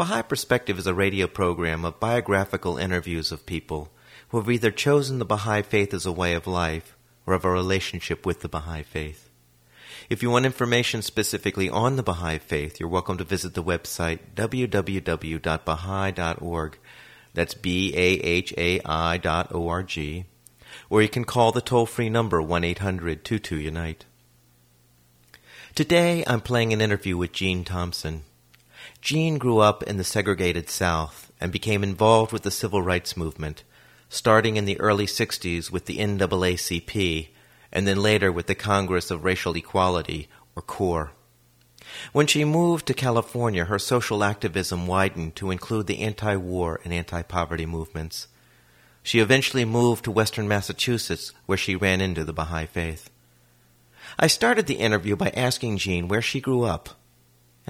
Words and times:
Baha'i 0.00 0.22
Perspective 0.22 0.78
is 0.78 0.86
a 0.86 0.94
radio 0.94 1.26
program 1.26 1.84
of 1.84 2.00
biographical 2.00 2.78
interviews 2.78 3.32
of 3.32 3.44
people 3.44 3.90
who 4.30 4.38
have 4.38 4.48
either 4.48 4.70
chosen 4.70 5.18
the 5.18 5.26
Baha'i 5.26 5.60
faith 5.60 5.92
as 5.92 6.06
a 6.06 6.10
way 6.10 6.32
of 6.32 6.46
life 6.46 6.96
or 7.26 7.34
have 7.34 7.44
a 7.44 7.50
relationship 7.50 8.24
with 8.24 8.40
the 8.40 8.48
Baha'i 8.48 8.82
faith. 8.82 9.28
If 10.08 10.22
you 10.22 10.30
want 10.30 10.46
information 10.46 11.02
specifically 11.02 11.68
on 11.68 11.96
the 11.96 12.02
Baha'i 12.02 12.38
faith, 12.38 12.80
you're 12.80 12.88
welcome 12.88 13.18
to 13.18 13.24
visit 13.24 13.52
the 13.52 13.62
website 13.62 14.20
www.baha'i.org. 14.34 16.78
That's 17.34 17.52
B 17.52 17.92
A 17.94 18.00
H 18.00 18.54
A 18.56 18.80
I 18.86 19.18
dot 19.18 19.54
O 19.54 19.68
R 19.68 19.82
G. 19.82 20.24
Or 20.88 21.02
you 21.02 21.10
can 21.10 21.26
call 21.26 21.52
the 21.52 21.60
toll 21.60 21.84
free 21.84 22.08
number 22.08 22.40
1 22.40 22.64
800 22.64 23.22
22 23.22 23.56
Unite. 23.56 24.06
Today 25.74 26.24
I'm 26.26 26.40
playing 26.40 26.72
an 26.72 26.80
interview 26.80 27.18
with 27.18 27.32
Jean 27.32 27.64
Thompson. 27.64 28.24
Jean 29.00 29.38
grew 29.38 29.58
up 29.58 29.82
in 29.84 29.96
the 29.96 30.04
segregated 30.04 30.68
South 30.68 31.32
and 31.40 31.50
became 31.50 31.82
involved 31.82 32.32
with 32.32 32.42
the 32.42 32.50
civil 32.50 32.82
rights 32.82 33.16
movement, 33.16 33.64
starting 34.10 34.56
in 34.56 34.66
the 34.66 34.78
early 34.78 35.06
60s 35.06 35.70
with 35.70 35.86
the 35.86 35.96
NAACP 35.96 37.28
and 37.72 37.86
then 37.86 38.02
later 38.02 38.30
with 38.30 38.46
the 38.46 38.54
Congress 38.54 39.10
of 39.10 39.24
Racial 39.24 39.56
Equality, 39.56 40.28
or 40.54 40.62
CORE. 40.62 41.12
When 42.12 42.26
she 42.26 42.44
moved 42.44 42.86
to 42.86 42.94
California, 42.94 43.64
her 43.64 43.78
social 43.78 44.22
activism 44.22 44.86
widened 44.86 45.34
to 45.36 45.50
include 45.50 45.86
the 45.86 46.00
anti 46.00 46.36
war 46.36 46.80
and 46.84 46.92
anti 46.92 47.22
poverty 47.22 47.66
movements. 47.66 48.28
She 49.02 49.18
eventually 49.18 49.64
moved 49.64 50.04
to 50.04 50.10
western 50.10 50.46
Massachusetts, 50.46 51.32
where 51.46 51.58
she 51.58 51.74
ran 51.74 52.00
into 52.00 52.24
the 52.24 52.34
Baha'i 52.34 52.66
faith. 52.66 53.08
I 54.18 54.26
started 54.26 54.66
the 54.66 54.74
interview 54.74 55.16
by 55.16 55.30
asking 55.30 55.78
Jean 55.78 56.08
where 56.08 56.22
she 56.22 56.40
grew 56.40 56.64
up 56.64 56.99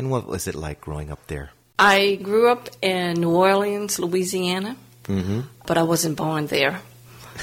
and 0.00 0.10
what 0.10 0.26
was 0.26 0.48
it 0.48 0.54
like 0.54 0.80
growing 0.80 1.12
up 1.12 1.26
there? 1.26 1.50
I 1.78 2.16
grew 2.22 2.48
up 2.48 2.70
in 2.80 3.20
New 3.20 3.36
Orleans, 3.36 3.98
Louisiana, 3.98 4.74
mm-hmm. 5.04 5.40
but 5.66 5.76
I 5.76 5.82
wasn't 5.82 6.16
born 6.16 6.46
there. 6.46 6.80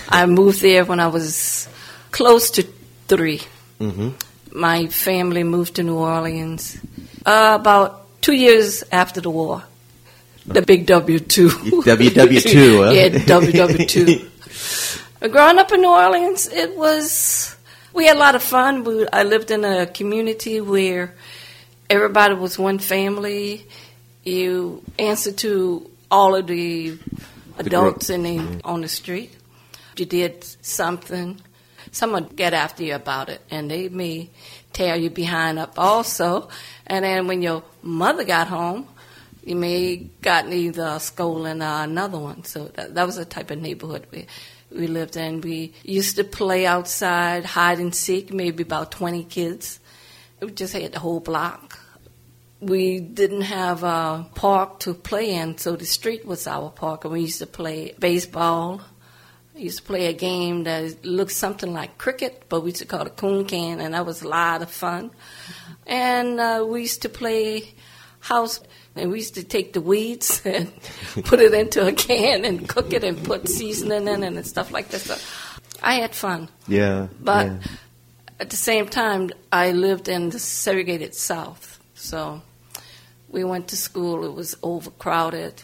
I 0.10 0.26
moved 0.26 0.62
there 0.62 0.84
when 0.84 1.00
I 1.00 1.06
was 1.06 1.70
close 2.10 2.50
to 2.58 2.64
3 3.08 3.42
mm-hmm. 3.80 4.10
My 4.58 4.88
family 4.88 5.44
moved 5.44 5.76
to 5.76 5.84
New 5.84 5.98
Orleans 5.98 6.82
uh, 7.28 7.58
about 7.62 8.22
two 8.22 8.34
years 8.34 8.84
after 8.92 9.22
the 9.22 9.30
war. 9.30 9.62
The 10.48 10.64
big 10.64 10.88
W 10.88 11.20
two. 11.20 11.50
WW 11.94 12.42
two. 12.42 12.84
Huh? 12.84 12.90
yeah, 12.98 13.10
WW 13.10 13.88
two. 13.88 15.30
Growing 15.30 15.60
up 15.60 15.72
in 15.72 15.82
New 15.82 15.94
Orleans, 15.94 16.48
it 16.48 16.76
was 16.76 17.56
we 17.94 18.08
had 18.08 18.16
a 18.16 18.20
lot 18.20 18.34
of 18.34 18.42
fun. 18.42 18.84
We, 18.84 19.06
I 19.14 19.24
lived 19.24 19.52
in 19.52 19.64
a 19.64 19.86
community 19.86 20.62
where 20.62 21.14
everybody 21.90 22.34
was 22.34 22.58
one 22.58 22.80
family. 22.80 23.66
You 24.24 24.84
answered 25.00 25.38
to 25.40 25.90
all 26.12 26.36
of 26.36 26.48
the 26.48 26.98
adults 27.58 28.10
in 28.10 28.24
the, 28.24 28.38
mm-hmm. 28.38 28.60
on 28.64 28.82
the 28.82 28.88
street. 28.88 29.36
You 29.98 30.06
did 30.06 30.44
something, 30.62 31.42
someone 31.92 32.26
get 32.36 32.54
after 32.54 32.84
you 32.84 32.96
about 32.96 33.30
it, 33.30 33.42
and 33.50 33.72
they 33.72 33.90
may 33.90 34.30
tear 34.74 34.96
you 34.96 35.10
behind 35.10 35.58
up 35.58 35.80
also. 35.80 36.50
And 36.86 37.04
then 37.04 37.28
when 37.28 37.42
your 37.42 37.64
mother 37.82 38.24
got 38.24 38.48
home, 38.48 38.88
you 39.44 39.56
may 39.56 39.96
gotten 40.22 40.54
either 40.54 40.86
a 40.96 41.00
scolding 41.00 41.62
or 41.62 41.84
another 41.84 42.20
one. 42.20 42.44
So 42.44 42.66
that, 42.76 42.94
that 42.94 43.06
was 43.06 43.16
the 43.16 43.26
type 43.26 43.50
of 43.50 43.60
neighborhood 43.60 44.06
we 44.12 44.28
we 44.72 44.88
lived 44.88 45.16
in. 45.16 45.42
We 45.42 45.74
used 45.84 46.16
to 46.18 46.24
play 46.24 46.66
outside, 46.66 47.46
hide 47.46 47.80
and 47.80 47.94
seek, 47.94 48.34
maybe 48.34 48.64
about 48.64 48.92
20 48.92 49.24
kids. 49.26 49.80
We 50.42 50.52
just 50.52 50.74
had 50.74 50.92
the 50.92 51.00
whole 51.00 51.20
block. 51.20 51.80
We 52.60 53.00
didn't 53.00 53.42
have 53.42 53.84
a 53.84 54.28
park 54.34 54.80
to 54.82 54.94
play 54.94 55.36
in, 55.36 55.58
so 55.58 55.76
the 55.76 55.86
street 55.86 56.26
was 56.26 56.48
our 56.48 56.72
park, 56.72 57.06
and 57.06 57.14
we 57.14 57.22
used 57.22 57.40
to 57.40 57.48
play 57.48 57.94
baseball. 58.00 58.82
We 59.54 59.64
used 59.64 59.78
to 59.78 59.84
play 59.84 60.08
a 60.08 60.14
game 60.14 60.64
that 60.64 61.06
looked 61.06 61.34
something 61.34 61.72
like 61.72 61.98
cricket, 61.98 62.46
but 62.50 62.62
we 62.62 62.70
used 62.72 62.82
to 62.82 62.86
call 62.86 63.06
it 63.06 63.16
coon 63.16 63.46
can, 63.46 63.80
and 63.80 63.94
that 63.94 64.06
was 64.06 64.24
a 64.24 64.28
lot 64.28 64.62
of 64.62 64.72
fun. 64.72 65.12
And 65.86 66.40
uh, 66.40 66.66
we 66.68 66.82
used 66.82 67.04
to 67.04 67.10
play 67.10 67.74
house, 68.20 68.60
and 68.96 69.12
we 69.12 69.18
used 69.18 69.36
to 69.36 69.44
take 69.44 69.74
the 69.74 69.82
weeds 69.82 70.42
and 70.46 70.72
put 71.26 71.40
it 71.40 71.54
into 71.54 71.86
a 71.86 71.94
can 71.94 72.44
and 72.44 72.68
cook 72.68 72.92
it 72.92 73.04
and 73.04 73.24
put 73.24 73.48
seasoning 73.48 74.08
in 74.08 74.24
it 74.24 74.34
and 74.34 74.46
stuff 74.46 74.72
like 74.72 74.90
that. 74.90 75.02
So 75.02 75.16
I 75.82 75.96
had 75.96 76.16
fun. 76.16 76.50
Yeah. 76.68 77.08
But 77.20 77.48
yeah. 77.48 77.60
at 78.40 78.50
the 78.50 78.58
same 78.58 78.88
time, 78.88 79.32
I 79.52 79.72
lived 79.72 80.08
in 80.08 80.30
the 80.30 80.40
segregated 80.40 81.14
South. 81.14 81.80
So 81.96 82.42
we 83.30 83.44
went 83.44 83.70
to 83.70 83.78
school, 83.78 84.26
it 84.26 84.34
was 84.34 84.56
overcrowded. 84.64 85.64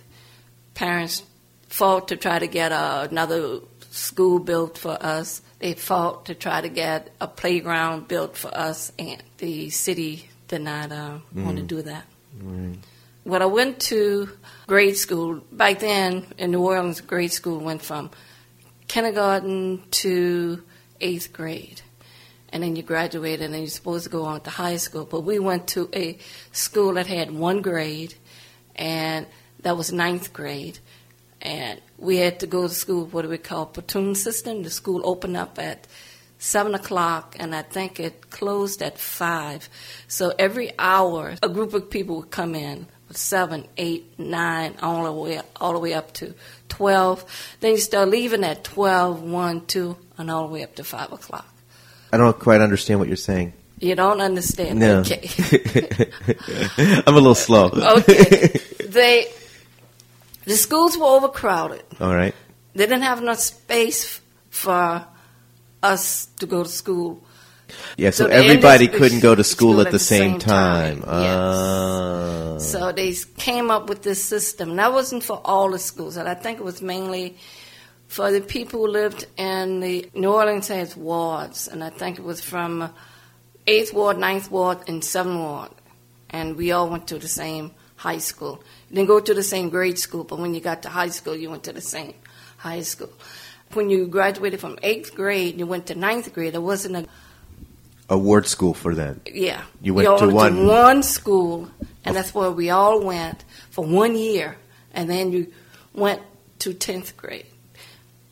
Parents 0.73 1.23
fought 1.67 2.09
to 2.09 2.15
try 2.15 2.39
to 2.39 2.47
get 2.47 2.71
uh, 2.71 3.07
another 3.09 3.59
school 3.91 4.39
built 4.39 4.77
for 4.77 4.97
us. 5.01 5.41
They 5.59 5.73
fought 5.73 6.25
to 6.25 6.35
try 6.35 6.61
to 6.61 6.69
get 6.69 7.13
a 7.21 7.27
playground 7.27 8.07
built 8.07 8.35
for 8.35 8.53
us, 8.55 8.91
and 8.99 9.23
the 9.37 9.69
city 9.69 10.29
did 10.47 10.61
not 10.61 10.91
uh, 10.91 11.19
mm. 11.33 11.45
want 11.45 11.57
to 11.57 11.63
do 11.63 11.81
that. 11.83 12.05
Mm. 12.37 12.77
When 13.23 13.41
I 13.41 13.45
went 13.45 13.79
to 13.81 14.29
grade 14.67 14.97
school, 14.97 15.41
back 15.51 15.79
then 15.79 16.25
in 16.37 16.51
New 16.51 16.61
Orleans, 16.61 16.99
grade 16.99 17.31
school 17.31 17.59
went 17.59 17.81
from 17.81 18.11
kindergarten 18.87 19.83
to 19.91 20.61
eighth 20.99 21.31
grade 21.31 21.81
and 22.53 22.63
then 22.63 22.77
you 22.77 22.83
graduate, 22.83 23.41
and 23.41 23.53
then 23.53 23.61
you're 23.61 23.69
supposed 23.69 24.05
to 24.05 24.09
go 24.09 24.23
on 24.23 24.39
to 24.41 24.49
high 24.49 24.77
school. 24.77 25.03
But 25.03 25.21
we 25.21 25.39
went 25.39 25.67
to 25.69 25.89
a 25.93 26.17
school 26.53 26.93
that 26.93 27.07
had 27.07 27.31
one 27.31 27.61
grade, 27.61 28.13
and 28.75 29.25
that 29.63 29.75
was 29.75 29.91
ninth 29.91 30.31
grade. 30.31 30.79
And 31.41 31.81
we 31.97 32.17
had 32.17 32.39
to 32.39 32.47
go 32.47 32.67
to 32.69 32.73
school, 32.73 33.07
what 33.07 33.23
do 33.23 33.29
we 33.29 33.37
call 33.37 33.65
platoon 33.65 34.15
system. 34.15 34.63
The 34.63 34.69
school 34.69 35.01
opened 35.03 35.35
up 35.35 35.59
at 35.59 35.87
seven 36.37 36.75
o'clock, 36.75 37.35
and 37.39 37.55
I 37.55 37.63
think 37.63 37.99
it 37.99 38.29
closed 38.29 38.81
at 38.81 38.99
five. 38.99 39.67
So 40.07 40.33
every 40.37 40.71
hour, 40.77 41.35
a 41.41 41.49
group 41.49 41.73
of 41.73 41.89
people 41.89 42.17
would 42.17 42.31
come 42.31 42.55
in 42.55 42.87
seven, 43.09 43.67
eight, 43.77 44.17
nine, 44.17 44.75
all 44.81 45.03
the 45.03 45.11
way 45.11 45.41
all 45.59 45.73
the 45.73 45.79
way 45.79 45.93
up 45.93 46.13
to 46.13 46.33
twelve. 46.67 47.25
Then 47.59 47.71
you 47.71 47.77
start 47.77 48.09
leaving 48.09 48.43
at 48.43 48.63
twelve, 48.63 49.21
one, 49.21 49.65
two, 49.65 49.97
and 50.17 50.31
all 50.31 50.47
the 50.47 50.53
way 50.53 50.63
up 50.63 50.75
to 50.75 50.83
five 50.83 51.11
o'clock. 51.11 51.52
I 52.13 52.17
don't 52.17 52.37
quite 52.37 52.61
understand 52.61 52.99
what 52.99 53.07
you're 53.07 53.17
saying. 53.17 53.53
You 53.79 53.95
don't 53.95 54.21
understand. 54.21 54.77
No. 54.77 54.99
Okay. 54.99 55.27
I'm 57.07 57.15
a 57.15 57.19
little 57.19 57.33
slow. 57.33 57.71
okay. 57.73 58.59
They 58.93 59.25
the 60.45 60.55
schools 60.55 60.95
were 60.95 61.05
overcrowded. 61.05 61.83
All 61.99 62.13
right. 62.13 62.35
They 62.75 62.85
didn't 62.85 63.01
have 63.01 63.19
enough 63.19 63.39
space 63.39 64.21
for 64.51 65.03
us 65.81 66.27
to 66.37 66.45
go 66.45 66.61
to 66.61 66.69
school. 66.69 67.23
Yeah, 67.97 68.11
so, 68.11 68.27
so 68.27 68.29
everybody 68.29 68.87
couldn't 68.87 69.21
go 69.21 69.33
to 69.33 69.43
school, 69.43 69.73
school 69.73 69.81
at, 69.81 69.91
the, 69.91 69.97
same, 69.97 70.33
same 70.33 70.39
time. 70.39 71.01
time. 71.01 71.09
Uh. 71.09 72.53
Yes. 72.53 72.71
So 72.71 72.91
they 72.91 73.15
came 73.37 73.71
up 73.71 73.89
with 73.89 74.03
this 74.03 74.23
system. 74.23 74.75
That 74.75 74.93
wasn't 74.93 75.23
for 75.23 75.41
all 75.43 75.71
the 75.71 75.79
schools, 75.79 76.15
and 76.17 76.29
I 76.29 76.35
think 76.35 76.59
it 76.59 76.63
was 76.63 76.83
mainly 76.83 77.37
for 78.13 78.31
the 78.31 78.41
people 78.41 78.81
who 78.81 78.87
lived 78.87 79.25
in 79.37 79.79
the 79.79 80.07
New 80.13 80.31
Orleans 80.31 80.67
has 80.67 80.95
wards, 80.95 81.67
and 81.67 81.83
I 81.83 81.89
think 81.89 82.19
it 82.19 82.23
was 82.23 82.41
from 82.41 82.93
eighth 83.65 83.91
ward, 83.91 84.19
ninth 84.19 84.51
ward, 84.51 84.87
and 84.87 85.03
seventh 85.03 85.39
ward, 85.39 85.71
and 86.29 86.55
we 86.55 86.71
all 86.71 86.87
went 86.91 87.07
to 87.07 87.17
the 87.17 87.27
same 87.27 87.71
high 87.95 88.19
school. 88.19 88.63
You 88.91 88.97
didn't 88.97 89.07
go 89.07 89.19
to 89.19 89.33
the 89.33 89.41
same 89.41 89.69
grade 89.69 89.97
school, 89.97 90.25
but 90.25 90.37
when 90.37 90.53
you 90.53 90.61
got 90.61 90.83
to 90.83 90.89
high 90.89 91.09
school, 91.09 91.35
you 91.35 91.49
went 91.49 91.63
to 91.63 91.73
the 91.73 91.81
same 91.81 92.13
high 92.57 92.83
school. 92.83 93.09
When 93.73 93.89
you 93.89 94.05
graduated 94.05 94.59
from 94.59 94.77
eighth 94.83 95.15
grade, 95.15 95.57
you 95.57 95.65
went 95.65 95.87
to 95.87 95.95
ninth 95.95 96.31
grade. 96.35 96.53
There 96.53 96.61
wasn't 96.61 96.95
a 96.97 97.05
a 98.11 98.17
ward 98.17 98.45
school 98.45 98.75
for 98.75 98.93
that. 98.93 99.15
Yeah, 99.25 99.63
you 99.81 99.95
went 99.95 100.19
to 100.19 100.25
went 100.27 100.33
one 100.33 100.55
to 100.55 100.67
one 100.67 101.01
school, 101.01 101.71
and 102.05 102.15
that's 102.15 102.31
where 102.31 102.51
we 102.51 102.69
all 102.69 103.03
went 103.03 103.43
for 103.71 103.83
one 103.83 104.15
year, 104.15 104.57
and 104.93 105.09
then 105.09 105.31
you 105.31 105.51
went 105.95 106.21
to 106.59 106.75
tenth 106.75 107.17
grade. 107.17 107.47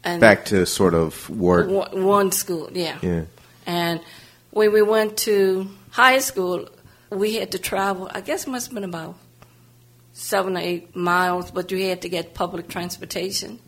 And 0.03 0.19
Back 0.19 0.45
to 0.45 0.65
sort 0.65 0.94
of 0.94 1.30
ward. 1.30 1.69
One 1.69 2.31
school, 2.31 2.69
yeah. 2.74 2.98
Yeah. 3.01 3.25
And 3.68 4.01
when 4.50 4.74
we 4.74 4.81
went 4.81 5.18
to 5.18 5.69
high 5.92 6.19
school, 6.19 6.68
we 7.12 7.36
had 7.36 7.51
to 7.51 7.59
travel. 7.59 8.09
I 8.12 8.21
guess 8.21 8.48
it 8.48 8.50
must 8.50 8.68
have 8.68 8.74
been 8.74 8.83
about 8.83 9.15
seven 10.13 10.57
or 10.57 10.62
eight 10.62 10.95
miles, 10.95 11.51
but 11.51 11.71
you 11.71 11.88
had 11.89 12.01
to 12.01 12.09
get 12.09 12.33
public 12.33 12.68
transportation. 12.68 13.59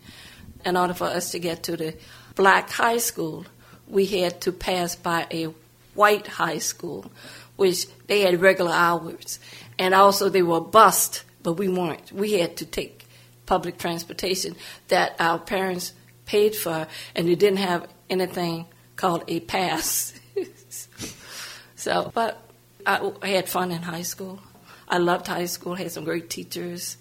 In 0.65 0.77
order 0.77 0.93
for 0.93 1.05
us 1.05 1.31
to 1.31 1.39
get 1.39 1.63
to 1.63 1.77
the 1.77 1.95
black 2.35 2.69
high 2.69 2.97
school, 2.97 3.45
we 3.87 4.05
had 4.05 4.41
to 4.41 4.51
pass 4.51 4.95
by 4.95 5.27
a 5.29 5.53
white 5.93 6.27
high 6.27 6.57
school, 6.57 7.11
which 7.57 7.87
they 8.07 8.21
had 8.21 8.41
regular 8.41 8.71
hours. 8.71 9.39
And 9.77 9.93
also 9.93 10.29
they 10.29 10.41
were 10.41 10.61
bused, 10.61 11.21
but 11.43 11.53
we 11.53 11.67
weren't. 11.67 12.11
We 12.11 12.33
had 12.39 12.57
to 12.57 12.65
take 12.65 13.05
public 13.45 13.77
transportation 13.77 14.55
that 14.87 15.15
our 15.19 15.37
parents 15.37 15.93
paid 16.25 16.55
for, 16.55 16.87
and 17.15 17.27
you 17.27 17.35
didn't 17.35 17.59
have 17.59 17.87
anything 18.09 18.65
called 18.95 19.23
a 19.27 19.39
pass. 19.41 20.13
so, 21.75 22.11
but 22.13 22.41
I, 22.85 23.11
I 23.21 23.27
had 23.29 23.49
fun 23.49 23.71
in 23.71 23.81
high 23.81 24.01
school. 24.01 24.39
I 24.87 24.97
loved 24.97 25.27
high 25.27 25.45
school, 25.45 25.75
had 25.75 25.91
some 25.91 26.03
great 26.03 26.29
teachers. 26.29 26.97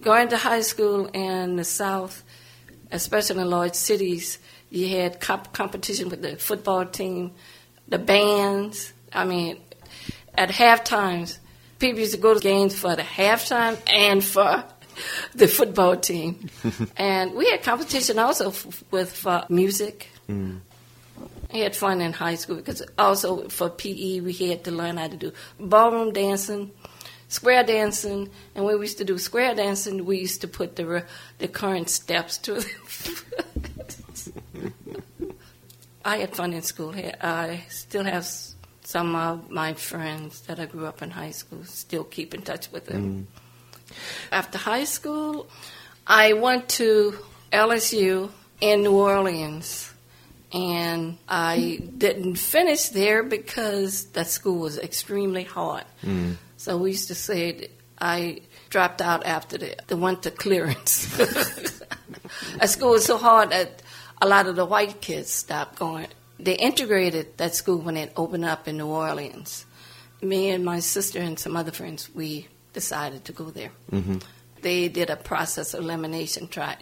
Going 0.00 0.28
to 0.28 0.36
high 0.36 0.62
school 0.62 1.06
in 1.06 1.56
the 1.56 1.64
South, 1.64 2.22
especially 2.90 3.40
in 3.42 3.50
large 3.50 3.74
cities, 3.74 4.38
you 4.70 4.88
had 4.88 5.20
comp- 5.20 5.52
competition 5.52 6.08
with 6.08 6.22
the 6.22 6.36
football 6.36 6.86
team, 6.86 7.32
the 7.88 7.98
bands. 7.98 8.92
I 9.12 9.24
mean, 9.24 9.60
at 10.34 10.50
half 10.50 10.82
times, 10.82 11.38
people 11.78 12.00
used 12.00 12.14
to 12.14 12.20
go 12.20 12.32
to 12.32 12.40
games 12.40 12.74
for 12.74 12.96
the 12.96 13.02
halftime 13.02 13.78
and 13.92 14.24
for 14.24 14.64
the 15.34 15.48
football 15.48 15.96
team. 15.96 16.48
and 16.96 17.34
we 17.34 17.50
had 17.50 17.62
competition 17.62 18.18
also 18.18 18.48
f- 18.48 18.84
with 18.90 19.12
for 19.12 19.44
music. 19.48 20.08
Mm. 20.28 20.60
We 21.52 21.60
had 21.60 21.76
fun 21.76 22.00
in 22.00 22.12
high 22.12 22.36
school 22.36 22.56
because 22.56 22.82
also 22.98 23.48
for 23.48 23.68
PE 23.68 24.20
we 24.20 24.32
had 24.32 24.64
to 24.64 24.70
learn 24.70 24.96
how 24.96 25.08
to 25.08 25.16
do 25.16 25.32
ballroom 25.60 26.12
dancing, 26.12 26.70
square 27.28 27.62
dancing, 27.62 28.30
and 28.54 28.64
when 28.64 28.78
we 28.78 28.84
used 28.84 28.98
to 28.98 29.04
do 29.04 29.18
square 29.18 29.54
dancing, 29.54 30.04
we 30.06 30.18
used 30.18 30.40
to 30.40 30.48
put 30.48 30.76
the 30.76 31.04
the 31.38 31.48
current 31.48 31.90
steps 31.90 32.38
to. 32.38 32.56
It. 32.56 32.66
I 36.04 36.18
had 36.18 36.34
fun 36.34 36.52
in 36.52 36.62
school. 36.62 36.94
I 36.96 37.62
still 37.68 38.04
have 38.04 38.26
some 38.84 39.14
of 39.14 39.50
my 39.50 39.74
friends 39.74 40.40
that 40.42 40.58
I 40.58 40.66
grew 40.66 40.86
up 40.86 41.00
in 41.02 41.10
high 41.10 41.30
school. 41.30 41.64
Still 41.64 42.04
keep 42.04 42.34
in 42.34 42.42
touch 42.42 42.72
with 42.72 42.86
them. 42.86 43.26
Mm. 43.26 43.41
After 44.30 44.58
high 44.58 44.84
school, 44.84 45.48
I 46.06 46.32
went 46.32 46.68
to 46.80 47.18
LSU 47.52 48.30
in 48.60 48.82
New 48.82 48.92
Orleans 48.94 49.92
and 50.52 51.18
I 51.28 51.80
didn't 51.96 52.36
finish 52.36 52.88
there 52.88 53.22
because 53.22 54.06
that 54.12 54.26
school 54.26 54.58
was 54.58 54.78
extremely 54.78 55.44
hard. 55.44 55.84
Mm. 56.04 56.36
So 56.56 56.76
we 56.76 56.90
used 56.90 57.08
to 57.08 57.14
say 57.14 57.68
I 57.98 58.42
dropped 58.68 59.00
out 59.00 59.24
after 59.24 59.58
the, 59.58 59.76
the 59.86 59.96
winter 59.96 60.30
clearance. 60.44 61.06
that 61.16 62.68
school 62.68 62.90
was 62.90 63.04
so 63.04 63.16
hard 63.16 63.50
that 63.50 63.82
a 64.20 64.28
lot 64.28 64.46
of 64.46 64.56
the 64.56 64.66
white 64.66 65.00
kids 65.00 65.30
stopped 65.30 65.78
going. 65.78 66.08
They 66.38 66.54
integrated 66.54 67.38
that 67.38 67.54
school 67.54 67.78
when 67.78 67.96
it 67.96 68.12
opened 68.16 68.44
up 68.44 68.68
in 68.68 68.76
New 68.76 68.86
Orleans. 68.86 69.64
Me 70.20 70.50
and 70.50 70.64
my 70.64 70.80
sister 70.80 71.20
and 71.20 71.38
some 71.38 71.56
other 71.56 71.72
friends, 71.72 72.10
we 72.14 72.48
decided 72.72 73.24
to 73.26 73.32
go 73.32 73.50
there. 73.50 73.72
Mm-hmm. 73.90 74.18
They 74.60 74.88
did 74.88 75.10
a 75.10 75.16
process 75.16 75.74
of 75.74 75.80
elimination, 75.84 76.48
tried 76.48 76.78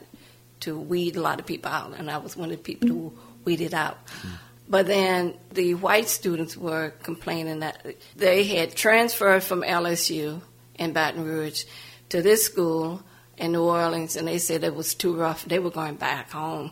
to 0.60 0.78
weed 0.78 1.16
a 1.16 1.20
lot 1.20 1.40
of 1.40 1.46
people 1.46 1.70
out, 1.70 1.94
and 1.96 2.10
I 2.10 2.18
was 2.18 2.36
one 2.36 2.50
of 2.50 2.56
the 2.58 2.62
people 2.62 2.88
who 2.88 3.12
weeded 3.44 3.74
out. 3.74 4.06
Mm. 4.06 4.30
But 4.68 4.86
then 4.86 5.34
the 5.52 5.74
white 5.74 6.08
students 6.08 6.56
were 6.56 6.90
complaining 7.02 7.60
that 7.60 7.84
they 8.14 8.44
had 8.44 8.74
transferred 8.74 9.42
from 9.42 9.62
LSU 9.62 10.40
in 10.76 10.92
Baton 10.92 11.24
Rouge 11.24 11.64
to 12.10 12.22
this 12.22 12.44
school 12.44 13.02
in 13.36 13.52
New 13.52 13.64
Orleans, 13.64 14.14
and 14.14 14.28
they 14.28 14.38
said 14.38 14.62
it 14.62 14.74
was 14.74 14.94
too 14.94 15.16
rough. 15.16 15.44
They 15.44 15.58
were 15.58 15.70
going 15.70 15.96
back 15.96 16.30
home. 16.30 16.70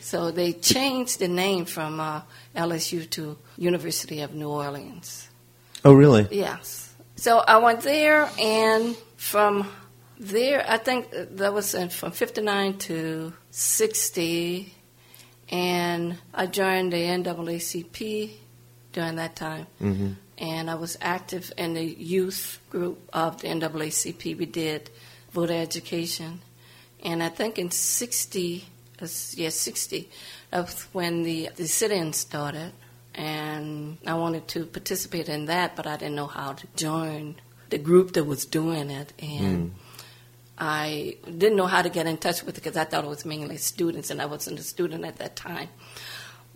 So 0.00 0.32
they 0.32 0.52
changed 0.52 1.20
the 1.20 1.28
name 1.28 1.64
from 1.64 2.00
uh, 2.00 2.22
LSU 2.56 3.08
to 3.10 3.38
University 3.56 4.20
of 4.20 4.34
New 4.34 4.48
Orleans. 4.48 5.28
Oh, 5.84 5.92
really? 5.92 6.26
Yes. 6.30 6.81
So 7.22 7.38
I 7.38 7.58
went 7.58 7.82
there, 7.82 8.28
and 8.36 8.96
from 9.16 9.68
there, 10.18 10.64
I 10.68 10.76
think 10.76 11.06
that 11.12 11.54
was 11.54 11.72
in, 11.72 11.88
from 11.88 12.10
59 12.10 12.78
to 12.78 13.32
60 13.52 14.74
and 15.48 16.18
I 16.34 16.46
joined 16.46 16.92
the 16.92 16.96
NAACP 16.96 18.30
during 18.92 19.14
that 19.14 19.36
time. 19.36 19.68
Mm-hmm. 19.80 20.14
And 20.38 20.68
I 20.68 20.74
was 20.74 20.98
active 21.00 21.52
in 21.56 21.74
the 21.74 21.84
youth 21.84 22.58
group 22.70 23.08
of 23.12 23.40
the 23.40 23.46
NAACP. 23.46 24.36
We 24.36 24.46
did 24.46 24.90
voter 25.30 25.54
education. 25.54 26.40
And 27.04 27.22
I 27.22 27.28
think 27.28 27.56
in 27.56 27.70
60, 27.70 28.64
yes, 29.00 29.36
yeah, 29.38 29.50
60, 29.50 30.10
that's 30.50 30.82
when 30.92 31.22
the, 31.22 31.50
the 31.54 31.68
sit-in 31.68 32.14
started. 32.14 32.72
And 33.14 33.98
I 34.06 34.14
wanted 34.14 34.48
to 34.48 34.64
participate 34.64 35.28
in 35.28 35.46
that, 35.46 35.76
but 35.76 35.86
I 35.86 35.96
didn't 35.96 36.14
know 36.14 36.26
how 36.26 36.54
to 36.54 36.66
join 36.76 37.36
the 37.68 37.78
group 37.78 38.12
that 38.12 38.24
was 38.24 38.44
doing 38.46 38.90
it. 38.90 39.12
And 39.18 39.72
mm. 39.72 39.74
I 40.56 41.16
didn't 41.24 41.56
know 41.56 41.66
how 41.66 41.82
to 41.82 41.88
get 41.88 42.06
in 42.06 42.16
touch 42.18 42.42
with 42.42 42.56
it 42.56 42.62
because 42.62 42.76
I 42.76 42.84
thought 42.84 43.04
it 43.04 43.08
was 43.08 43.24
mainly 43.24 43.56
students, 43.56 44.10
and 44.10 44.22
I 44.22 44.26
wasn't 44.26 44.60
a 44.60 44.62
student 44.62 45.04
at 45.04 45.16
that 45.16 45.36
time. 45.36 45.68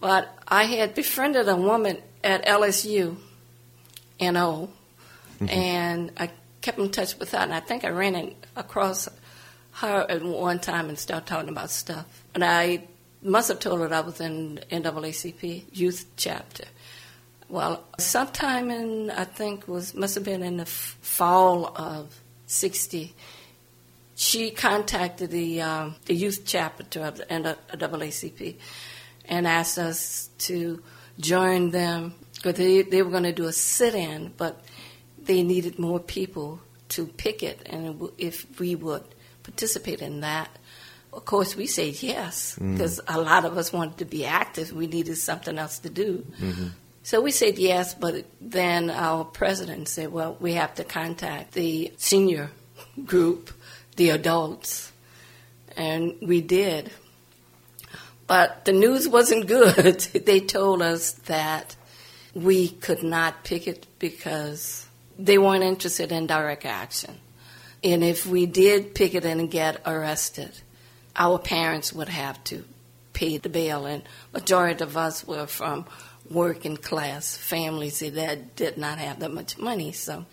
But 0.00 0.29
I 0.47 0.64
had 0.64 0.94
befriended 0.94 1.49
a 1.49 1.56
woman 1.56 1.99
at 2.23 2.47
LSU, 2.47 3.17
NO, 4.20 4.70
mm-hmm. 5.41 5.49
and 5.49 6.12
I 6.17 6.31
kept 6.61 6.79
in 6.79 6.91
touch 6.91 7.19
with 7.19 7.32
her, 7.32 7.38
and 7.38 7.53
I 7.53 7.61
think 7.61 7.85
I 7.85 7.88
ran 7.88 8.14
in, 8.14 8.35
across 8.55 9.08
her 9.73 10.06
at 10.08 10.23
one 10.23 10.58
time 10.58 10.88
and 10.88 10.99
started 10.99 11.26
talking 11.26 11.49
about 11.49 11.70
stuff. 11.70 12.06
And 12.35 12.44
I 12.44 12.85
must 13.22 13.48
have 13.48 13.58
told 13.58 13.80
her 13.80 13.92
I 13.92 14.00
was 14.00 14.20
in 14.20 14.60
NAACP 14.70 15.64
youth 15.72 16.06
chapter. 16.16 16.64
Well, 17.48 17.84
sometime 17.98 18.70
in 18.70 19.10
I 19.10 19.24
think 19.24 19.68
was 19.68 19.94
must 19.94 20.14
have 20.16 20.24
been 20.24 20.42
in 20.42 20.56
the 20.56 20.62
f- 20.62 20.98
fall 21.00 21.72
of 21.76 22.20
'60 22.46 23.14
she 24.16 24.50
contacted 24.50 25.30
the 25.30 25.60
um, 25.60 25.94
the 26.06 26.14
youth 26.14 26.42
chapter 26.46 27.02
of 27.02 27.18
the 27.18 27.24
NAACP 27.26 28.56
and 29.26 29.46
asked 29.46 29.78
us 29.78 30.30
to 30.38 30.82
join 31.20 31.70
them 31.70 32.14
because 32.34 32.54
they, 32.54 32.82
they 32.82 33.02
were 33.02 33.10
going 33.10 33.24
to 33.24 33.32
do 33.32 33.46
a 33.46 33.52
sit-in, 33.52 34.32
but 34.36 34.62
they 35.22 35.42
needed 35.42 35.78
more 35.78 36.00
people 36.00 36.60
to 36.88 37.06
picket, 37.06 37.60
and 37.66 38.10
if 38.16 38.58
we 38.58 38.74
would 38.74 39.04
participate 39.42 40.00
in 40.00 40.20
that. 40.20 40.48
Of 41.17 41.25
course, 41.25 41.56
we 41.56 41.67
said 41.67 42.03
yes 42.03 42.56
because 42.56 43.01
mm. 43.01 43.15
a 43.15 43.20
lot 43.20 43.44
of 43.44 43.56
us 43.56 43.73
wanted 43.73 43.99
to 43.99 44.05
be 44.05 44.27
active. 44.27 44.73
We 44.73 44.87
needed 44.87 45.17
something 45.17 45.58
else 45.58 45.79
to 45.81 45.91
do. 45.91 46.27
Mm-hmm. 46.39 46.69
So 47.03 47.20
we 47.20 47.31
said 47.31 47.58
yes, 47.58 47.94
but 47.94 48.27
then 48.41 48.91
our 48.91 49.25
president 49.25 49.89
said, 49.89 50.13
well, 50.13 50.37
we 50.41 50.55
have 50.55 50.75
to 50.75 50.85
contact 50.85 51.53
the 51.53 51.93
senior 51.96 52.51
group 53.05 53.51
the 53.96 54.11
adults. 54.11 54.93
And 55.77 56.15
we 56.23 56.41
did. 56.41 56.91
But 58.27 58.65
the 58.65 58.73
news 58.73 59.08
wasn't 59.08 59.46
good. 59.49 60.01
they 60.01 60.41
told 60.41 60.82
us 60.82 61.13
that 61.13 61.77
we 62.35 62.69
could 62.69 63.03
not 63.03 63.44
pick 63.44 63.67
it 63.67 63.87
because 63.99 64.87
they 65.19 65.39
weren't 65.39 65.65
interested 65.65 66.13
in 66.13 66.27
direct 66.27 66.65
action. 66.65 67.19
And 67.82 68.03
if 68.05 68.27
we 68.27 68.46
did 68.46 68.94
pick 68.94 69.15
it 69.15 69.25
and 69.25 69.51
get 69.51 69.81
arrested, 69.87 70.61
our 71.17 71.39
parents 71.39 71.93
would 71.93 72.08
have 72.08 72.43
to 72.44 72.65
pay 73.13 73.39
the 73.39 73.49
bail. 73.49 73.87
And 73.87 74.03
majority 74.32 74.82
of 74.82 74.96
us 74.96 75.27
were 75.27 75.46
from 75.46 75.87
working 76.31 76.77
class 76.77 77.37
families 77.37 78.01
that 78.01 78.56
did 78.56 78.77
not 78.77 78.99
have 78.99 79.20
that 79.20 79.32
much 79.32 79.58
money. 79.58 79.93
So 79.93 80.27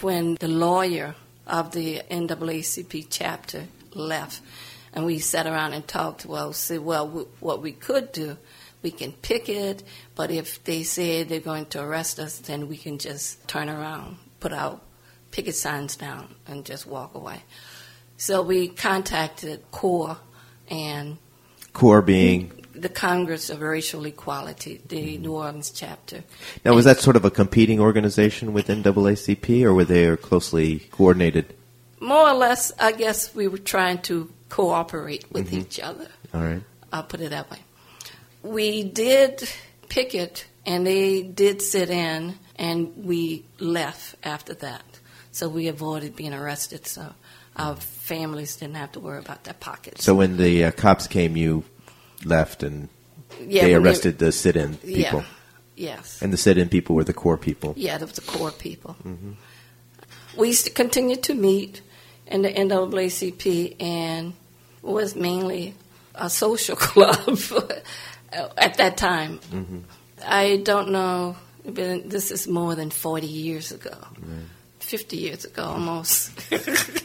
when 0.00 0.36
the 0.36 0.48
lawyer 0.48 1.14
of 1.48 1.72
the 1.72 2.02
NAACP 2.10 3.06
chapter 3.10 3.64
left. 3.94 4.40
And 4.92 5.04
we 5.04 5.18
sat 5.18 5.46
around 5.46 5.72
and 5.72 5.86
talked. 5.86 6.26
Well, 6.26 6.52
see, 6.52 6.78
well, 6.78 7.06
w- 7.06 7.28
what 7.40 7.62
we 7.62 7.72
could 7.72 8.12
do, 8.12 8.36
we 8.82 8.90
can 8.90 9.12
pick 9.12 9.48
it, 9.48 9.82
but 10.14 10.30
if 10.30 10.62
they 10.64 10.82
say 10.82 11.22
they're 11.22 11.40
going 11.40 11.66
to 11.66 11.82
arrest 11.82 12.18
us, 12.18 12.38
then 12.38 12.68
we 12.68 12.76
can 12.76 12.98
just 12.98 13.46
turn 13.48 13.68
around, 13.68 14.16
put 14.40 14.52
our 14.52 14.80
picket 15.30 15.56
signs 15.56 15.96
down, 15.96 16.34
and 16.46 16.64
just 16.64 16.86
walk 16.86 17.14
away. 17.14 17.42
So 18.20 18.42
we 18.42 18.66
contacted 18.66 19.62
CORE 19.70 20.18
and 20.68 21.18
CORE 21.72 22.02
being 22.02 22.52
the 22.74 22.88
Congress 22.88 23.48
of 23.48 23.60
Racial 23.60 24.04
Equality, 24.06 24.82
the 24.88 25.18
New 25.18 25.34
Orleans 25.34 25.70
chapter. 25.70 26.24
Now, 26.64 26.74
was 26.74 26.84
that 26.84 26.98
sort 26.98 27.14
of 27.14 27.24
a 27.24 27.30
competing 27.30 27.78
organization 27.78 28.52
with 28.52 28.66
NAACP, 28.66 29.62
or 29.62 29.72
were 29.72 29.84
they 29.84 30.16
closely 30.16 30.80
coordinated? 30.90 31.54
More 32.00 32.28
or 32.28 32.34
less, 32.34 32.72
I 32.80 32.90
guess 32.90 33.36
we 33.36 33.46
were 33.46 33.56
trying 33.56 34.02
to 34.02 34.32
cooperate 34.48 35.30
with 35.30 35.52
mm-hmm. 35.52 35.60
each 35.60 35.78
other. 35.78 36.08
All 36.34 36.42
right. 36.42 36.62
I'll 36.92 37.04
put 37.04 37.20
it 37.20 37.30
that 37.30 37.48
way. 37.52 37.58
We 38.42 38.82
did 38.82 39.48
picket, 39.88 40.44
and 40.66 40.84
they 40.84 41.22
did 41.22 41.62
sit 41.62 41.88
in, 41.88 42.34
and 42.56 43.04
we 43.04 43.44
left 43.60 44.16
after 44.24 44.54
that. 44.54 44.82
so 45.30 45.48
we 45.48 45.68
avoided 45.68 46.16
being 46.16 46.34
arrested. 46.34 46.84
So 46.84 47.14
our 47.58 47.76
families 47.76 48.56
didn't 48.56 48.76
have 48.76 48.92
to 48.92 49.00
worry 49.00 49.18
about 49.18 49.44
their 49.44 49.54
pockets. 49.54 50.04
So 50.04 50.14
when 50.14 50.36
the 50.36 50.64
uh, 50.64 50.70
cops 50.70 51.06
came, 51.06 51.36
you 51.36 51.64
left 52.24 52.62
and 52.62 52.88
yeah, 53.40 53.64
they 53.64 53.74
arrested 53.74 54.18
the 54.18 54.32
sit-in 54.32 54.76
people. 54.78 55.20
Yeah. 55.20 55.96
Yes. 55.96 56.20
And 56.22 56.32
the 56.32 56.36
sit-in 56.36 56.68
people 56.68 56.96
were 56.96 57.04
the 57.04 57.12
core 57.12 57.36
people. 57.38 57.74
Yeah, 57.76 57.98
that 57.98 58.06
was 58.06 58.16
the 58.16 58.22
core 58.32 58.50
people. 58.50 58.96
We 60.36 60.48
used 60.48 60.64
to 60.64 60.70
continue 60.72 61.16
to 61.16 61.34
meet 61.34 61.82
in 62.26 62.42
the 62.42 62.52
NAACP, 62.52 63.80
and 63.80 64.34
it 64.82 64.86
was 64.86 65.14
mainly 65.14 65.74
a 66.14 66.28
social 66.28 66.74
club 66.88 67.38
at 68.32 68.74
that 68.78 68.96
time. 68.96 69.38
I 70.26 70.56
don't 70.64 70.90
know. 70.90 71.36
but 71.64 72.10
This 72.10 72.30
is 72.32 72.48
more 72.48 72.74
than 72.74 72.90
forty 72.90 73.28
years 73.28 73.70
ago, 73.70 73.96
fifty 74.80 75.16
years 75.18 75.44
ago 75.44 75.62
almost. 75.64 76.32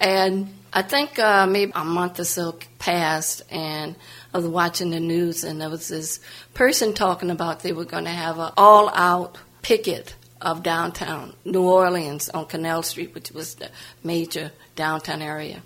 and 0.00 0.52
I 0.72 0.82
think 0.82 1.18
uh, 1.18 1.46
maybe 1.46 1.72
a 1.74 1.84
month 1.84 2.20
or 2.20 2.24
so 2.24 2.58
passed, 2.78 3.42
and 3.50 3.96
I 4.34 4.38
was 4.38 4.46
watching 4.46 4.90
the 4.90 5.00
news, 5.00 5.44
and 5.44 5.60
there 5.60 5.70
was 5.70 5.88
this 5.88 6.20
person 6.54 6.92
talking 6.92 7.30
about 7.30 7.60
they 7.60 7.72
were 7.72 7.84
going 7.84 8.04
to 8.04 8.10
have 8.10 8.38
an 8.38 8.52
all-out 8.56 9.38
picket 9.62 10.14
of 10.40 10.62
downtown 10.62 11.32
New 11.44 11.62
Orleans 11.62 12.28
on 12.28 12.46
Canal 12.46 12.82
Street, 12.82 13.14
which 13.14 13.30
was 13.30 13.54
the 13.54 13.70
major 14.04 14.52
downtown 14.74 15.22
area. 15.22 15.62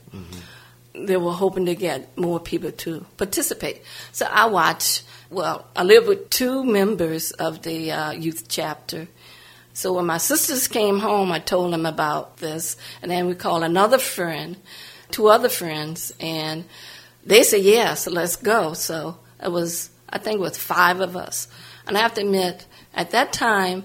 They 0.95 1.17
were 1.17 1.33
hoping 1.33 1.67
to 1.67 1.75
get 1.75 2.17
more 2.17 2.39
people 2.39 2.71
to 2.71 3.05
participate. 3.17 3.83
So 4.13 4.27
I 4.27 4.47
watched. 4.47 5.05
Well, 5.29 5.67
I 5.77 5.85
live 5.85 6.07
with 6.09 6.31
two 6.31 6.65
members 6.65 7.31
of 7.33 7.63
the 7.63 7.93
uh, 7.93 8.11
youth 8.13 8.47
chapter. 8.49 9.07
So 9.81 9.95
when 9.95 10.05
my 10.05 10.19
sisters 10.19 10.69
came 10.69 10.99
home, 10.99 11.33
I 11.33 11.39
told 11.39 11.73
them 11.73 11.87
about 11.87 12.37
this, 12.37 12.77
and 13.01 13.11
then 13.11 13.27
we 13.27 13.35
called 13.35 13.63
another 13.63 13.97
friend, 13.97 14.59
two 15.11 15.29
other 15.29 15.49
friends, 15.49 16.13
and 16.21 16.67
they 17.25 17.43
said 17.45 17.63
yes, 17.63 18.07
let's 18.07 18.37
go. 18.37 18.75
So 18.75 19.17
it 19.43 19.51
was, 19.51 19.89
I 20.07 20.19
think, 20.19 20.35
it 20.35 20.43
was 20.43 20.59
five 20.59 21.01
of 21.01 21.17
us. 21.17 21.49
And 21.87 21.97
I 21.97 22.03
have 22.03 22.13
to 22.17 22.21
admit, 22.21 22.67
at 22.93 23.13
that 23.13 23.33
time, 23.33 23.85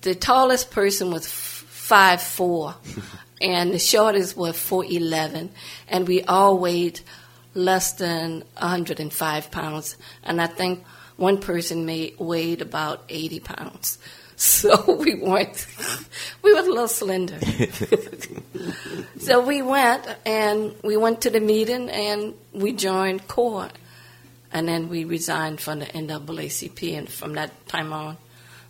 the 0.00 0.14
tallest 0.14 0.70
person 0.70 1.10
was 1.10 1.30
five 1.30 2.22
four, 2.22 2.74
and 3.42 3.74
the 3.74 3.78
shortest 3.78 4.38
was 4.38 4.58
four 4.58 4.86
eleven, 4.86 5.50
and 5.86 6.08
we 6.08 6.22
all 6.22 6.56
weighed 6.56 7.00
less 7.52 7.92
than 7.92 8.42
105 8.56 9.50
pounds, 9.50 9.98
and 10.22 10.40
I 10.40 10.46
think 10.46 10.82
one 11.16 11.42
person 11.42 11.84
may 11.84 12.14
weighed 12.18 12.62
about 12.62 13.04
80 13.10 13.40
pounds. 13.40 13.98
So 14.36 14.96
we 14.96 15.14
weren't, 15.14 15.66
we 16.42 16.52
were 16.52 16.58
a 16.60 16.62
little 16.62 16.88
slender. 16.88 17.38
so 19.18 19.40
we 19.46 19.62
went 19.62 20.06
and 20.26 20.74
we 20.82 20.96
went 20.96 21.20
to 21.22 21.30
the 21.30 21.40
meeting 21.40 21.88
and 21.90 22.34
we 22.52 22.72
joined 22.72 23.28
CORE. 23.28 23.68
And 24.52 24.68
then 24.68 24.88
we 24.88 25.04
resigned 25.04 25.60
from 25.60 25.80
the 25.80 25.86
NAACP, 25.86 26.96
and 26.96 27.08
from 27.08 27.32
that 27.34 27.50
time 27.68 27.92
on, 27.92 28.16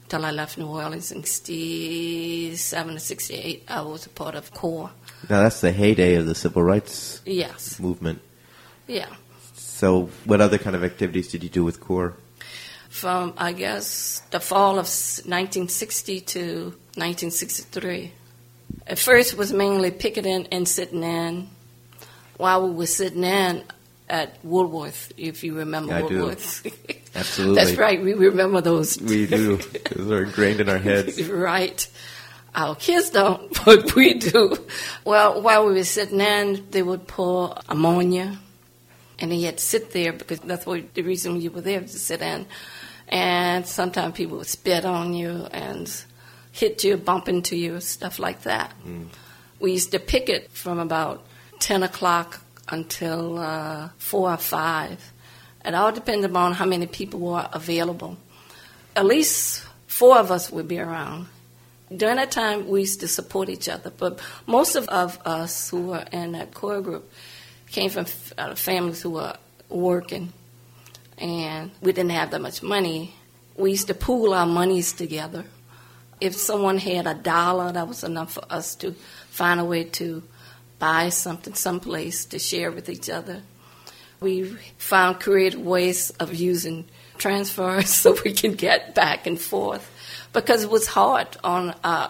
till 0.09 0.25
I 0.25 0.31
left 0.31 0.57
New 0.57 0.67
Orleans 0.67 1.13
in 1.13 1.23
67 1.25 2.95
to 2.95 3.01
68, 3.01 3.65
I 3.69 3.83
was 3.83 4.07
a 4.07 4.09
part 4.11 4.35
of 4.35 4.51
CORE. 4.53 4.91
Now 5.29 5.43
that's 5.43 5.61
the 5.61 5.73
heyday 5.73 6.15
of 6.17 6.27
the 6.27 6.35
civil 6.35 6.63
rights 6.63 7.21
Yes, 7.27 7.79
movement. 7.81 8.21
yeah. 8.87 9.09
So 9.55 10.09
what 10.25 10.41
other 10.41 10.57
kind 10.59 10.75
of 10.77 10.85
activities 10.85 11.29
did 11.29 11.43
you 11.43 11.51
do 11.51 11.65
with 11.65 11.81
CORE? 11.81 12.15
From, 12.95 13.35
I 13.37 13.53
guess, 13.53 14.23
the 14.31 14.39
fall 14.39 14.79
of 14.79 14.87
1960 14.87 16.21
to 16.21 16.41
1963. 16.95 18.13
At 18.87 19.01
first, 19.01 19.33
it 19.33 19.39
was 19.39 19.53
mainly 19.53 19.91
picketing 19.91 20.47
and 20.53 20.67
sitting 20.69 21.03
in. 21.03 21.49
While 22.37 22.69
we 22.69 22.75
were 22.77 22.87
sitting 22.87 23.25
in 23.25 23.65
at 24.09 24.39
Woolworth, 24.45 25.13
if 25.17 25.43
you 25.43 25.57
remember 25.57 26.07
do. 26.07 26.19
Woolworth. 26.19 26.65
Absolutely. 27.17 27.65
That's 27.65 27.77
right, 27.77 28.01
we 28.01 28.15
remember 28.15 28.61
those. 28.61 29.01
We 29.01 29.27
do. 29.27 29.57
Those 29.97 30.11
are 30.13 30.23
ingrained 30.23 30.61
in 30.61 30.69
our 30.69 30.79
heads. 30.79 31.21
right. 31.29 31.85
Our 32.55 32.77
kids 32.77 33.11
don't, 33.11 33.53
but 33.65 33.97
we 33.97 34.15
do. 34.15 34.57
Well, 35.05 35.43
while 35.43 35.67
we 35.67 35.73
were 35.73 35.83
sitting 35.83 36.21
in, 36.21 36.65
they 36.71 36.85
would 36.85 37.09
pour 37.09 37.59
ammonia, 37.69 38.39
and 39.19 39.37
you 39.37 39.47
had 39.47 39.59
to 39.59 39.65
sit 39.65 39.91
there 39.91 40.13
because 40.13 40.39
that's 40.39 40.65
what 40.65 40.95
the 40.95 41.03
reason 41.03 41.41
you 41.41 41.51
were 41.51 41.61
there 41.61 41.81
to 41.81 41.89
sit 41.89 42.23
in. 42.23 42.47
And 43.09 43.67
sometimes 43.67 44.15
people 44.15 44.39
would 44.39 44.47
spit 44.47 44.85
on 44.85 45.15
you 45.15 45.47
and 45.53 45.91
hit 46.53 46.85
you, 46.85 46.97
bump 46.97 47.29
into 47.29 47.57
you, 47.57 47.81
stuff 47.81 48.19
like 48.19 48.43
that. 48.43 48.73
We 49.61 49.73
used 49.73 49.93
to 49.93 49.99
picket 49.99 50.51
from 50.51 50.79
about 50.79 51.25
10 51.61 51.83
o'clock 51.83 52.41
until 52.69 53.39
uh, 53.39 53.89
4 53.99 54.33
or 54.33 54.37
5. 54.37 55.13
It 55.65 55.75
all 55.75 55.93
depended 55.93 56.37
on 56.37 56.53
how 56.53 56.67
many 56.67 56.87
people 56.87 57.21
were 57.21 57.49
available. 57.53 58.19
At 58.95 59.07
least 59.07 59.65
four 59.87 60.19
of 60.19 60.31
us 60.31 60.51
would 60.51 60.69
be 60.69 60.79
around. 60.79 61.27
During 61.95 62.17
that 62.17 62.31
time, 62.31 62.69
we 62.69 62.81
used 62.81 63.01
to 63.01 63.09
support 63.09 63.49
each 63.49 63.69
other, 63.69 63.91
but 63.91 64.21
most 64.47 64.75
of, 64.77 64.89
of 64.89 65.19
us 65.25 65.71
who 65.71 65.89
were 65.89 66.05
in 66.13 66.33
that 66.33 66.53
core 66.53 66.81
group 66.81 67.11
came 67.71 67.91
from 67.91 68.07
uh, 68.37 68.55
families 68.55 69.03
who 69.03 69.11
were 69.11 69.37
working, 69.69 70.33
and 71.19 71.71
we 71.81 71.93
didn't 71.93 72.13
have 72.13 72.31
that 72.31 72.41
much 72.41 72.63
money. 72.63 73.15
We 73.57 73.71
used 73.71 73.87
to 73.89 73.95
pool 73.95 74.35
our 74.35 74.47
monies 74.47 74.93
together. 74.93 75.45
If 76.21 76.35
someone 76.37 76.79
had 76.79 77.07
a 77.07 77.15
dollar, 77.15 77.73
that 77.73 77.89
was 77.89 78.05
enough 78.05 78.33
for 78.33 78.45
us 78.51 78.75
to 78.77 78.93
find 79.31 79.61
a 79.61 79.65
way 79.65 79.85
to 79.85 80.23
buy 80.79 81.09
something 81.09 81.55
someplace 81.55 82.25
to 82.27 82.39
share 82.39 82.71
with 82.71 82.89
each 82.89 83.09
other. 83.09 83.43
We 84.21 84.57
found 84.79 85.21
creative 85.21 85.61
ways 85.61 86.11
of 86.21 86.35
using 86.35 86.87
transfers 87.19 87.91
so 88.01 88.17
we 88.25 88.33
can 88.33 88.55
get 88.55 88.95
back 88.95 89.27
and 89.27 89.41
forth 89.41 89.91
because 90.33 90.65
it 90.65 90.71
was 90.71 90.87
hard 90.87 91.29
on 91.45 91.75
uh, 91.85 92.09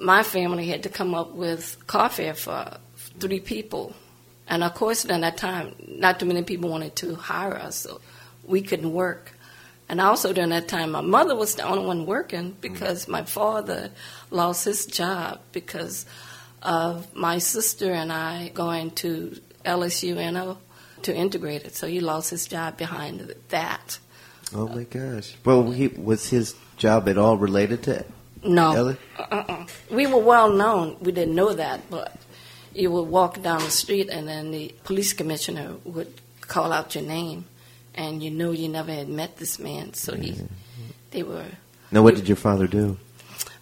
my 0.00 0.22
family 0.22 0.66
had 0.68 0.82
to 0.82 0.88
come 0.88 1.14
up 1.14 1.32
with 1.32 1.86
car 1.86 2.08
fare 2.08 2.34
for 2.34 2.78
three 3.18 3.40
people. 3.40 3.94
And 4.50 4.64
of 4.64 4.74
course, 4.74 5.04
at 5.04 5.20
that 5.20 5.36
time, 5.36 5.76
not 5.86 6.18
too 6.18 6.26
many 6.26 6.42
people 6.42 6.68
wanted 6.68 6.96
to 6.96 7.14
hire 7.14 7.54
us, 7.54 7.76
so 7.76 8.00
we 8.44 8.60
couldn't 8.60 8.92
work. 8.92 9.32
And 9.88 10.00
also 10.00 10.32
during 10.32 10.50
that 10.50 10.66
time, 10.66 10.90
my 10.90 11.00
mother 11.00 11.36
was 11.36 11.54
the 11.54 11.62
only 11.62 11.86
one 11.86 12.04
working 12.04 12.52
mm. 12.52 12.60
because 12.60 13.06
my 13.06 13.22
father 13.22 13.90
lost 14.30 14.64
his 14.64 14.86
job 14.86 15.40
because 15.52 16.04
of 16.62 17.14
my 17.14 17.38
sister 17.38 17.92
and 17.92 18.12
I 18.12 18.48
going 18.48 18.90
to 19.02 19.40
LSU 19.64 20.16
NO 20.32 20.58
to 21.02 21.14
integrate 21.14 21.62
it. 21.62 21.76
So 21.76 21.86
he 21.86 22.00
lost 22.00 22.30
his 22.30 22.46
job 22.46 22.76
behind 22.76 23.32
that. 23.48 23.98
Oh 24.52 24.66
my 24.66 24.82
gosh. 24.82 25.36
Well, 25.44 25.70
he, 25.70 25.88
was 25.88 26.28
his 26.28 26.56
job 26.76 27.08
at 27.08 27.16
all 27.16 27.36
related 27.36 27.84
to 27.84 28.04
No. 28.42 28.96
Uh-uh. 29.18 29.66
We 29.90 30.06
were 30.06 30.18
well 30.18 30.52
known. 30.52 30.96
We 31.00 31.12
didn't 31.12 31.34
know 31.34 31.52
that, 31.52 31.88
but 31.88 32.16
you 32.74 32.90
would 32.90 33.08
walk 33.08 33.42
down 33.42 33.60
the 33.60 33.70
street 33.70 34.08
and 34.08 34.28
then 34.28 34.50
the 34.50 34.74
police 34.84 35.12
commissioner 35.12 35.76
would 35.84 36.20
call 36.50 36.72
out 36.72 36.94
your 36.94 37.04
name, 37.04 37.46
and 37.94 38.22
you 38.22 38.30
know 38.30 38.50
you 38.50 38.68
never 38.68 38.92
had 38.92 39.08
met 39.08 39.36
this 39.36 39.58
man. 39.58 39.94
So 39.94 40.14
he, 40.16 40.32
mm-hmm. 40.32 40.46
they 41.12 41.22
were. 41.22 41.46
Now, 41.90 42.02
what 42.02 42.16
did 42.16 42.28
your 42.28 42.36
father 42.36 42.66
do? 42.66 42.98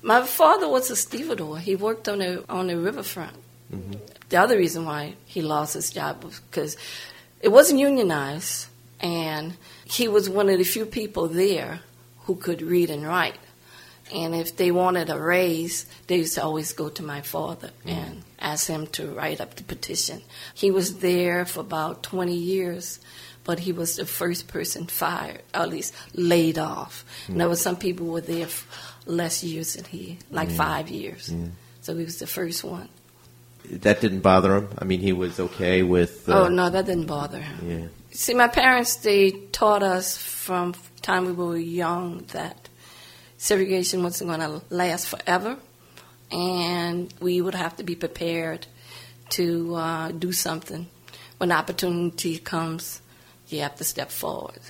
My 0.02 0.22
father 0.22 0.68
was 0.68 0.90
a 0.90 0.96
stevedore. 0.96 1.58
He 1.58 1.76
worked 1.76 2.08
on 2.08 2.18
the 2.18 2.44
on 2.48 2.68
the 2.68 2.78
riverfront. 2.78 3.36
Mm-hmm. 3.72 3.98
The 4.28 4.36
other 4.36 4.56
reason 4.56 4.84
why 4.84 5.14
he 5.26 5.42
lost 5.42 5.74
his 5.74 5.90
job 5.90 6.24
was 6.24 6.40
because 6.40 6.76
it 7.40 7.48
wasn't 7.48 7.80
unionized, 7.80 8.66
and 9.00 9.56
he 9.84 10.08
was 10.08 10.28
one 10.28 10.48
of 10.48 10.58
the 10.58 10.64
few 10.64 10.86
people 10.86 11.28
there 11.28 11.80
who 12.24 12.36
could 12.36 12.62
read 12.62 12.90
and 12.90 13.06
write. 13.06 13.38
And 14.12 14.34
if 14.34 14.56
they 14.56 14.70
wanted 14.70 15.10
a 15.10 15.18
raise, 15.18 15.84
they 16.06 16.16
used 16.16 16.34
to 16.34 16.42
always 16.42 16.72
go 16.72 16.88
to 16.88 17.02
my 17.02 17.20
father 17.20 17.70
mm-hmm. 17.84 17.90
and 17.90 18.22
ask 18.40 18.66
him 18.68 18.86
to 18.88 19.10
write 19.10 19.40
up 19.40 19.54
the 19.56 19.64
petition. 19.64 20.22
He 20.54 20.70
was 20.70 20.98
there 20.98 21.44
for 21.44 21.60
about 21.60 22.02
20 22.02 22.34
years, 22.34 23.00
but 23.44 23.60
he 23.60 23.72
was 23.72 23.96
the 23.96 24.06
first 24.06 24.48
person 24.48 24.86
fired, 24.86 25.42
or 25.54 25.62
at 25.62 25.68
least 25.68 25.94
laid 26.14 26.58
off. 26.58 27.04
And 27.28 27.40
there 27.40 27.48
were 27.48 27.56
some 27.56 27.76
people 27.76 28.06
who 28.06 28.12
were 28.12 28.20
there 28.20 28.48
less 29.06 29.42
years 29.42 29.74
than 29.74 29.84
he, 29.84 30.18
like 30.30 30.50
five 30.50 30.88
years. 30.88 31.32
So 31.80 31.96
he 31.96 32.04
was 32.04 32.18
the 32.18 32.26
first 32.26 32.64
one. 32.64 32.88
That 33.70 34.00
didn't 34.00 34.20
bother 34.20 34.56
him. 34.56 34.68
I 34.78 34.84
mean, 34.84 35.00
he 35.00 35.12
was 35.12 35.38
okay 35.40 35.82
with. 35.82 36.28
Uh, 36.28 36.44
oh, 36.44 36.48
no, 36.48 36.70
that 36.70 36.86
didn't 36.86 37.06
bother 37.06 37.40
him. 37.40 37.70
Yeah. 37.70 37.88
See, 38.10 38.34
my 38.34 38.48
parents, 38.48 38.96
they 38.96 39.30
taught 39.52 39.82
us 39.82 40.16
from 40.16 40.74
time 41.02 41.26
we 41.26 41.32
were 41.32 41.56
young 41.56 42.24
that 42.32 42.68
segregation 43.36 44.02
wasn't 44.02 44.28
going 44.28 44.40
to 44.40 44.62
last 44.74 45.08
forever, 45.08 45.56
and 46.30 47.12
we 47.20 47.40
would 47.40 47.54
have 47.54 47.76
to 47.76 47.82
be 47.82 47.94
prepared 47.94 48.66
to 49.30 49.74
uh, 49.74 50.12
do 50.12 50.32
something. 50.32 50.88
When 51.38 51.52
opportunity 51.52 52.38
comes, 52.38 53.00
you 53.48 53.60
have 53.60 53.76
to 53.76 53.84
step 53.84 54.10
forward. 54.10 54.60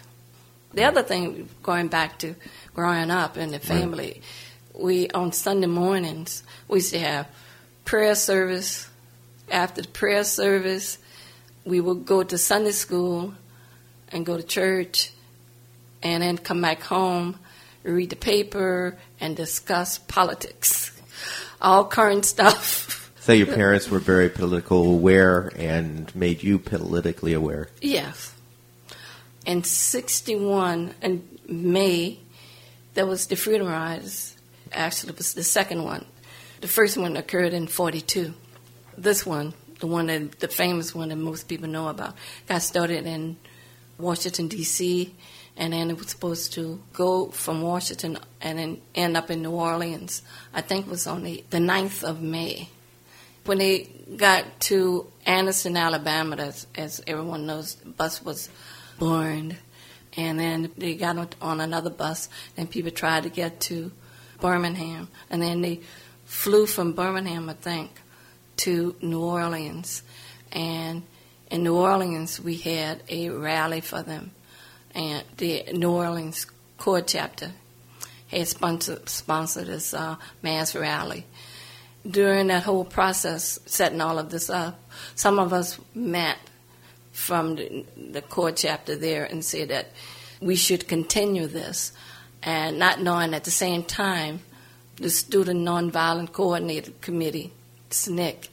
The 0.75 0.85
other 0.85 1.03
thing, 1.03 1.49
going 1.63 1.89
back 1.89 2.19
to 2.21 2.35
growing 2.75 3.11
up 3.11 3.37
in 3.37 3.51
the 3.51 3.59
family, 3.59 4.23
we 4.75 5.09
on 5.11 5.33
Sunday 5.33 5.67
mornings 5.67 6.43
we 6.69 6.79
used 6.79 6.93
to 6.93 6.99
have 6.99 7.27
prayer 7.85 8.15
service. 8.15 8.89
After 9.51 9.81
the 9.81 9.89
prayer 9.89 10.25
service, 10.25 10.99
we 11.65 11.81
would 11.81 12.05
go 12.05 12.23
to 12.23 12.37
Sunday 12.37 12.73
school 12.73 13.33
and 14.13 14.27
go 14.27 14.37
to 14.37 14.43
church, 14.43 15.13
and 16.03 16.23
then 16.23 16.39
come 16.39 16.61
back 16.61 16.83
home, 16.83 17.39
read 17.83 18.11
the 18.11 18.17
paper, 18.17 18.97
and 19.21 19.37
discuss 19.37 19.99
politics, 19.99 20.98
all 21.61 21.85
current 21.85 22.25
stuff. 22.25 22.95
So 23.29 23.35
your 23.35 23.47
parents 23.47 23.91
were 23.91 23.99
very 23.99 24.31
political 24.31 24.91
aware 24.91 25.53
and 25.55 26.11
made 26.17 26.43
you 26.43 26.59
politically 26.59 27.35
aware. 27.35 27.69
Yes. 27.83 28.33
In 29.45 29.65
61, 29.65 30.95
in 31.03 31.29
May, 31.47 32.21
there 32.95 33.05
was 33.05 33.27
the 33.27 33.37
Freedom 33.37 33.67
Riders. 33.67 34.35
Actually, 34.73 35.13
it 35.13 35.19
was 35.19 35.35
the 35.35 35.45
second 35.45 35.85
one. 35.85 36.07
The 36.63 36.69
first 36.69 36.97
one 36.97 37.19
occurred 37.19 37.53
in 37.53 37.67
42. 37.67 38.33
This 38.97 39.27
one, 39.27 39.53
the 39.81 39.87
one 39.87 40.07
that, 40.07 40.41
the 40.41 40.49
famous 40.49 40.95
one 40.95 41.11
that 41.11 41.17
most 41.17 41.49
people 41.49 41.69
know 41.69 41.89
about, 41.89 42.17
got 42.47 42.63
started 42.63 43.05
in 43.05 43.37
Washington, 43.99 44.49
D.C., 44.49 45.15
and 45.59 45.75
then 45.75 45.91
it 45.91 45.99
was 45.99 46.09
supposed 46.09 46.55
to 46.55 46.81
go 46.95 47.27
from 47.27 47.61
Washington 47.61 48.19
and 48.41 48.59
then 48.59 48.81
end 48.95 49.17
up 49.17 49.31
in 49.31 49.43
New 49.43 49.51
Orleans. 49.51 50.23
I 50.55 50.63
think 50.63 50.87
it 50.87 50.91
was 50.91 51.07
on 51.07 51.25
the, 51.25 51.45
the 51.51 51.59
9th 51.59 52.03
of 52.03 52.23
May 52.23 52.69
when 53.49 53.59
they 53.59 53.89
got 54.19 54.61
to 54.61 55.11
Anniston, 55.27 55.79
Alabama, 55.79 56.37
as, 56.37 56.67
as 56.75 57.03
everyone 57.07 57.47
knows, 57.47 57.77
the 57.77 57.89
bus 57.89 58.23
was 58.23 58.51
burned. 58.99 59.57
And 60.19 60.39
then 60.39 60.71
they 60.77 60.97
got 60.97 61.35
on 61.41 61.61
another 61.61 61.89
bus, 61.89 62.29
and 62.59 62.71
people 62.71 62.91
tried 62.91 63.23
to 63.23 63.31
get 63.31 63.59
to 63.61 63.91
Birmingham. 64.41 65.09
And 65.31 65.41
then 65.41 65.63
they 65.63 65.81
flew 66.27 66.67
from 66.67 66.93
Birmingham, 66.93 67.49
I 67.49 67.55
think, 67.55 67.91
to 68.59 68.95
New 69.01 69.23
Orleans. 69.23 70.03
And 70.53 71.05
in 71.51 71.63
New 71.63 71.77
Orleans, 71.77 72.39
we 72.39 72.57
had 72.57 73.03
a 73.09 73.31
rally 73.31 73.81
for 73.81 74.03
them. 74.03 74.33
And 74.99 75.23
the 75.37 75.63
New 75.73 75.93
Orleans 75.93 76.45
Core 76.77 77.03
Chapter 77.03 77.53
had 78.27 78.49
sponsored, 78.49 79.09
sponsored 79.09 79.69
this 79.69 79.95
uh, 79.95 80.17
mass 80.43 80.75
rally. 80.75 81.25
During 82.05 82.49
that 82.49 82.65
whole 82.65 82.85
process, 82.85 83.61
setting 83.65 84.01
all 84.01 84.19
of 84.19 84.31
this 84.31 84.51
up, 84.51 84.77
some 85.15 85.39
of 85.39 85.53
us 85.53 85.79
met 85.95 86.39
from 87.13 87.55
the, 87.55 87.87
the 88.11 88.23
core 88.23 88.51
chapter 88.51 88.97
there 88.97 89.25
and 89.25 89.45
said 89.45 89.69
that 89.69 89.93
we 90.41 90.57
should 90.57 90.89
continue 90.89 91.47
this, 91.47 91.93
and 92.43 92.81
not 92.81 93.01
knowing 93.01 93.35
at 93.35 93.45
the 93.45 93.53
same 93.53 93.85
time 93.85 94.41
the 94.97 95.11
Student 95.11 95.61
Nonviolent 95.61 96.33
Coordinator 96.33 96.91
Committee, 97.01 97.53
SNCC, 97.91 98.49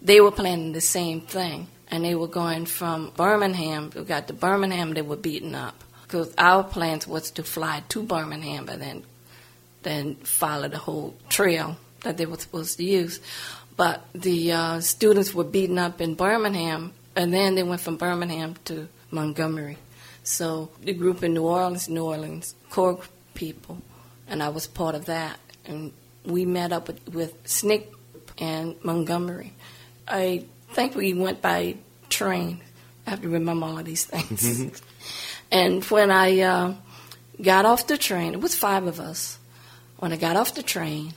they 0.00 0.20
were 0.20 0.30
planning 0.30 0.72
the 0.72 0.80
same 0.80 1.22
thing, 1.22 1.66
and 1.88 2.04
they 2.04 2.14
were 2.14 2.28
going 2.28 2.66
from 2.66 3.12
Birmingham. 3.16 3.90
We 3.94 4.04
got 4.04 4.28
to 4.28 4.32
Birmingham, 4.32 4.94
they 4.94 5.02
were 5.02 5.16
beaten 5.16 5.54
up 5.54 5.82
because 6.02 6.32
our 6.38 6.64
plans 6.64 7.06
was 7.06 7.30
to 7.32 7.42
fly 7.42 7.82
to 7.88 8.02
Birmingham 8.02 8.68
and 8.68 8.80
then 8.80 9.02
then 9.82 10.16
follow 10.16 10.68
the 10.68 10.78
whole 10.78 11.14
trail 11.28 11.76
that 12.02 12.16
they 12.16 12.26
were 12.26 12.38
supposed 12.38 12.76
to 12.76 12.84
use. 12.84 13.20
But 13.76 14.04
the 14.14 14.52
uh, 14.52 14.80
students 14.80 15.32
were 15.32 15.44
beaten 15.44 15.78
up 15.78 16.00
in 16.00 16.14
Birmingham, 16.14 16.92
and 17.14 17.32
then 17.32 17.54
they 17.54 17.62
went 17.62 17.80
from 17.80 17.96
Birmingham 17.96 18.56
to 18.64 18.88
Montgomery. 19.10 19.78
So 20.24 20.70
the 20.82 20.92
group 20.92 21.22
in 21.22 21.34
New 21.34 21.44
Orleans, 21.44 21.88
New 21.88 22.04
Orleans, 22.04 22.54
core 22.70 22.98
people, 23.34 23.80
and 24.26 24.42
I 24.42 24.48
was 24.48 24.66
part 24.66 24.94
of 24.96 25.04
that. 25.06 25.38
And 25.64 25.92
we 26.24 26.44
met 26.46 26.72
up 26.72 26.88
with, 26.88 27.08
with 27.08 27.44
SNCC 27.44 27.86
and 28.38 28.74
Montgomery. 28.82 29.52
I 30.08 30.46
think 30.76 30.94
we 30.94 31.14
went 31.14 31.40
by 31.40 31.76
train. 32.10 32.60
I 33.06 33.10
have 33.10 33.22
to 33.22 33.30
remember 33.30 33.64
all 33.64 33.78
of 33.78 33.86
these 33.86 34.04
things. 34.04 34.82
and 35.50 35.82
when 35.84 36.10
I 36.10 36.40
uh, 36.40 36.74
got 37.40 37.64
off 37.64 37.86
the 37.86 37.96
train, 37.96 38.34
it 38.34 38.42
was 38.42 38.54
five 38.54 38.86
of 38.86 39.00
us. 39.00 39.38
When 39.96 40.12
I 40.12 40.16
got 40.16 40.36
off 40.36 40.54
the 40.54 40.62
train, 40.62 41.14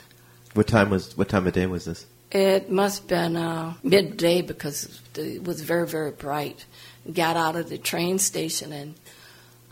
what 0.54 0.66
time 0.66 0.88
was 0.88 1.14
what 1.16 1.28
time 1.28 1.46
of 1.46 1.52
day 1.52 1.66
was 1.66 1.84
this? 1.84 2.06
It 2.32 2.70
must 2.70 3.00
have 3.00 3.08
been 3.08 3.36
uh, 3.36 3.74
midday 3.82 4.40
because 4.40 5.02
it 5.14 5.44
was 5.44 5.60
very 5.60 5.86
very 5.86 6.10
bright. 6.10 6.64
Got 7.12 7.36
out 7.36 7.54
of 7.56 7.68
the 7.68 7.76
train 7.76 8.18
station 8.18 8.72
and 8.72 8.94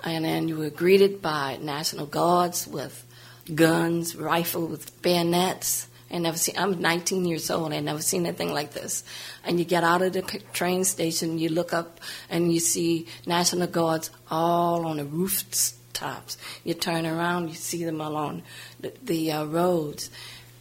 and 0.05 0.25
then 0.25 0.49
you 0.49 0.59
were 0.59 0.71
greeted 0.71 1.23
by 1.23 1.59
National 1.63 2.05
Guards 2.05 2.67
with 2.67 3.07
guns, 3.55 4.15
rifles 4.15 4.71
with 4.71 5.03
bayonets. 5.03 5.88
I 6.11 6.19
never 6.19 6.39
seen. 6.39 6.57
I'm 6.59 6.81
19 6.81 7.25
years 7.27 7.51
old. 7.51 7.73
I 7.73 7.81
never 7.81 8.01
seen 8.01 8.27
anything 8.27 8.53
like 8.53 8.73
this. 8.73 9.05
And 9.45 9.59
you 9.59 9.65
get 9.65 9.85
out 9.85 10.03
of 10.03 10.15
the 10.15 10.23
train 10.53 10.85
station, 10.85 11.39
you 11.39 11.51
look 11.51 11.73
up, 11.73 12.01
and 12.31 12.53
you 12.53 12.61
see 12.61 13.07
National 13.27 13.67
Guards 13.67 14.11
all 14.31 14.87
on 14.87 14.97
the 14.97 15.05
rooftops. 15.05 16.39
You 16.65 16.75
turn 16.75 17.07
around, 17.07 17.49
you 17.49 17.55
see 17.55 17.85
them 17.85 18.01
along 18.01 18.43
the, 18.81 18.93
the 19.03 19.33
uh, 19.33 19.45
roads 19.45 20.11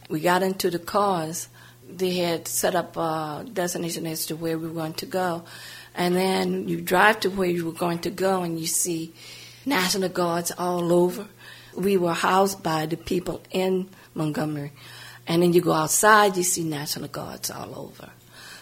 we 0.08 0.20
got 0.20 0.42
into 0.42 0.70
the 0.70 0.78
cars, 0.78 1.48
they 1.88 2.16
had 2.16 2.48
set 2.48 2.74
up 2.74 2.96
a 2.96 3.44
destination 3.52 4.06
as 4.06 4.26
to 4.26 4.36
where 4.36 4.58
we 4.58 4.66
were 4.66 4.74
going 4.74 4.94
to 4.94 5.06
go. 5.06 5.44
And 5.94 6.14
then 6.14 6.68
you 6.68 6.80
drive 6.80 7.20
to 7.20 7.30
where 7.30 7.48
you 7.48 7.66
were 7.66 7.72
going 7.72 8.00
to 8.00 8.10
go 8.10 8.42
and 8.42 8.58
you 8.58 8.66
see 8.66 9.12
National 9.66 10.08
Guards 10.08 10.52
all 10.56 10.92
over. 10.92 11.28
We 11.74 11.96
were 11.96 12.14
housed 12.14 12.62
by 12.62 12.86
the 12.86 12.96
people 12.96 13.42
in 13.50 13.88
Montgomery. 14.14 14.72
And 15.28 15.42
then 15.42 15.52
you 15.52 15.60
go 15.60 15.72
outside, 15.72 16.36
you 16.36 16.42
see 16.42 16.64
National 16.64 17.08
Guards 17.08 17.50
all 17.50 17.78
over. 17.78 18.10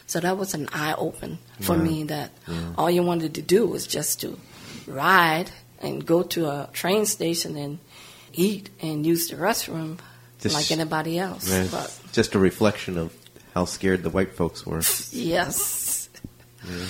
So 0.07 0.21
that 0.21 0.37
was 0.37 0.55
an 0.55 0.69
eye 0.73 0.95
open 0.99 1.39
for 1.61 1.77
me 1.77 2.05
that 2.05 2.31
yeah. 2.47 2.73
all 2.77 2.91
you 2.91 3.03
wanted 3.03 3.35
to 3.35 3.43
do 3.43 3.67
was 3.67 3.87
just 3.87 4.21
to 4.21 4.39
ride 4.87 5.51
and 5.81 6.05
go 6.05 6.23
to 6.23 6.47
a 6.47 6.69
train 6.73 7.07
station 7.07 7.57
and 7.57 7.79
eat 8.33 8.71
and 8.81 9.05
use 9.05 9.29
the 9.29 9.37
restroom 9.37 9.99
just, 10.41 10.55
like 10.55 10.71
anybody 10.71 11.19
else. 11.19 11.49
but 11.71 11.99
just 12.13 12.35
a 12.35 12.39
reflection 12.39 12.99
of 12.99 13.13
how 13.55 13.65
scared 13.65 14.03
the 14.03 14.11
white 14.11 14.35
folks 14.35 14.67
were. 14.67 14.83
yes. 15.11 16.09
Yeah. 16.69 16.85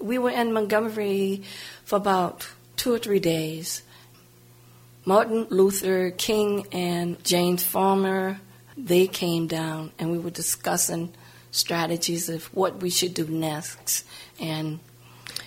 We 0.00 0.18
were 0.18 0.30
in 0.30 0.52
Montgomery 0.52 1.42
for 1.84 1.96
about 1.96 2.48
two 2.76 2.92
or 2.92 2.98
three 2.98 3.20
days. 3.20 3.82
Martin 5.04 5.46
Luther 5.50 6.10
King 6.10 6.66
and 6.72 7.22
James 7.24 7.64
Farmer, 7.64 8.40
they 8.78 9.08
came 9.08 9.46
down 9.48 9.92
and 9.98 10.10
we 10.12 10.18
were 10.18 10.30
discussing 10.30 11.12
strategies 11.50 12.28
of 12.28 12.44
what 12.54 12.80
we 12.80 12.90
should 12.90 13.14
do 13.14 13.26
next. 13.26 14.04
And 14.40 14.78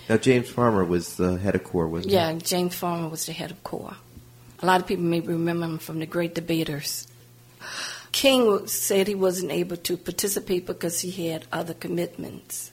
now 0.08 0.18
James 0.18 0.50
Farmer 0.50 0.84
was 0.84 1.16
the 1.16 1.38
head 1.38 1.54
of 1.54 1.64
CORE, 1.64 1.88
wasn't 1.88 2.12
yeah, 2.12 2.28
he? 2.28 2.34
Yeah, 2.34 2.40
James 2.40 2.74
Farmer 2.74 3.08
was 3.08 3.26
the 3.26 3.32
head 3.32 3.50
of 3.50 3.62
CORE. 3.64 3.96
A 4.60 4.66
lot 4.66 4.80
of 4.80 4.86
people 4.86 5.04
may 5.04 5.20
remember 5.20 5.64
him 5.66 5.78
from 5.78 5.98
the 5.98 6.06
Great 6.06 6.34
Debaters. 6.34 7.08
King 8.12 8.66
said 8.66 9.08
he 9.08 9.14
wasn't 9.14 9.50
able 9.50 9.76
to 9.78 9.96
participate 9.96 10.66
because 10.66 11.00
he 11.00 11.28
had 11.28 11.46
other 11.50 11.74
commitments. 11.74 12.70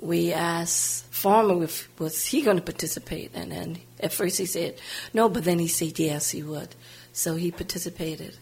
We 0.00 0.32
asked 0.32 1.04
Farmer 1.06 1.62
if 1.62 1.88
was 2.00 2.26
he 2.26 2.42
going 2.42 2.56
to 2.56 2.62
participate, 2.62 3.30
and 3.34 3.52
then 3.52 3.78
at 4.00 4.12
first 4.12 4.38
he 4.38 4.46
said 4.46 4.80
no, 5.12 5.28
but 5.28 5.44
then 5.44 5.58
he 5.58 5.68
said 5.68 5.98
yes, 5.98 6.30
he 6.30 6.42
would. 6.42 6.74
So 7.12 7.36
he 7.36 7.50
participated. 7.50 8.36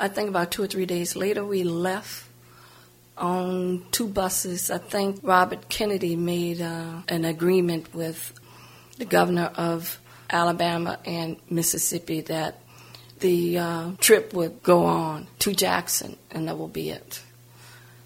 I 0.00 0.08
think 0.08 0.30
about 0.30 0.50
two 0.50 0.62
or 0.62 0.66
three 0.66 0.86
days 0.86 1.14
later, 1.14 1.44
we 1.44 1.62
left 1.62 2.24
on 3.18 3.84
two 3.90 4.08
buses. 4.08 4.70
I 4.70 4.78
think 4.78 5.20
Robert 5.22 5.68
Kennedy 5.68 6.16
made 6.16 6.62
uh, 6.62 7.02
an 7.06 7.26
agreement 7.26 7.94
with 7.94 8.32
the 8.96 9.04
governor 9.04 9.52
of 9.56 10.00
Alabama 10.30 10.98
and 11.04 11.36
Mississippi 11.50 12.22
that 12.22 12.60
the 13.18 13.58
uh, 13.58 13.90
trip 13.98 14.32
would 14.32 14.62
go 14.62 14.86
on 14.86 15.26
to 15.40 15.52
Jackson, 15.52 16.16
and 16.30 16.48
that 16.48 16.56
will 16.56 16.68
be 16.68 16.88
it. 16.88 17.20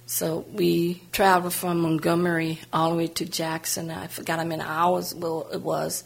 So 0.07 0.45
we 0.53 1.01
traveled 1.13 1.55
from 1.55 1.81
Montgomery 1.81 2.59
all 2.73 2.91
the 2.91 2.97
way 2.97 3.07
to 3.07 3.25
Jackson. 3.25 3.93
I 3.93 4.09
forgot 4.09 4.41
how 4.41 4.45
many 4.45 4.63
hours 4.63 5.13
it 5.13 5.61
was, 5.61 6.03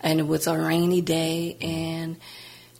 and 0.00 0.18
it 0.18 0.26
was 0.26 0.46
a 0.46 0.58
rainy 0.58 1.02
day. 1.02 1.58
And 1.60 2.16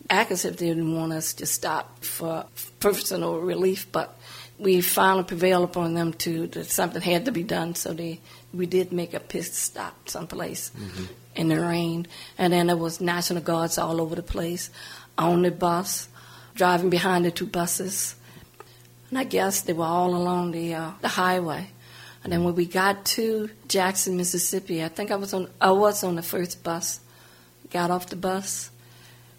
Akasif 0.09 0.55
didn't 0.57 0.95
want 0.95 1.13
us 1.13 1.33
to 1.35 1.45
stop 1.45 2.03
for 2.03 2.45
personal 2.79 3.39
relief, 3.39 3.91
but 3.91 4.17
we 4.59 4.81
finally 4.81 5.23
prevailed 5.23 5.65
upon 5.65 5.93
them 5.93 6.13
to 6.13 6.47
that 6.47 6.65
something 6.65 7.01
had 7.01 7.25
to 7.25 7.31
be 7.31 7.43
done. 7.43 7.75
So 7.75 7.93
they 7.93 8.19
we 8.53 8.65
did 8.65 8.91
make 8.91 9.13
a 9.13 9.19
pit 9.19 9.45
stop 9.45 10.09
someplace 10.09 10.71
mm-hmm. 10.71 11.05
in 11.35 11.49
the 11.49 11.59
rain, 11.59 12.07
and 12.37 12.53
then 12.53 12.67
there 12.67 12.77
was 12.77 13.01
National 13.01 13.41
Guards 13.41 13.77
all 13.77 14.01
over 14.01 14.15
the 14.15 14.23
place 14.23 14.69
on 15.17 15.41
the 15.41 15.51
bus, 15.51 16.07
driving 16.55 16.89
behind 16.89 17.25
the 17.25 17.31
two 17.31 17.47
buses. 17.47 18.15
And 19.09 19.19
I 19.19 19.23
guess 19.23 19.61
they 19.61 19.73
were 19.73 19.85
all 19.85 20.15
along 20.15 20.51
the 20.51 20.73
uh, 20.73 20.91
the 21.01 21.09
highway. 21.09 21.71
And 22.23 22.33
then 22.33 22.43
when 22.43 22.55
we 22.55 22.65
got 22.65 23.05
to 23.05 23.49
Jackson, 23.67 24.17
Mississippi, 24.17 24.83
I 24.83 24.89
think 24.89 25.11
I 25.11 25.15
was 25.15 25.33
on 25.33 25.49
I 25.61 25.71
was 25.71 26.03
on 26.03 26.15
the 26.15 26.23
first 26.23 26.63
bus. 26.63 26.99
Got 27.69 27.91
off 27.91 28.07
the 28.07 28.15
bus, 28.15 28.71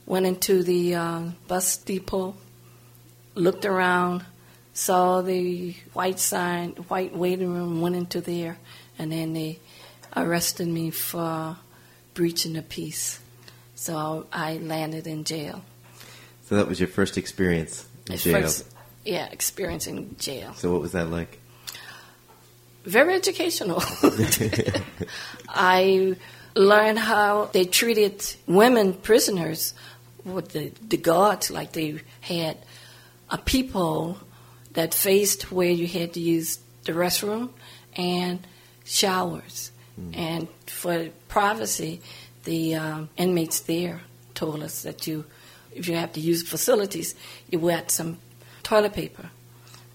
went 0.09 0.25
into 0.27 0.62
the 0.62 0.94
uh, 0.94 1.23
bus 1.47 1.77
depot, 1.77 2.35
looked 3.35 3.66
around, 3.66 4.25
saw 4.73 5.21
the 5.21 5.75
white 5.92 6.18
sign, 6.18 6.71
white 6.88 7.14
waiting 7.14 7.53
room, 7.53 7.81
went 7.83 7.94
into 7.94 8.21
there, 8.23 8.57
and 8.99 9.12
then 9.12 9.35
they 9.35 9.59
arrested 10.16 10.66
me 10.66 10.90
for 10.90 11.57
breaching 12.14 12.55
the 12.55 12.62
peace. 12.62 13.21
So 13.75 14.27
I 14.33 14.55
landed 14.57 15.07
in 15.07 15.25
jail. 15.25 15.62
So 16.47 16.57
that 16.57 16.66
was 16.66 16.81
your 16.81 16.88
first 16.88 17.18
experience 17.18 17.87
in 18.07 18.14
At 18.14 18.21
jail. 18.21 18.40
First, 18.40 18.66
yeah, 19.05 19.29
experiencing 19.31 20.16
jail. 20.18 20.55
So 20.55 20.73
what 20.73 20.81
was 20.81 20.92
that 20.92 21.11
like? 21.11 21.38
Very 22.85 23.14
educational. 23.14 23.83
I 25.51 26.16
learned 26.55 26.99
how 26.99 27.51
they 27.53 27.64
treated 27.66 28.25
women 28.47 28.94
prisoners 28.94 29.75
with 30.34 30.50
the, 30.50 30.72
the 30.88 30.96
guards, 30.96 31.50
like 31.50 31.72
they 31.72 32.00
had 32.20 32.58
a 33.30 33.38
peephole 33.38 34.18
that 34.72 34.94
faced 34.94 35.50
where 35.50 35.70
you 35.70 35.86
had 35.86 36.12
to 36.14 36.20
use 36.20 36.58
the 36.84 36.92
restroom 36.92 37.50
and 37.96 38.46
showers. 38.84 39.72
And 40.12 40.48
for 40.66 41.08
privacy, 41.26 42.00
the 42.44 42.76
um, 42.76 43.08
inmates 43.16 43.60
there 43.60 44.02
told 44.34 44.62
us 44.62 44.82
that 44.82 45.06
you, 45.06 45.24
if 45.72 45.88
you 45.88 45.96
have 45.96 46.12
to 46.12 46.20
use 46.20 46.48
facilities, 46.48 47.14
you 47.50 47.58
wet 47.58 47.90
some 47.90 48.18
toilet 48.62 48.92
paper 48.92 49.30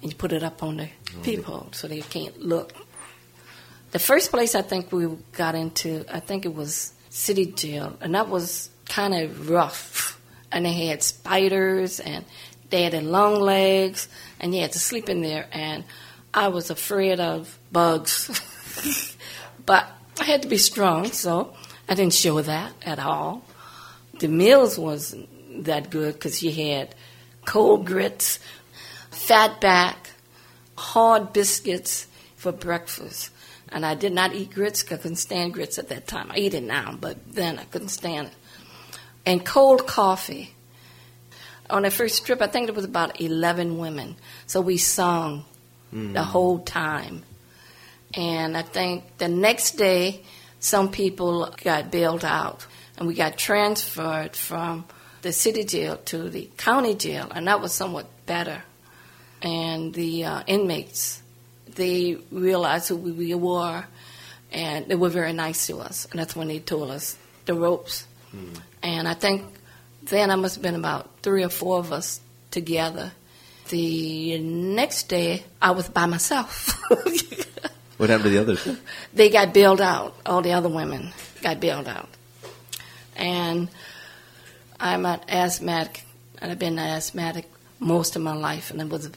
and 0.01 0.11
you 0.11 0.17
put 0.17 0.33
it 0.33 0.43
up 0.43 0.61
on 0.61 0.77
the 0.77 0.89
peephole 1.23 1.69
so 1.71 1.87
they 1.87 2.01
can't 2.01 2.37
look. 2.41 2.73
The 3.91 3.99
first 3.99 4.31
place 4.31 4.55
I 4.55 4.61
think 4.61 4.91
we 4.91 5.07
got 5.31 5.55
into, 5.55 6.03
I 6.13 6.19
think 6.19 6.45
it 6.45 6.53
was 6.53 6.93
City 7.09 7.45
Jail, 7.45 7.95
and 8.01 8.15
that 8.15 8.27
was 8.27 8.69
kind 8.89 9.13
of 9.13 9.49
rough. 9.49 10.12
And 10.53 10.65
they 10.65 10.87
had 10.87 11.03
spiders, 11.03 11.99
and 11.99 12.23
they 12.69 12.83
had 12.83 12.93
long 13.03 13.39
legs, 13.41 14.07
and 14.39 14.53
you 14.53 14.61
had 14.61 14.71
to 14.73 14.79
sleep 14.79 15.09
in 15.09 15.21
there. 15.21 15.47
And 15.51 15.83
I 16.33 16.47
was 16.47 16.69
afraid 16.69 17.19
of 17.19 17.57
bugs, 17.71 18.29
but 19.65 19.87
I 20.19 20.23
had 20.23 20.43
to 20.43 20.47
be 20.47 20.57
strong, 20.57 21.05
so 21.11 21.53
I 21.89 21.95
didn't 21.95 22.13
show 22.13 22.41
that 22.41 22.73
at 22.83 22.99
all. 22.99 23.43
The 24.19 24.27
meals 24.27 24.77
wasn't 24.77 25.65
that 25.65 25.89
good 25.89 26.13
because 26.13 26.41
you 26.41 26.51
had 26.51 26.95
cold 27.45 27.85
grits, 27.85 28.39
fat 29.11 29.59
back, 29.59 30.11
hard 30.77 31.33
biscuits 31.33 32.07
for 32.35 32.51
breakfast. 32.51 33.31
And 33.69 33.85
I 33.85 33.95
did 33.95 34.13
not 34.13 34.33
eat 34.33 34.51
grits 34.51 34.83
'cause 34.83 34.99
I 34.99 35.01
couldn't 35.01 35.17
stand 35.17 35.53
grits 35.53 35.77
at 35.79 35.89
that 35.89 36.07
time. 36.07 36.31
I 36.31 36.37
eat 36.37 36.53
it 36.53 36.63
now, 36.63 36.95
but 36.99 37.17
then 37.33 37.57
I 37.59 37.65
couldn't 37.65 37.89
stand 37.89 38.27
it. 38.27 38.33
And 39.25 39.45
cold 39.45 39.87
coffee. 39.87 40.53
On 41.69 41.83
the 41.83 41.91
first 41.91 42.25
trip, 42.25 42.41
I 42.41 42.47
think 42.47 42.69
it 42.69 42.75
was 42.75 42.85
about 42.85 43.21
11 43.21 43.77
women. 43.77 44.15
So 44.47 44.61
we 44.61 44.77
sung 44.77 45.45
the 45.91 46.23
whole 46.23 46.59
time. 46.59 47.23
And 48.13 48.57
I 48.57 48.61
think 48.61 49.17
the 49.17 49.27
next 49.27 49.71
day, 49.71 50.23
some 50.59 50.91
people 50.91 51.53
got 51.63 51.91
bailed 51.91 52.25
out. 52.25 52.65
And 52.97 53.07
we 53.07 53.15
got 53.15 53.37
transferred 53.37 54.35
from 54.35 54.85
the 55.21 55.31
city 55.31 55.63
jail 55.63 55.97
to 56.05 56.29
the 56.29 56.49
county 56.57 56.95
jail. 56.95 57.31
And 57.33 57.47
that 57.47 57.61
was 57.61 57.73
somewhat 57.73 58.07
better. 58.25 58.63
And 59.41 59.93
the 59.93 60.25
uh, 60.25 60.43
inmates, 60.47 61.21
they 61.75 62.17
realized 62.31 62.89
who 62.89 62.97
we 62.97 63.33
were, 63.35 63.85
and 64.51 64.87
they 64.87 64.95
were 64.95 65.09
very 65.09 65.33
nice 65.33 65.67
to 65.67 65.77
us. 65.79 66.07
And 66.11 66.19
that's 66.19 66.35
when 66.35 66.47
they 66.47 66.59
told 66.59 66.91
us 66.91 67.17
the 67.45 67.53
ropes. 67.53 68.05
And 68.83 69.07
I 69.07 69.15
think 69.15 69.45
then 70.03 70.29
I 70.29 70.35
must 70.35 70.55
have 70.55 70.61
been 70.61 70.75
about 70.75 71.09
three 71.23 71.43
or 71.43 71.49
four 71.49 71.79
of 71.79 71.91
us 71.91 72.19
together. 72.51 73.11
The 73.69 74.37
next 74.39 75.09
day, 75.09 75.45
I 75.61 75.71
was 75.71 75.89
by 75.89 76.05
myself. 76.05 76.79
What 77.97 78.09
happened 78.09 78.25
to 78.25 78.29
the 78.31 78.39
others? 78.39 78.79
they 79.13 79.29
got 79.29 79.53
bailed 79.53 79.79
out. 79.79 80.15
All 80.25 80.41
the 80.41 80.51
other 80.51 80.67
women 80.67 81.13
got 81.41 81.59
bailed 81.59 81.87
out. 81.87 82.09
And 83.15 83.69
I'm 84.79 85.05
an 85.05 85.21
asthmatic, 85.29 86.03
and 86.41 86.51
I've 86.51 86.59
been 86.59 86.79
an 86.79 86.89
asthmatic 86.89 87.49
most 87.79 88.15
of 88.17 88.21
my 88.21 88.33
life, 88.33 88.71
and 88.71 88.81
it 88.81 88.89
was 88.89 89.09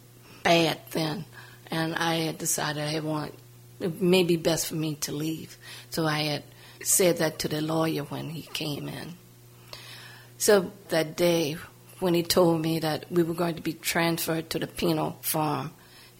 bad 0.44 0.79
then. 0.92 1.24
And 1.68 1.94
I 1.96 2.16
had 2.16 2.38
decided 2.38 2.85
I 2.85 3.00
want 3.00 3.35
it 3.81 4.00
may 4.00 4.22
be 4.22 4.37
best 4.37 4.68
for 4.68 4.76
me 4.76 4.94
to 4.96 5.12
leave. 5.12 5.59
So 5.90 6.07
I 6.07 6.20
had 6.20 6.44
said 6.83 7.18
that 7.18 7.40
to 7.40 7.48
the 7.48 7.61
lawyer 7.61 8.05
when 8.05 8.31
he 8.31 8.42
came 8.42 8.88
in. 8.88 9.14
So 10.38 10.72
that 10.88 11.16
day, 11.16 11.57
when 12.01 12.14
he 12.14 12.22
told 12.22 12.61
me 12.61 12.79
that 12.81 13.11
we 13.11 13.22
were 13.22 13.35
going 13.35 13.55
to 13.55 13.62
be 13.62 13.72
transferred 13.72 14.51
to 14.51 14.59
the 14.59 14.66
penal 14.66 15.16
farm 15.22 15.72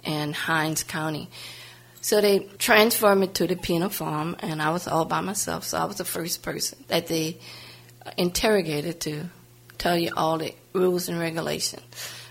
in 0.03 0.33
Hinds 0.33 0.83
County, 0.83 1.29
so 2.01 2.21
they 2.21 2.39
transferred 2.59 3.17
me 3.17 3.27
to 3.27 3.49
the 3.49 3.57
penal 3.57 3.89
farm, 3.89 4.37
and 4.39 4.63
I 4.63 4.71
was 4.71 4.87
all 4.87 5.07
by 5.07 5.21
myself. 5.21 5.65
So 5.65 5.79
I 5.79 5.87
was 5.87 5.97
the 5.97 6.05
first 6.05 6.43
person 6.43 6.85
that 6.87 7.09
they 7.09 7.39
uh, 8.05 8.13
interrogated 8.17 9.01
to 9.01 9.25
tell 9.77 9.99
you 9.99 10.13
all 10.17 10.39
the 10.39 10.55
rules 10.73 11.09
and 11.09 11.19
regulations. 11.19 11.83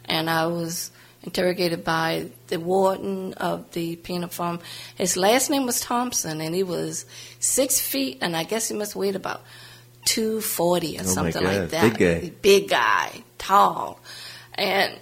And 0.05 0.29
I 0.29 0.47
was 0.47 0.91
interrogated 1.23 1.83
by 1.83 2.29
the 2.47 2.57
warden 2.57 3.33
of 3.33 3.69
the 3.71 3.97
penal 3.97 4.29
farm. 4.29 4.59
His 4.95 5.17
last 5.17 5.49
name 5.49 5.65
was 5.65 5.81
Thompson, 5.81 6.39
and 6.39 6.55
he 6.55 6.63
was 6.63 7.05
six 7.39 7.77
feet, 7.77 8.19
and 8.21 8.37
I 8.37 8.43
guess 8.43 8.69
he 8.69 8.75
must 8.75 8.95
weigh 8.95 9.09
about 9.09 9.43
240 10.05 10.97
or 10.97 11.01
Oh, 11.01 11.03
something 11.03 11.43
like 11.43 11.69
that. 11.69 11.97
Big 11.97 11.97
guy. 11.97 12.31
Big 12.41 12.69
guy, 12.69 13.23
tall. 13.37 13.99
And 14.53 14.97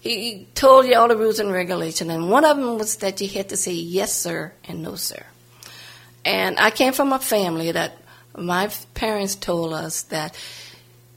he 0.00 0.46
told 0.54 0.86
you 0.86 0.94
all 0.96 1.08
the 1.08 1.16
rules 1.16 1.38
and 1.38 1.50
regulations, 1.52 2.10
and 2.10 2.30
one 2.30 2.44
of 2.44 2.56
them 2.56 2.78
was 2.78 2.96
that 2.96 3.20
you 3.20 3.28
had 3.28 3.48
to 3.48 3.56
say 3.56 3.72
yes, 3.72 4.12
sir, 4.14 4.52
and 4.64 4.82
no, 4.82 4.94
sir. 4.94 5.24
And 6.24 6.58
I 6.58 6.70
came 6.70 6.92
from 6.92 7.12
a 7.12 7.18
family 7.18 7.72
that 7.72 7.96
my 8.36 8.70
parents 8.94 9.34
told 9.34 9.72
us 9.72 10.02
that 10.04 10.36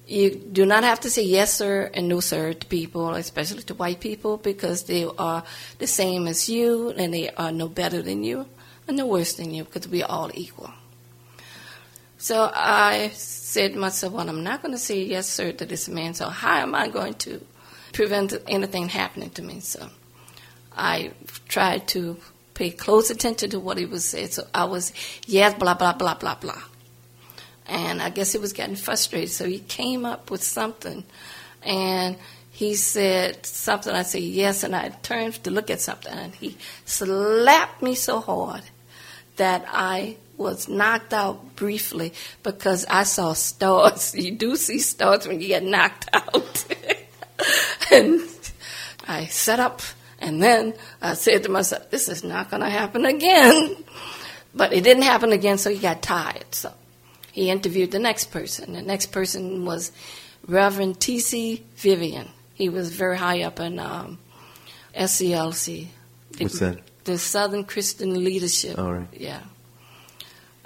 you 0.07 0.31
do 0.31 0.65
not 0.65 0.83
have 0.83 0.99
to 1.01 1.09
say 1.09 1.23
yes, 1.23 1.53
sir, 1.53 1.89
and 1.93 2.07
no, 2.07 2.19
sir 2.19 2.53
to 2.53 2.67
people, 2.67 3.11
especially 3.11 3.63
to 3.63 3.73
white 3.75 3.99
people, 3.99 4.37
because 4.37 4.83
they 4.83 5.05
are 5.17 5.43
the 5.77 5.87
same 5.87 6.27
as 6.27 6.49
you, 6.49 6.89
and 6.91 7.13
they 7.13 7.29
are 7.29 7.51
no 7.51 7.67
better 7.67 8.01
than 8.01 8.23
you, 8.23 8.45
and 8.87 8.97
no 8.97 9.05
worse 9.05 9.33
than 9.33 9.53
you, 9.53 9.63
because 9.63 9.87
we 9.87 10.03
are 10.03 10.09
all 10.09 10.31
equal. 10.33 10.71
So 12.21 12.51
I 12.53 13.09
said 13.15 13.73
to 13.73 13.79
myself, 13.79 14.13
well, 14.13 14.29
I'm 14.29 14.43
not 14.43 14.61
going 14.61 14.73
to 14.73 14.77
say 14.77 15.01
yes, 15.01 15.27
sir, 15.27 15.53
to 15.53 15.65
this 15.65 15.89
man, 15.89 16.13
so 16.13 16.29
how 16.29 16.57
am 16.57 16.75
I 16.75 16.87
going 16.87 17.15
to 17.15 17.43
prevent 17.93 18.31
anything 18.47 18.89
happening 18.89 19.31
to 19.31 19.41
me? 19.41 19.59
So 19.59 19.89
I 20.77 21.13
tried 21.47 21.87
to 21.89 22.17
pay 22.53 22.69
close 22.69 23.09
attention 23.09 23.49
to 23.49 23.59
what 23.59 23.79
he 23.79 23.87
was 23.87 24.05
saying. 24.05 24.27
So 24.27 24.45
I 24.53 24.65
was, 24.65 24.93
yes, 25.25 25.55
blah, 25.55 25.73
blah, 25.73 25.93
blah, 25.93 26.13
blah, 26.13 26.35
blah. 26.35 26.61
And 27.65 28.03
I 28.03 28.11
guess 28.11 28.33
he 28.33 28.37
was 28.37 28.53
getting 28.53 28.75
frustrated, 28.75 29.31
so 29.31 29.47
he 29.47 29.57
came 29.57 30.05
up 30.05 30.29
with 30.29 30.43
something. 30.43 31.03
And 31.63 32.17
he 32.51 32.75
said 32.75 33.47
something. 33.47 33.91
I 33.91 34.03
said, 34.03 34.21
yes, 34.21 34.61
and 34.61 34.75
I 34.75 34.89
turned 34.89 35.43
to 35.43 35.49
look 35.49 35.71
at 35.71 35.81
something, 35.81 36.13
and 36.13 36.35
he 36.35 36.55
slapped 36.85 37.81
me 37.81 37.95
so 37.95 38.19
hard 38.19 38.61
that 39.37 39.65
I 39.67 40.17
was 40.41 40.67
knocked 40.67 41.13
out 41.13 41.55
briefly 41.55 42.13
because 42.43 42.85
I 42.89 43.03
saw 43.03 43.33
stars. 43.33 44.13
You 44.25 44.31
do 44.31 44.55
see 44.55 44.79
stars 44.79 45.27
when 45.27 45.39
you 45.41 45.47
get 45.47 45.63
knocked 45.63 46.09
out. 46.13 46.65
and 47.91 48.19
I 49.07 49.25
sat 49.27 49.59
up, 49.59 49.81
and 50.19 50.41
then 50.41 50.73
I 51.01 51.13
said 51.15 51.43
to 51.43 51.49
myself, 51.49 51.89
this 51.89 52.07
is 52.09 52.23
not 52.23 52.49
going 52.49 52.61
to 52.63 52.69
happen 52.69 53.05
again. 53.05 53.75
But 54.53 54.73
it 54.73 54.83
didn't 54.83 55.03
happen 55.03 55.31
again, 55.31 55.57
so 55.57 55.69
he 55.69 55.79
got 55.79 56.01
tired. 56.01 56.43
So 56.53 56.73
he 57.31 57.49
interviewed 57.49 57.91
the 57.91 57.99
next 57.99 58.31
person. 58.31 58.73
The 58.73 58.81
next 58.81 59.13
person 59.13 59.63
was 59.63 59.93
Reverend 60.45 60.99
T.C. 60.99 61.63
Vivian. 61.77 62.27
He 62.53 62.67
was 62.67 62.89
very 62.93 63.17
high 63.17 63.43
up 63.43 63.61
in 63.61 63.79
um, 63.79 64.19
SCLC. 64.93 65.87
The- 66.31 66.43
What's 66.43 66.59
that? 66.59 66.79
The 67.05 67.17
Southern 67.17 67.63
Christian 67.63 68.23
Leadership. 68.23 68.77
All 68.77 68.91
right. 68.93 69.07
Yeah. 69.13 69.39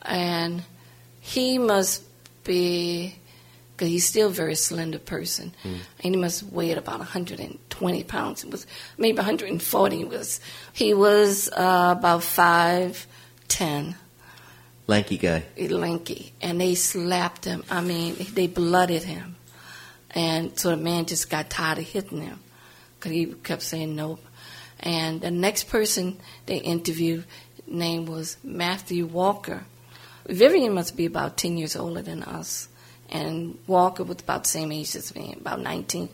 And 0.05 0.63
he 1.19 1.57
must 1.57 2.03
be, 2.43 3.15
because 3.75 3.89
he's 3.89 4.05
still 4.07 4.27
a 4.27 4.31
very 4.31 4.55
slender 4.55 4.99
person, 4.99 5.53
and 5.63 5.81
he 5.99 6.15
must 6.15 6.43
weigh 6.43 6.71
about 6.71 6.99
120 6.99 8.03
pounds. 8.03 8.43
It 8.43 8.51
was 8.51 8.67
maybe 8.97 9.17
140. 9.17 10.01
It 10.01 10.09
was 10.09 10.39
he 10.73 10.93
was 10.93 11.49
uh, 11.49 11.95
about 11.97 12.23
five 12.23 13.07
ten 13.47 13.95
Lanky 14.87 15.17
guy. 15.17 15.43
lanky, 15.57 16.31
and 16.41 16.61
they 16.61 16.75
slapped 16.75 17.45
him. 17.45 17.63
I 17.71 17.81
mean, 17.81 18.15
they 18.33 18.45
blooded 18.47 19.03
him, 19.03 19.35
and 20.11 20.57
so 20.59 20.69
the 20.69 20.77
man 20.77 21.05
just 21.05 21.29
got 21.29 21.49
tired 21.49 21.79
of 21.79 21.85
hitting 21.85 22.21
him 22.21 22.39
because 22.99 23.11
he 23.11 23.25
kept 23.25 23.63
saying 23.63 23.95
nope. 23.95 24.23
And 24.79 25.21
the 25.21 25.31
next 25.31 25.69
person 25.69 26.19
they 26.45 26.57
interviewed 26.57 27.25
name 27.67 28.05
was 28.05 28.37
Matthew 28.43 29.05
Walker. 29.07 29.65
Vivian 30.27 30.73
must 30.73 30.95
be 30.97 31.05
about 31.05 31.37
ten 31.37 31.57
years 31.57 31.75
older 31.75 32.01
than 32.01 32.23
us, 32.23 32.67
and 33.09 33.57
Walker 33.67 34.03
was 34.03 34.19
about 34.21 34.43
the 34.43 34.49
same 34.49 34.71
age 34.71 34.95
as 34.95 35.13
me, 35.15 35.35
about 35.39 35.59
nineteen. 35.61 36.09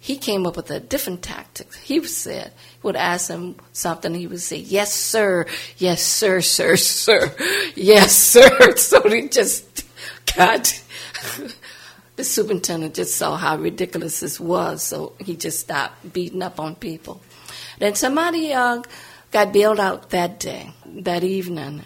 he 0.00 0.18
came 0.18 0.46
up 0.46 0.54
with 0.56 0.70
a 0.70 0.80
different 0.80 1.22
tactic. 1.22 1.74
He 1.76 2.04
said, 2.04 2.52
would 2.82 2.94
ask 2.94 3.30
him 3.30 3.56
something, 3.72 4.14
he 4.14 4.26
would 4.26 4.42
say, 4.42 4.58
Yes, 4.58 4.92
sir, 4.92 5.46
yes, 5.78 6.02
sir, 6.02 6.42
sir, 6.42 6.76
sir, 6.76 7.34
yes, 7.74 8.14
sir. 8.14 8.76
So 8.76 9.08
he 9.08 9.28
just 9.30 9.84
got, 10.36 10.82
the 12.16 12.24
superintendent 12.24 12.94
just 12.94 13.16
saw 13.16 13.36
how 13.36 13.56
ridiculous 13.56 14.20
this 14.20 14.38
was, 14.38 14.82
so 14.82 15.14
he 15.18 15.36
just 15.36 15.60
stopped 15.60 16.12
beating 16.12 16.42
up 16.42 16.60
on 16.60 16.74
people. 16.74 17.22
Then 17.78 17.94
somebody 17.94 18.52
uh, 18.52 18.82
got 19.32 19.54
bailed 19.54 19.80
out 19.80 20.10
that 20.10 20.38
day, 20.38 20.70
that 20.84 21.24
evening, 21.24 21.84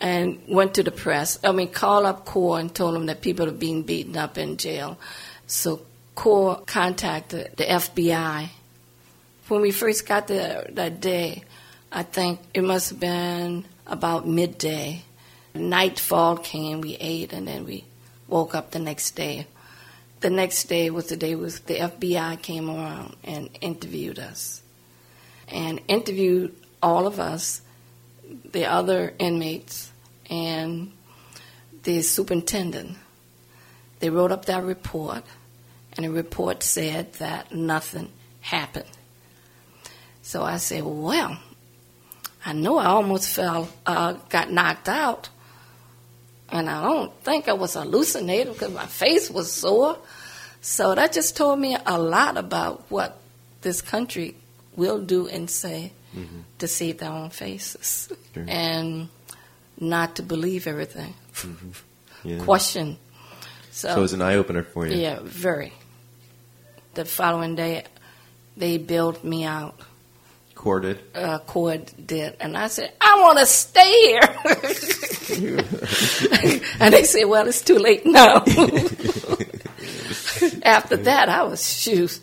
and 0.00 0.40
went 0.48 0.74
to 0.74 0.82
the 0.82 0.90
press. 0.90 1.38
I 1.44 1.52
mean, 1.52 1.68
called 1.68 2.06
up 2.06 2.24
CORE 2.24 2.58
and 2.58 2.74
told 2.74 2.94
them 2.94 3.06
that 3.06 3.20
people 3.20 3.46
are 3.48 3.52
being 3.52 3.82
beaten 3.82 4.16
up 4.16 4.38
in 4.38 4.56
jail. 4.56 4.98
So 5.46 5.82
CORE 6.14 6.62
contacted 6.66 7.56
the 7.56 7.64
FBI. 7.64 8.48
When 9.48 9.60
we 9.60 9.70
first 9.70 10.06
got 10.06 10.26
there 10.26 10.66
that 10.72 11.00
day, 11.00 11.44
I 11.92 12.02
think 12.02 12.40
it 12.54 12.62
must 12.62 12.90
have 12.90 13.00
been 13.00 13.66
about 13.86 14.26
midday. 14.26 15.02
Nightfall 15.54 16.36
came, 16.36 16.80
we 16.80 16.96
ate, 16.96 17.32
and 17.32 17.46
then 17.46 17.64
we 17.64 17.84
woke 18.28 18.54
up 18.54 18.70
the 18.70 18.78
next 18.78 19.16
day. 19.16 19.46
The 20.20 20.30
next 20.30 20.64
day 20.64 20.90
was 20.90 21.08
the 21.08 21.16
day 21.16 21.34
was 21.34 21.60
the 21.60 21.76
FBI 21.76 22.40
came 22.42 22.70
around 22.70 23.16
and 23.24 23.48
interviewed 23.60 24.18
us, 24.18 24.62
and 25.48 25.80
interviewed 25.88 26.54
all 26.82 27.06
of 27.06 27.18
us, 27.18 27.62
the 28.52 28.66
other 28.66 29.14
inmates, 29.18 29.89
and 30.30 30.92
the 31.82 32.00
superintendent. 32.02 32.96
They 33.98 34.08
wrote 34.08 34.32
up 34.32 34.46
that 34.46 34.62
report, 34.64 35.24
and 35.92 36.06
the 36.06 36.10
report 36.10 36.62
said 36.62 37.12
that 37.14 37.52
nothing 37.52 38.10
happened. 38.40 38.88
So 40.22 40.42
I 40.42 40.56
said, 40.56 40.84
well, 40.84 41.38
I 42.46 42.52
know 42.52 42.78
I 42.78 42.86
almost 42.86 43.28
fell, 43.34 43.68
uh, 43.84 44.14
got 44.30 44.50
knocked 44.50 44.88
out, 44.88 45.28
and 46.48 46.70
I 46.70 46.82
don't 46.82 47.12
think 47.22 47.48
I 47.48 47.52
was 47.52 47.74
hallucinating 47.74 48.52
because 48.52 48.72
my 48.72 48.86
face 48.86 49.30
was 49.30 49.52
sore. 49.52 49.98
So 50.62 50.94
that 50.94 51.12
just 51.12 51.36
told 51.36 51.58
me 51.58 51.76
a 51.84 51.98
lot 51.98 52.36
about 52.36 52.84
what 52.90 53.18
this 53.62 53.82
country 53.82 54.36
will 54.76 55.00
do 55.00 55.26
and 55.28 55.50
say 55.50 55.92
mm-hmm. 56.14 56.40
to 56.58 56.68
save 56.68 56.98
their 56.98 57.10
own 57.10 57.30
faces 57.30 58.10
sure. 58.34 58.44
and 58.48 59.08
not 59.80 60.16
to 60.16 60.22
believe 60.22 60.66
everything. 60.66 61.14
Mm-hmm. 61.34 61.70
Yeah. 62.22 62.44
Question. 62.44 62.98
So, 63.70 63.88
so 63.88 63.96
it 63.96 64.00
was 64.02 64.12
an 64.12 64.20
eye 64.20 64.34
opener 64.34 64.62
for 64.62 64.86
you. 64.86 64.94
Yeah, 64.94 65.20
very. 65.22 65.72
The 66.92 67.06
following 67.06 67.54
day, 67.54 67.84
they 68.58 68.76
bailed 68.76 69.24
me 69.24 69.44
out. 69.44 69.80
CORE 70.54 70.80
did? 70.80 70.98
Uh, 71.14 71.38
CORE 71.38 71.78
did. 72.04 72.36
And 72.40 72.58
I 72.58 72.66
said, 72.66 72.92
I 73.00 73.22
want 73.22 73.38
to 73.38 73.46
stay 73.46 73.90
here. 73.90 74.20
and 76.80 76.92
they 76.92 77.04
said, 77.04 77.24
well, 77.24 77.48
it's 77.48 77.62
too 77.62 77.78
late 77.78 78.04
now. 78.04 78.36
After 80.62 80.98
that, 80.98 81.30
I 81.30 81.44
was, 81.44 81.66
shoot, 81.66 82.20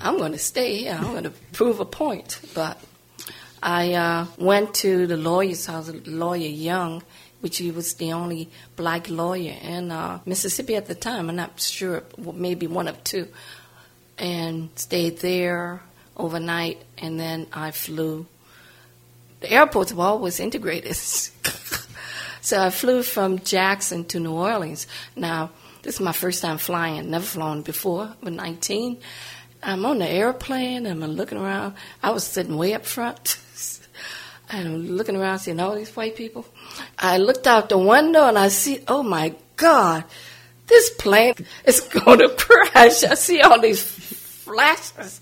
I'm 0.00 0.18
going 0.18 0.32
to 0.32 0.38
stay 0.38 0.78
here. 0.78 0.98
I'm 0.98 1.12
going 1.12 1.22
to 1.22 1.32
prove 1.52 1.78
a 1.78 1.84
point. 1.84 2.40
But 2.52 2.80
I 3.64 3.94
uh, 3.94 4.26
went 4.36 4.74
to 4.74 5.06
the 5.06 5.16
lawyer's 5.16 5.64
house, 5.64 5.90
lawyer 6.04 6.48
Young, 6.48 7.02
which 7.40 7.56
he 7.56 7.70
was 7.70 7.94
the 7.94 8.12
only 8.12 8.50
black 8.76 9.08
lawyer 9.08 9.54
in 9.62 9.90
uh, 9.90 10.20
Mississippi 10.26 10.76
at 10.76 10.84
the 10.84 10.94
time. 10.94 11.30
I'm 11.30 11.36
not 11.36 11.58
sure, 11.58 12.02
maybe 12.18 12.66
one 12.66 12.88
of 12.88 13.02
two. 13.04 13.26
And 14.18 14.68
stayed 14.74 15.20
there 15.20 15.80
overnight, 16.14 16.82
and 16.98 17.18
then 17.18 17.46
I 17.54 17.70
flew. 17.70 18.26
The 19.40 19.50
airports 19.50 19.94
were 19.94 20.04
always 20.04 20.40
integrated. 20.40 20.94
so 22.42 22.60
I 22.60 22.68
flew 22.68 23.02
from 23.02 23.38
Jackson 23.38 24.04
to 24.06 24.20
New 24.20 24.32
Orleans. 24.32 24.86
Now, 25.16 25.52
this 25.80 25.94
is 25.94 26.00
my 26.02 26.12
first 26.12 26.42
time 26.42 26.58
flying, 26.58 27.10
never 27.10 27.24
flown 27.24 27.62
before, 27.62 28.14
I'm 28.22 28.36
19. 28.36 28.98
I'm 29.62 29.86
on 29.86 30.00
the 30.00 30.08
airplane, 30.08 30.86
I'm 30.86 31.00
looking 31.00 31.38
around. 31.38 31.76
I 32.02 32.10
was 32.10 32.24
sitting 32.24 32.58
way 32.58 32.74
up 32.74 32.84
front. 32.84 33.38
and 34.54 34.68
I'm 34.68 34.88
looking 34.88 35.16
around, 35.16 35.40
seeing 35.40 35.60
all 35.60 35.74
these 35.74 35.94
white 35.94 36.16
people. 36.16 36.46
I 36.98 37.18
looked 37.18 37.46
out 37.46 37.68
the 37.68 37.78
window, 37.78 38.26
and 38.26 38.38
I 38.38 38.48
see, 38.48 38.82
oh 38.88 39.02
my 39.02 39.34
God, 39.56 40.04
this 40.66 40.90
plane 40.90 41.34
is 41.64 41.80
going 42.04 42.20
to 42.20 42.28
crash. 42.30 43.04
I 43.04 43.14
see 43.14 43.40
all 43.40 43.60
these 43.60 43.82
flashes. 43.82 45.20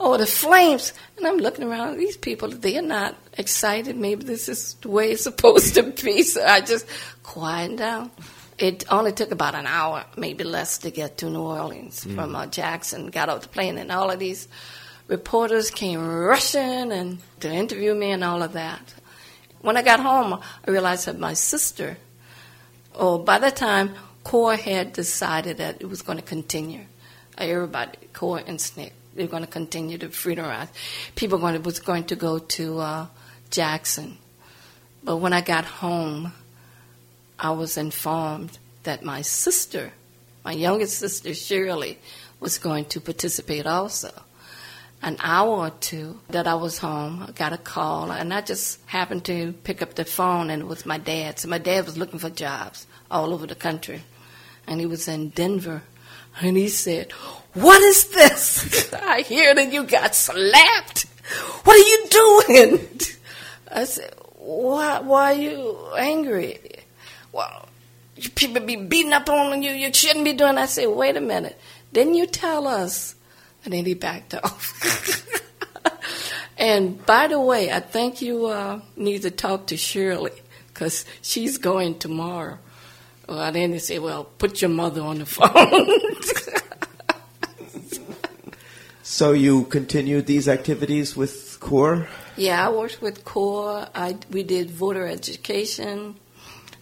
all 0.00 0.18
the 0.18 0.26
flames. 0.26 0.92
And 1.16 1.26
I'm 1.26 1.38
looking 1.38 1.64
around, 1.64 1.98
these 1.98 2.16
people, 2.16 2.48
they're 2.48 2.82
not 2.82 3.16
excited. 3.38 3.96
Maybe 3.96 4.24
this 4.24 4.48
is 4.48 4.74
the 4.74 4.88
way 4.88 5.12
it's 5.12 5.22
supposed 5.22 5.74
to 5.74 5.82
be. 5.82 6.22
So 6.22 6.44
I 6.44 6.60
just 6.60 6.86
quieted 7.22 7.78
down. 7.78 8.10
It 8.58 8.84
only 8.92 9.12
took 9.12 9.30
about 9.30 9.54
an 9.54 9.66
hour, 9.66 10.04
maybe 10.16 10.44
less, 10.44 10.78
to 10.78 10.90
get 10.90 11.18
to 11.18 11.30
New 11.30 11.40
Orleans 11.40 12.04
mm. 12.04 12.14
from 12.14 12.36
uh, 12.36 12.46
Jackson. 12.46 13.08
Got 13.08 13.28
off 13.28 13.42
the 13.42 13.48
plane, 13.48 13.78
and 13.78 13.90
all 13.90 14.10
of 14.10 14.18
these 14.18 14.46
reporters 15.12 15.70
came 15.70 16.00
rushing 16.08 16.90
and 16.90 17.18
to 17.38 17.52
interview 17.52 17.94
me 17.94 18.12
and 18.12 18.24
all 18.24 18.42
of 18.42 18.54
that. 18.54 18.94
When 19.60 19.76
I 19.76 19.82
got 19.82 20.00
home, 20.00 20.40
I 20.66 20.70
realized 20.70 21.04
that 21.06 21.18
my 21.18 21.34
sister, 21.34 21.98
oh, 22.94 23.18
by 23.18 23.38
the 23.38 23.50
time 23.50 23.94
CORE 24.24 24.56
had 24.56 24.94
decided 24.94 25.58
that 25.58 25.82
it 25.82 25.86
was 25.86 26.00
going 26.00 26.16
to 26.16 26.24
continue, 26.24 26.86
everybody, 27.36 27.98
CORE 28.14 28.42
and 28.46 28.58
SNCC, 28.58 28.92
they 29.14 29.24
were 29.24 29.28
going 29.28 29.44
to 29.44 29.50
continue 29.50 29.98
the 29.98 30.08
freedom. 30.08 30.50
People 31.14 31.38
going 31.38 31.56
to, 31.56 31.60
was 31.60 31.78
going 31.78 32.04
to 32.04 32.16
go 32.16 32.38
to 32.38 32.78
uh, 32.78 33.06
Jackson. 33.50 34.16
But 35.04 35.18
when 35.18 35.34
I 35.34 35.42
got 35.42 35.66
home, 35.66 36.32
I 37.38 37.50
was 37.50 37.76
informed 37.76 38.58
that 38.84 39.04
my 39.04 39.20
sister, 39.20 39.92
my 40.42 40.52
youngest 40.52 40.96
sister 40.96 41.34
Shirley, 41.34 41.98
was 42.40 42.56
going 42.56 42.86
to 42.86 43.00
participate 43.00 43.66
also. 43.66 44.10
An 45.02 45.16
hour 45.20 45.50
or 45.50 45.70
two 45.70 46.20
that 46.28 46.46
I 46.46 46.54
was 46.54 46.78
home, 46.78 47.24
I 47.26 47.32
got 47.32 47.52
a 47.52 47.58
call, 47.58 48.12
and 48.12 48.32
I 48.32 48.40
just 48.40 48.78
happened 48.86 49.24
to 49.24 49.52
pick 49.64 49.82
up 49.82 49.94
the 49.94 50.04
phone, 50.04 50.48
and 50.48 50.62
it 50.62 50.66
was 50.66 50.86
my 50.86 50.98
dad. 50.98 51.40
So 51.40 51.48
my 51.48 51.58
dad 51.58 51.86
was 51.86 51.98
looking 51.98 52.20
for 52.20 52.30
jobs 52.30 52.86
all 53.10 53.34
over 53.34 53.46
the 53.46 53.56
country, 53.56 54.02
and 54.66 54.78
he 54.78 54.86
was 54.86 55.08
in 55.08 55.30
Denver, 55.30 55.82
and 56.40 56.56
he 56.56 56.68
said, 56.68 57.10
"What 57.54 57.82
is 57.82 58.08
this? 58.10 58.92
I 59.02 59.22
hear 59.22 59.54
that 59.54 59.72
you 59.72 59.82
got 59.84 60.14
slapped. 60.14 61.06
What 61.64 61.76
are 61.76 61.88
you 61.88 62.06
doing?" 62.10 63.00
I 63.74 63.84
said, 63.84 64.14
"Why? 64.38 65.00
Why 65.00 65.32
are 65.32 65.40
you 65.40 65.76
angry?" 65.98 66.60
well, 67.32 67.68
you 68.16 68.30
people 68.30 68.62
be 68.62 68.76
beating 68.76 69.12
up 69.12 69.28
on 69.28 69.62
you. 69.62 69.72
You 69.72 69.92
shouldn't 69.92 70.24
be 70.24 70.34
doing. 70.34 70.58
I 70.58 70.66
said, 70.66 70.86
wait 70.86 71.16
a 71.16 71.20
minute. 71.20 71.58
Didn't 71.92 72.14
you 72.14 72.26
tell 72.26 72.66
us? 72.66 73.14
And 73.64 73.72
then 73.72 73.84
he 73.84 73.94
backed 73.94 74.34
off. 74.34 75.26
and 76.58 77.04
by 77.06 77.28
the 77.28 77.40
way, 77.40 77.70
I 77.70 77.80
think 77.80 78.22
you 78.22 78.46
uh, 78.46 78.80
need 78.96 79.22
to 79.22 79.30
talk 79.30 79.66
to 79.68 79.76
Shirley 79.76 80.32
because 80.68 81.04
she's 81.20 81.58
going 81.58 81.98
tomorrow. 81.98 82.58
Well, 83.28 83.52
then 83.52 83.70
they 83.70 83.78
say, 83.78 83.98
well, 83.98 84.24
put 84.24 84.60
your 84.60 84.70
mother 84.70 85.00
on 85.02 85.18
the 85.18 85.26
phone. 85.26 85.88
so 89.02 89.32
you 89.32 89.64
continued 89.64 90.26
these 90.26 90.48
activities 90.48 91.16
with 91.16 91.58
CORE? 91.60 92.08
Yeah, 92.36 92.66
I 92.66 92.70
worked 92.70 93.00
with 93.00 93.24
CORE. 93.24 93.86
I, 93.94 94.16
we 94.30 94.42
did 94.42 94.70
voter 94.70 95.06
education. 95.06 96.16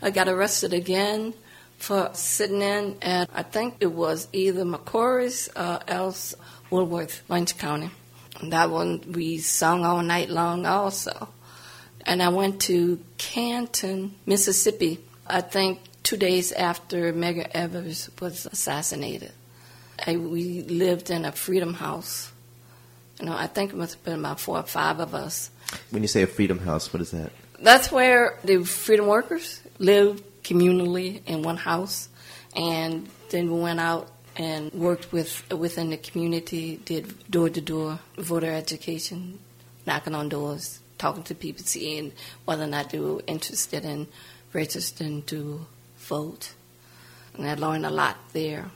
I 0.01 0.11
got 0.11 0.29
arrested 0.29 0.73
again 0.73 1.35
for 1.77 2.11
sitting 2.15 2.63
in 2.63 2.97
at, 3.03 3.29
I 3.35 3.43
think 3.43 3.77
it 3.81 3.93
was 3.93 4.29
either 4.33 4.65
McCrory's 4.65 5.49
or 5.57 5.81
else 5.89 6.35
Woolworth, 6.71 7.23
Orange 7.29 7.59
County. 7.59 7.91
And 8.41 8.53
that 8.53 8.71
one 8.71 9.03
we 9.13 9.39
sung 9.39 9.85
all 9.85 10.03
night 10.03 10.31
long 10.31 10.67
also. 10.67 11.29
And 12.07 12.23
I 12.23 12.31
went 12.31 12.63
to 12.63 12.99
Canton, 13.19 14.15
Mississippi, 14.25 15.01
I 15.31 15.43
think 15.43 15.81
two 16.03 16.17
days 16.17 16.51
after 16.51 17.13
Medgar 17.13 17.49
Evers 17.53 18.11
was 18.21 18.47
assassinated. 18.47 19.33
I, 20.05 20.17
we 20.17 20.63
lived 20.63 21.11
in 21.11 21.25
a 21.25 21.33
freedom 21.33 21.75
house. 21.75 22.33
You 23.21 23.27
know, 23.27 23.37
I 23.37 23.47
think 23.47 23.73
it 23.73 23.77
must 23.77 23.95
have 23.95 24.05
been 24.05 24.19
about 24.19 24.41
four 24.41 24.59
or 24.59 24.65
five 24.65 24.99
of 24.99 25.15
us. 25.15 25.51
When 25.91 26.03
you 26.03 26.09
say 26.09 26.23
a 26.23 26.27
freedom 26.27 26.59
house, 26.59 26.93
what 26.93 27.01
is 27.01 27.13
that? 27.13 27.31
That's 27.61 27.93
where 27.93 28.39
the 28.43 28.65
freedom 28.65 29.07
workers 29.07 29.61
lived 29.79 30.25
communally 30.43 31.21
in 31.27 31.43
one 31.43 31.59
house, 31.59 32.09
and 32.57 33.09
then 33.29 33.53
we 33.53 33.61
went 33.61 33.79
out 33.79 34.11
and 34.41 34.73
worked 34.73 35.13
with 35.13 35.45
within 35.53 35.91
the 35.91 35.99
community, 35.99 36.81
did 36.87 37.31
door 37.31 37.51
to 37.51 37.61
door 37.61 38.01
voter 38.17 38.51
education, 38.51 39.39
knocking 39.87 40.15
on 40.15 40.31
doors, 40.31 40.81
talking 40.97 41.23
to 41.23 41.35
people, 41.35 41.63
seeing 41.63 42.11
whether 42.47 42.65
or 42.65 42.67
not 42.67 42.89
they 42.89 42.99
were 42.99 43.21
interested 43.27 43.85
in 43.85 44.09
registering 44.55 45.23
to 45.25 45.67
vote. 45.99 46.55
And 47.37 47.47
I 47.47 47.55
learned 47.55 47.85
a 47.85 47.91
lot 47.91 48.17
there. 48.33 48.71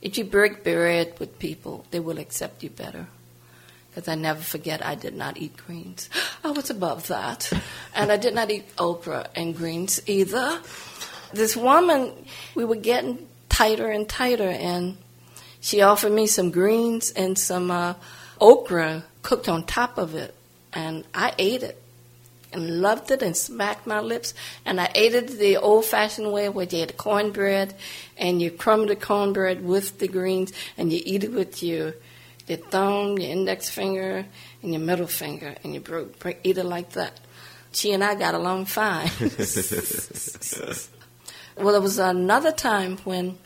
if 0.00 0.16
you 0.16 0.24
break 0.24 0.64
bread 0.64 1.12
with 1.18 1.38
people, 1.38 1.84
they 1.90 2.00
will 2.00 2.18
accept 2.18 2.62
you 2.62 2.70
better. 2.70 3.06
Because 3.90 4.08
I 4.08 4.14
never 4.14 4.40
forget, 4.40 4.84
I 4.84 4.94
did 4.94 5.14
not 5.14 5.36
eat 5.36 5.58
greens. 5.58 6.08
I 6.44 6.52
was 6.52 6.70
above 6.70 7.08
that. 7.08 7.52
And 7.94 8.10
I 8.10 8.16
did 8.16 8.34
not 8.34 8.50
eat 8.50 8.64
okra 8.78 9.28
and 9.36 9.54
greens 9.54 10.00
either. 10.06 10.60
This 11.32 11.54
woman, 11.54 12.12
we 12.54 12.64
were 12.64 12.82
getting 12.92 13.28
tighter 13.54 13.88
and 13.88 14.08
tighter, 14.08 14.48
and 14.48 14.96
she 15.60 15.80
offered 15.80 16.10
me 16.10 16.26
some 16.26 16.50
greens 16.50 17.12
and 17.12 17.38
some 17.38 17.70
uh, 17.70 17.94
okra 18.40 19.04
cooked 19.22 19.48
on 19.48 19.64
top 19.64 19.96
of 19.96 20.16
it. 20.16 20.34
And 20.72 21.04
I 21.14 21.32
ate 21.38 21.62
it 21.62 21.80
and 22.52 22.80
loved 22.82 23.12
it 23.12 23.22
and 23.22 23.36
smacked 23.36 23.86
my 23.86 24.00
lips. 24.00 24.34
And 24.64 24.80
I 24.80 24.90
ate 24.96 25.14
it 25.14 25.38
the 25.38 25.56
old 25.56 25.84
fashioned 25.84 26.32
way 26.32 26.48
where 26.48 26.66
you 26.66 26.80
had 26.80 26.96
cornbread 26.96 27.74
and 28.16 28.42
you 28.42 28.50
crumble 28.50 28.88
the 28.88 28.96
cornbread 28.96 29.64
with 29.64 30.00
the 30.00 30.08
greens 30.08 30.52
and 30.76 30.92
you 30.92 31.00
eat 31.04 31.22
it 31.22 31.32
with 31.32 31.62
your, 31.62 31.94
your 32.48 32.58
thumb, 32.58 33.18
your 33.18 33.30
index 33.30 33.70
finger, 33.70 34.26
and 34.62 34.72
your 34.72 34.82
middle 34.82 35.06
finger, 35.06 35.54
and 35.62 35.74
you 35.74 35.80
broke, 35.80 36.18
break, 36.18 36.40
eat 36.42 36.58
it 36.58 36.64
like 36.64 36.90
that. 36.90 37.20
She 37.70 37.92
and 37.92 38.02
I 38.02 38.16
got 38.16 38.34
along 38.34 38.64
fine. 38.66 39.10
well, 41.56 41.72
there 41.72 41.80
was 41.80 42.00
another 42.00 42.50
time 42.52 42.98
when 42.98 43.38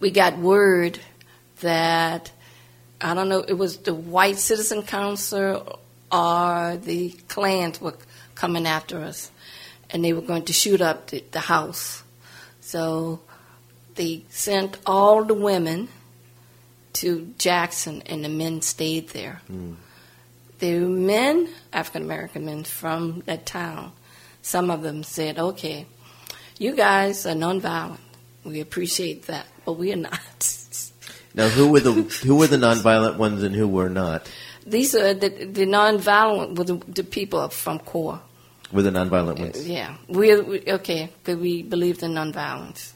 we 0.00 0.10
got 0.10 0.38
word 0.38 0.98
that 1.60 2.30
I 3.00 3.12
don't 3.14 3.28
know, 3.28 3.40
it 3.40 3.54
was 3.54 3.78
the 3.78 3.94
White 3.94 4.38
Citizen 4.38 4.82
Council 4.82 5.78
or 6.10 6.78
the 6.82 7.10
Klans 7.28 7.80
were 7.80 7.96
coming 8.34 8.66
after 8.66 9.00
us, 9.00 9.30
and 9.90 10.04
they 10.04 10.12
were 10.12 10.22
going 10.22 10.44
to 10.44 10.52
shoot 10.52 10.80
up 10.80 11.08
the, 11.08 11.24
the 11.32 11.40
house. 11.40 12.02
So 12.60 13.20
they 13.96 14.24
sent 14.30 14.78
all 14.86 15.24
the 15.24 15.34
women 15.34 15.88
to 16.94 17.34
Jackson, 17.38 18.02
and 18.06 18.24
the 18.24 18.28
men 18.28 18.62
stayed 18.62 19.08
there. 19.10 19.42
Mm. 19.50 19.74
The 20.60 20.78
men, 20.78 21.48
African 21.72 22.02
American 22.02 22.46
men 22.46 22.64
from 22.64 23.22
that 23.26 23.44
town, 23.44 23.92
some 24.40 24.70
of 24.70 24.82
them 24.82 25.02
said, 25.02 25.38
"Okay, 25.38 25.86
you 26.58 26.74
guys 26.74 27.26
are 27.26 27.34
nonviolent. 27.34 27.98
We 28.44 28.60
appreciate 28.60 29.26
that, 29.26 29.46
but 29.64 29.74
we 29.74 29.92
are 29.92 29.96
not." 29.96 30.58
Now, 31.36 31.48
who 31.48 31.72
were 31.72 31.80
the 31.80 31.92
who 31.92 32.36
were 32.36 32.46
the 32.46 32.56
nonviolent 32.56 33.16
ones 33.16 33.42
and 33.42 33.56
who 33.56 33.66
were 33.66 33.88
not? 33.88 34.30
These 34.64 34.94
are 34.94 35.14
the, 35.14 35.28
the 35.28 35.66
nonviolent 35.66 36.56
were 36.56 36.62
the, 36.62 36.76
the 36.86 37.02
people 37.02 37.48
from 37.48 37.80
CORE. 37.80 38.20
Were 38.72 38.82
the 38.82 38.90
nonviolent 38.90 39.40
ones? 39.40 39.68
Yeah, 39.68 39.96
we, 40.08 40.40
we 40.40 40.62
okay 40.68 41.10
because 41.22 41.40
we 41.40 41.62
believed 41.62 42.04
in 42.04 42.12
nonviolence. 42.12 42.92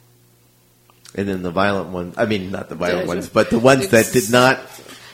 And 1.15 1.27
then 1.27 1.41
the 1.41 1.51
violent 1.51 1.89
ones, 1.89 2.15
I 2.17 2.25
mean, 2.25 2.51
not 2.51 2.69
the 2.69 2.75
violent 2.75 3.07
ones, 3.07 3.29
but 3.29 3.49
the 3.49 3.59
ones 3.59 3.89
that 3.89 4.11
did 4.13 4.31
not 4.31 4.59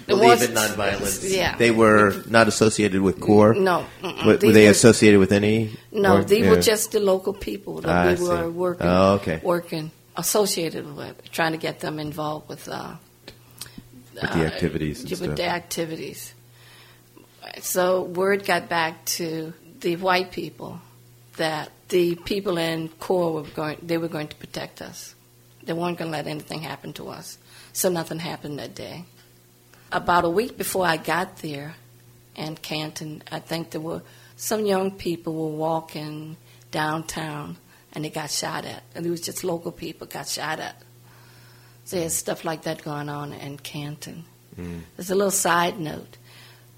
believe 0.08 0.24
ones, 0.24 0.44
in 0.44 0.52
nonviolence, 0.52 1.30
yeah. 1.30 1.56
they 1.56 1.72
were 1.72 2.22
not 2.28 2.48
associated 2.48 3.02
with 3.02 3.20
CORE? 3.20 3.54
No. 3.54 3.86
Were, 4.04 4.12
were 4.26 4.38
they 4.38 4.68
associated 4.68 5.20
with 5.20 5.32
any? 5.32 5.78
No, 5.92 6.18
or, 6.18 6.24
they 6.24 6.44
yeah. 6.44 6.52
were 6.52 6.62
just 6.62 6.92
the 6.92 7.00
local 7.00 7.34
people 7.34 7.82
that 7.82 7.90
ah, 7.90 8.22
we 8.22 8.28
were 8.28 8.52
working, 8.52 8.88
oh, 8.88 9.14
okay. 9.16 9.40
working, 9.42 9.92
associated 10.18 10.96
with, 10.96 11.32
trying 11.32 11.52
to 11.52 11.58
get 11.58 11.80
them 11.80 12.00
involved 12.00 12.50
with, 12.50 12.68
uh, 12.68 12.96
with 14.14 14.32
the 14.32 14.46
activities. 14.46 15.04
Uh, 15.04 15.10
with 15.10 15.20
stuff. 15.20 15.36
the 15.36 15.48
activities. 15.48 16.34
So 17.62 18.04
word 18.04 18.46
got 18.46 18.70
back 18.70 19.06
to 19.06 19.54
the 19.80 19.96
white 19.98 20.32
people 20.32 20.80
that 21.38 21.72
the 21.90 22.16
people 22.16 22.58
in 22.58 22.90
CORE 23.00 23.34
were 23.34 23.44
going, 23.44 23.78
they 23.82 23.98
were 23.98 24.08
going 24.08 24.28
to 24.28 24.36
protect 24.36 24.82
us. 24.82 25.16
They 25.64 25.74
weren't 25.74 25.98
going 25.98 26.12
to 26.12 26.18
let 26.18 26.28
anything 26.28 26.62
happen 26.62 26.94
to 26.94 27.10
us. 27.10 27.38
So 27.74 27.90
nothing 27.90 28.20
happened 28.20 28.60
that 28.60 28.76
day. 28.76 29.06
About 29.92 30.26
a 30.26 30.30
week 30.30 30.58
before 30.58 30.86
I 30.86 30.98
got 30.98 31.38
there 31.38 31.76
in 32.36 32.56
Canton, 32.56 33.24
I 33.32 33.40
think 33.40 33.72
there 33.72 33.82
were 33.82 34.02
some 34.36 34.66
young 34.66 34.92
people 34.92 35.34
were 35.34 35.58
walking 35.58 36.38
downtown 36.72 37.58
and 37.96 38.04
they 38.04 38.10
got 38.10 38.30
shot 38.30 38.66
at. 38.66 38.84
And 38.94 39.06
it 39.06 39.10
was 39.10 39.22
just 39.22 39.44
local 39.44 39.72
people 39.72 40.06
got 40.06 40.28
shot 40.28 40.60
at. 40.60 40.82
So 41.86 41.98
there's 41.98 42.14
stuff 42.14 42.44
like 42.44 42.64
that 42.64 42.84
going 42.84 43.10
on 43.10 43.34
in 43.34 43.58
Canton. 43.58 44.26
Mm. 44.60 44.82
There's 44.96 45.10
a 45.10 45.16
little 45.16 45.32
side 45.32 45.80
note. 45.80 46.18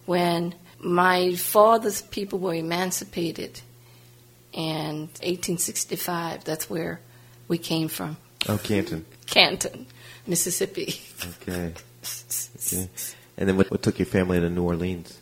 When 0.05 0.53
my 0.79 1.35
father's 1.35 2.01
people 2.01 2.39
were 2.39 2.53
emancipated 2.53 3.61
in 4.53 5.09
1865, 5.21 6.43
that's 6.43 6.69
where 6.69 7.01
we 7.47 7.57
came 7.57 7.87
from. 7.87 8.17
Oh, 8.47 8.57
Canton. 8.57 9.05
Canton, 9.25 9.87
Mississippi. 10.25 10.99
Okay. 11.41 11.73
okay. 12.55 12.89
And 13.37 13.47
then 13.49 13.57
what, 13.57 13.69
what 13.71 13.81
took 13.81 13.99
your 13.99 14.05
family 14.05 14.39
to 14.39 14.49
New 14.49 14.63
Orleans? 14.63 15.19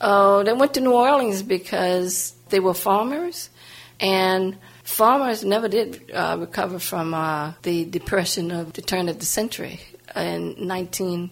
Oh, 0.00 0.42
they 0.42 0.52
went 0.52 0.74
to 0.74 0.80
New 0.80 0.92
Orleans 0.92 1.42
because 1.42 2.34
they 2.48 2.58
were 2.60 2.74
farmers, 2.74 3.50
and 4.00 4.56
farmers 4.90 5.44
never 5.44 5.68
did 5.68 6.10
uh, 6.12 6.36
recover 6.38 6.78
from 6.78 7.14
uh, 7.14 7.52
the 7.62 7.84
depression 7.84 8.50
of 8.50 8.72
the 8.72 8.82
turn 8.82 9.08
of 9.08 9.18
the 9.18 9.24
century 9.24 9.80
in 10.14 10.54
19 10.58 11.30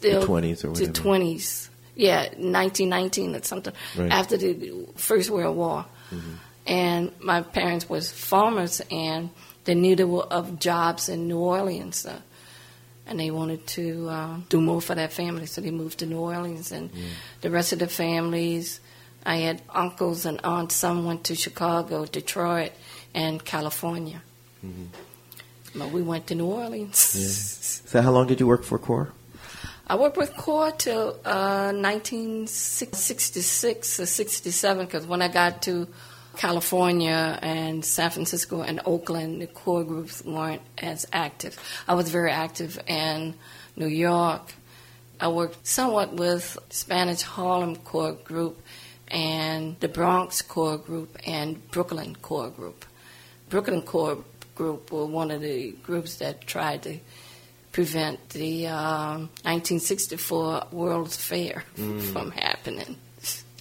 the 0.00 0.08
20s 0.08 0.64
or 0.64 0.70
whatever. 0.70 0.92
The 0.92 1.00
20s. 1.00 1.68
Yeah, 1.94 2.22
1919 2.22 3.36
or 3.36 3.42
something 3.42 3.74
right. 3.96 4.10
after 4.10 4.36
the 4.36 4.86
First 4.96 5.28
World 5.30 5.56
War. 5.56 5.84
Mm-hmm. 6.10 6.32
And 6.66 7.12
my 7.20 7.42
parents 7.42 7.88
was 7.88 8.10
farmers, 8.10 8.80
and 8.90 9.30
they 9.64 9.74
knew 9.74 9.96
needed 9.96 10.08
of 10.08 10.58
jobs 10.58 11.08
in 11.08 11.28
New 11.28 11.38
Orleans. 11.38 12.06
Uh, 12.06 12.20
and 13.06 13.18
they 13.18 13.30
wanted 13.30 13.66
to 13.66 14.08
uh, 14.08 14.36
do 14.48 14.60
more 14.60 14.80
for 14.80 14.94
their 14.94 15.08
family, 15.08 15.46
so 15.46 15.60
they 15.60 15.70
moved 15.70 15.98
to 15.98 16.06
New 16.06 16.20
Orleans. 16.20 16.70
And 16.70 16.92
mm. 16.92 17.02
the 17.40 17.50
rest 17.50 17.72
of 17.72 17.80
the 17.80 17.88
families, 17.88 18.80
I 19.26 19.36
had 19.36 19.62
uncles 19.68 20.24
and 20.24 20.40
aunts. 20.44 20.76
Some 20.76 21.04
went 21.04 21.24
to 21.24 21.34
Chicago, 21.34 22.06
Detroit, 22.06 22.72
and 23.14 23.44
California. 23.44 24.22
Mm-hmm. 24.64 24.86
But 25.78 25.90
we 25.90 26.02
went 26.02 26.26
to 26.28 26.34
New 26.34 26.46
Orleans. 26.46 27.14
Yeah. 27.14 27.90
So, 27.90 28.00
how 28.02 28.10
long 28.10 28.26
did 28.26 28.40
you 28.40 28.46
work 28.46 28.64
for 28.64 28.78
CORE? 28.78 29.12
I 29.86 29.96
worked 29.96 30.16
with 30.16 30.34
CORE 30.36 30.72
till 30.72 31.18
uh, 31.24 31.72
1966 31.72 34.00
or 34.00 34.06
67, 34.06 34.86
because 34.86 35.06
when 35.06 35.22
I 35.22 35.28
got 35.28 35.62
to 35.62 35.86
California 36.36 37.38
and 37.42 37.84
San 37.84 38.10
Francisco 38.10 38.62
and 38.62 38.80
Oakland, 38.84 39.42
the 39.42 39.48
CORE 39.48 39.82
groups 39.84 40.24
weren't 40.24 40.62
as 40.78 41.06
active. 41.12 41.58
I 41.88 41.94
was 41.94 42.08
very 42.08 42.30
active 42.30 42.78
in 42.86 43.34
New 43.76 43.88
York. 43.88 44.52
I 45.20 45.28
worked 45.28 45.66
somewhat 45.66 46.14
with 46.14 46.56
Spanish 46.70 47.22
Harlem 47.22 47.76
CORE 47.76 48.12
group 48.12 48.62
and 49.08 49.78
the 49.80 49.88
Bronx 49.88 50.40
CORE 50.40 50.78
group 50.78 51.18
and 51.26 51.68
Brooklyn 51.70 52.16
CORE 52.22 52.50
group. 52.50 52.86
Brooklyn 53.50 53.82
CORE 53.82 54.18
group 54.54 54.92
were 54.92 55.06
one 55.06 55.30
of 55.30 55.42
the 55.42 55.72
groups 55.82 56.16
that 56.16 56.46
tried 56.46 56.82
to 56.84 56.98
prevent 57.72 58.30
the 58.30 58.68
um, 58.68 59.28
1964 59.42 60.68
World's 60.72 61.16
Fair 61.16 61.64
mm. 61.76 62.00
from 62.00 62.30
happening. 62.30 62.96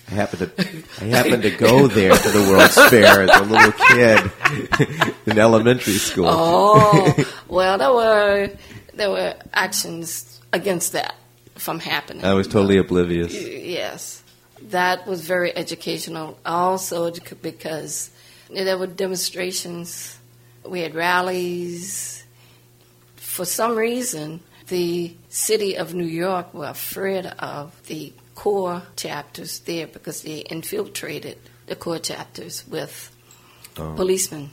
I 0.10 0.14
happened 0.14 0.40
to 0.40 0.84
I 1.02 1.04
happened 1.18 1.44
to 1.44 1.52
go 1.52 1.88
there 1.88 2.12
to 2.12 2.30
the 2.30 2.50
World's 2.50 2.76
Fair 2.90 3.24
as 3.24 3.40
a 3.40 3.44
little 3.44 3.72
kid 3.72 5.16
in 5.28 5.38
elementary 5.38 5.94
school. 5.94 6.26
Oh, 6.28 7.34
well, 7.48 7.78
there 7.78 7.94
were 7.94 8.50
there 8.96 9.10
were 9.12 9.36
actions 9.54 10.40
against 10.52 10.94
that 10.94 11.16
from 11.56 11.80
happening. 11.80 12.26
I 12.26 12.34
was 12.34 12.48
totally 12.48 12.78
oblivious. 12.78 13.34
Yes, 13.34 14.24
that 14.70 15.06
was 15.06 15.22
very 15.22 15.56
educational. 15.56 16.40
Also, 16.44 17.12
because 17.42 18.10
there 18.50 18.78
were 18.78 18.88
demonstrations, 18.88 20.18
we 20.66 20.82
had 20.82 20.96
rallies 20.96 22.20
for 23.40 23.46
some 23.46 23.78
reason, 23.78 24.42
the 24.68 25.16
city 25.30 25.78
of 25.78 25.94
New 25.94 26.04
York 26.04 26.54
were 26.54 26.68
afraid 26.68 27.26
of 27.26 27.72
the 27.88 28.12
CORE 28.36 28.82
chapters 28.98 29.60
there 29.60 29.88
because 29.88 30.24
they 30.24 30.40
infiltrated 30.40 31.38
the 31.68 31.78
CORE 31.78 32.00
chapters 32.00 32.68
with 32.68 33.16
oh. 33.78 33.94
policemen. 33.96 34.50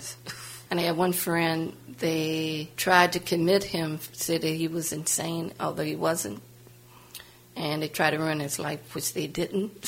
And 0.70 0.78
I 0.78 0.84
had 0.84 0.96
one 0.96 1.12
friend, 1.12 1.72
they 1.98 2.70
tried 2.76 3.14
to 3.14 3.18
commit 3.18 3.64
him, 3.64 3.98
said 4.12 4.42
that 4.42 4.48
he 4.48 4.68
was 4.68 4.92
insane, 4.92 5.52
although 5.58 5.82
he 5.82 5.96
wasn't. 5.96 6.40
And 7.56 7.82
they 7.82 7.88
tried 7.88 8.10
to 8.10 8.18
ruin 8.18 8.38
his 8.38 8.60
life, 8.60 8.94
which 8.94 9.14
they 9.14 9.26
didn't. 9.26 9.84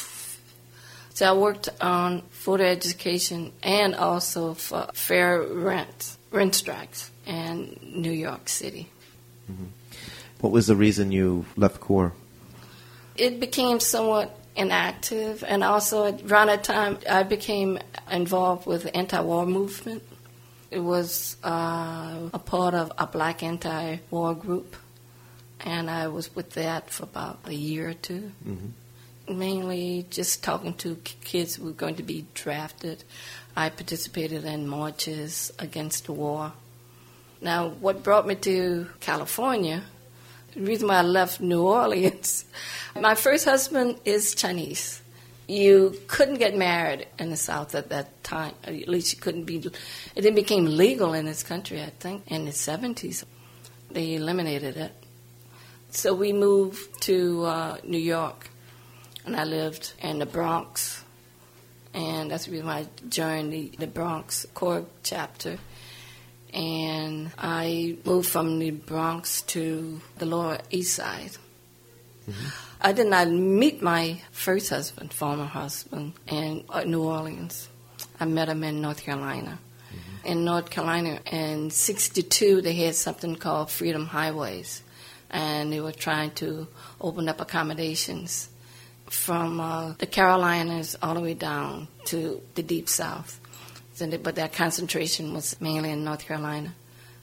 So 1.18 1.26
I 1.26 1.32
worked 1.32 1.68
on 1.80 2.22
food 2.30 2.60
education 2.60 3.50
and 3.60 3.96
also 3.96 4.54
for 4.54 4.86
fair 4.94 5.42
rent, 5.42 6.16
rent 6.30 6.54
strikes 6.54 7.10
in 7.26 7.76
New 7.82 8.12
York 8.12 8.48
City. 8.48 8.88
Mm-hmm. 9.50 9.64
What 10.40 10.52
was 10.52 10.68
the 10.68 10.76
reason 10.76 11.10
you 11.10 11.44
left 11.56 11.80
CORE? 11.80 12.12
It 13.16 13.40
became 13.40 13.80
somewhat 13.80 14.30
inactive, 14.54 15.42
and 15.42 15.64
also 15.64 16.16
around 16.28 16.46
that 16.46 16.62
time 16.62 16.98
I 17.10 17.24
became 17.24 17.80
involved 18.08 18.68
with 18.68 18.84
the 18.84 18.96
anti-war 18.96 19.44
movement, 19.44 20.04
It 20.70 20.78
was 20.78 21.36
uh, 21.42 22.30
a 22.32 22.38
part 22.38 22.74
of 22.74 22.92
a 22.96 23.08
black 23.08 23.42
anti-war 23.42 24.36
group, 24.36 24.76
and 25.58 25.90
I 25.90 26.06
was 26.06 26.32
with 26.36 26.50
that 26.50 26.90
for 26.90 27.02
about 27.02 27.40
a 27.44 27.54
year 27.54 27.88
or 27.88 27.94
2 27.94 28.14
mm-hmm. 28.46 28.66
Mainly 29.28 30.06
just 30.10 30.42
talking 30.42 30.74
to 30.74 30.96
kids 30.96 31.56
who 31.56 31.64
were 31.64 31.72
going 31.72 31.96
to 31.96 32.02
be 32.02 32.26
drafted. 32.34 33.04
I 33.56 33.68
participated 33.68 34.44
in 34.44 34.66
marches 34.66 35.52
against 35.58 36.06
the 36.06 36.12
war. 36.12 36.52
Now, 37.40 37.68
what 37.68 38.02
brought 38.02 38.26
me 38.26 38.34
to 38.36 38.88
California, 39.00 39.82
the 40.54 40.60
reason 40.62 40.88
why 40.88 40.96
I 40.96 41.02
left 41.02 41.40
New 41.40 41.62
Orleans, 41.62 42.44
my 43.00 43.14
first 43.14 43.44
husband 43.44 44.00
is 44.04 44.34
Chinese 44.34 45.02
you 45.48 45.98
couldn't 46.06 46.36
get 46.36 46.56
married 46.56 47.06
in 47.18 47.30
the 47.30 47.36
South 47.36 47.74
at 47.74 47.88
that 47.88 48.22
time. 48.22 48.54
At 48.64 48.86
least 48.86 49.14
you 49.14 49.18
couldn't 49.18 49.44
be. 49.44 49.56
It 50.14 50.22
then 50.22 50.34
became 50.34 50.66
legal 50.66 51.14
in 51.14 51.24
this 51.24 51.42
country, 51.42 51.82
I 51.82 51.90
think, 51.98 52.30
in 52.30 52.44
the 52.44 52.50
70s. 52.50 53.24
They 53.90 54.14
eliminated 54.14 54.76
it. 54.76 54.92
So 55.90 56.14
we 56.14 56.34
moved 56.34 57.00
to 57.02 57.46
uh, 57.46 57.76
New 57.82 57.98
York, 57.98 58.50
and 59.28 59.36
I 59.36 59.44
lived 59.44 59.92
in 60.00 60.20
the 60.20 60.26
Bronx. 60.26 61.04
And 61.92 62.30
that's 62.30 62.46
the 62.46 62.52
reason 62.52 62.66
why 62.66 62.78
I 62.78 62.86
joined 63.08 63.52
the, 63.52 63.70
the 63.78 63.86
Bronx 63.86 64.46
CORE 64.54 64.86
chapter. 65.02 65.58
And 66.54 67.30
I 67.36 67.98
moved 68.04 68.30
from 68.30 68.58
the 68.58 68.70
Bronx 68.70 69.42
to 69.42 70.00
the 70.16 70.24
Lower 70.24 70.58
East 70.70 70.94
Side. 70.94 71.32
Mm-hmm. 72.26 72.48
I 72.80 72.92
did 72.92 73.08
not 73.08 73.28
meet 73.28 73.82
my 73.82 74.22
first 74.32 74.70
husband, 74.70 75.12
former 75.12 75.44
husband, 75.44 76.14
in 76.26 76.64
uh, 76.70 76.84
New 76.84 77.02
Orleans. 77.02 77.68
I 78.18 78.24
met 78.24 78.48
him 78.48 78.64
in 78.64 78.80
North 78.80 79.02
Carolina. 79.02 79.58
Mm-hmm. 79.58 80.26
In 80.26 80.44
North 80.44 80.70
Carolina, 80.70 81.20
in 81.30 81.70
'62, 81.70 82.62
they 82.62 82.74
had 82.74 82.94
something 82.94 83.36
called 83.36 83.70
Freedom 83.70 84.06
Highways, 84.06 84.82
and 85.30 85.72
they 85.72 85.80
were 85.80 85.92
trying 85.92 86.30
to 86.32 86.68
open 87.00 87.28
up 87.28 87.40
accommodations 87.40 88.48
from 89.10 89.60
uh, 89.60 89.92
the 89.98 90.06
Carolinas 90.06 90.96
all 91.02 91.14
the 91.14 91.20
way 91.20 91.34
down 91.34 91.88
to 92.06 92.40
the 92.54 92.62
Deep 92.62 92.88
South. 92.88 93.40
But 93.98 94.36
that 94.36 94.52
concentration 94.52 95.34
was 95.34 95.60
mainly 95.60 95.90
in 95.90 96.04
North 96.04 96.24
Carolina. 96.26 96.74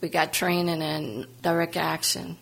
We 0.01 0.09
got 0.09 0.33
training 0.33 0.81
in 0.81 1.25
direct 1.41 1.77
action 1.77 2.37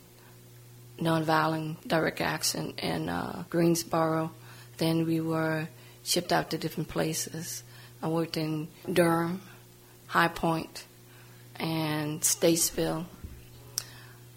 nonviolent 0.99 1.87
direct 1.87 2.21
action 2.21 2.73
in 2.77 3.09
uh, 3.09 3.43
Greensboro. 3.49 4.31
Then 4.77 5.05
we 5.05 5.21
were 5.21 5.67
shipped 6.03 6.31
out 6.31 6.49
to 6.51 6.57
different 6.57 6.89
places. 6.89 7.63
I 8.01 8.07
worked 8.07 8.37
in 8.37 8.67
Durham, 8.91 9.41
High 10.07 10.27
Point, 10.27 10.85
and 11.55 12.21
Statesville. 12.21 13.05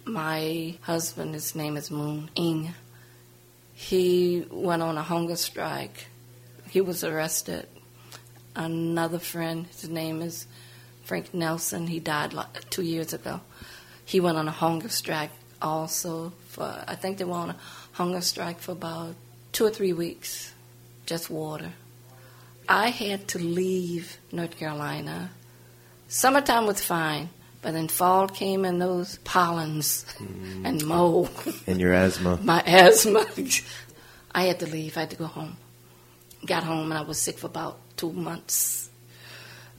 My 0.05 0.75
husband, 0.81 1.33
his 1.33 1.53
name 1.55 1.75
is 1.75 1.91
Moon 1.91 2.29
Ing. 2.35 2.73
He 3.79 4.43
went 4.49 4.81
on 4.81 4.97
a 4.97 5.03
hunger 5.03 5.35
strike. 5.35 6.07
He 6.67 6.81
was 6.81 7.03
arrested. 7.03 7.67
Another 8.55 9.19
friend, 9.19 9.67
his 9.67 9.87
name 9.87 10.19
is 10.23 10.47
Frank 11.03 11.31
Nelson. 11.31 11.85
He 11.85 11.99
died 11.99 12.33
like 12.33 12.71
two 12.71 12.81
years 12.81 13.13
ago. 13.13 13.39
He 14.03 14.19
went 14.19 14.35
on 14.35 14.47
a 14.47 14.51
hunger 14.51 14.89
strike 14.89 15.29
also 15.61 16.33
for, 16.47 16.83
I 16.87 16.95
think 16.95 17.19
they 17.19 17.23
were 17.23 17.33
on 17.33 17.51
a 17.51 17.55
hunger 17.91 18.21
strike 18.21 18.59
for 18.59 18.71
about 18.71 19.13
two 19.51 19.67
or 19.67 19.69
three 19.69 19.93
weeks, 19.93 20.51
just 21.05 21.29
water. 21.29 21.73
I 22.67 22.89
had 22.89 23.27
to 23.29 23.37
leave 23.37 24.17
North 24.31 24.57
Carolina. 24.57 25.29
Summertime 26.07 26.65
was 26.65 26.81
fine, 26.81 27.29
but 27.67 27.73
then 27.73 27.89
fall 27.89 28.29
came 28.29 28.63
and 28.63 28.81
those 28.81 29.17
pollens 29.25 30.05
mm. 30.19 30.65
and 30.65 30.85
mold. 30.85 31.29
And 31.67 31.81
your 31.81 31.91
asthma. 31.91 32.39
My 32.41 32.63
asthma. 32.65 33.25
I 34.31 34.43
had 34.43 34.59
to 34.61 34.67
leave. 34.67 34.95
I 34.95 35.01
had 35.01 35.09
to 35.09 35.17
go 35.17 35.25
home. 35.25 35.57
Got 36.45 36.63
home 36.63 36.91
and 36.91 36.97
I 36.97 37.01
was 37.01 37.17
sick 37.17 37.37
for 37.37 37.47
about 37.47 37.77
two 37.97 38.13
months. 38.13 38.89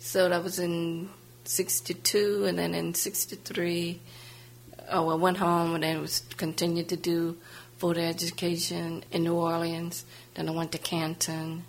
So 0.01 0.29
that 0.29 0.45
was 0.45 0.59
in 0.59 1.09
62, 1.45 2.45
and 2.45 2.59
then 2.59 2.75
in 2.75 2.93
63, 2.93 3.99
oh, 4.91 5.09
I 5.09 5.15
went 5.15 5.39
home 5.39 5.75
and 5.75 5.83
then 5.83 6.03
was 6.03 6.21
continued 6.37 6.91
to 6.91 6.97
do 6.99 7.39
voter 7.79 8.03
education 8.03 9.03
in 9.11 9.25
New 9.25 9.37
Orleans. 9.37 10.05
Then 10.35 10.51
I 10.51 10.53
went 10.53 10.73
to 10.73 10.79
Canton. 10.79 11.65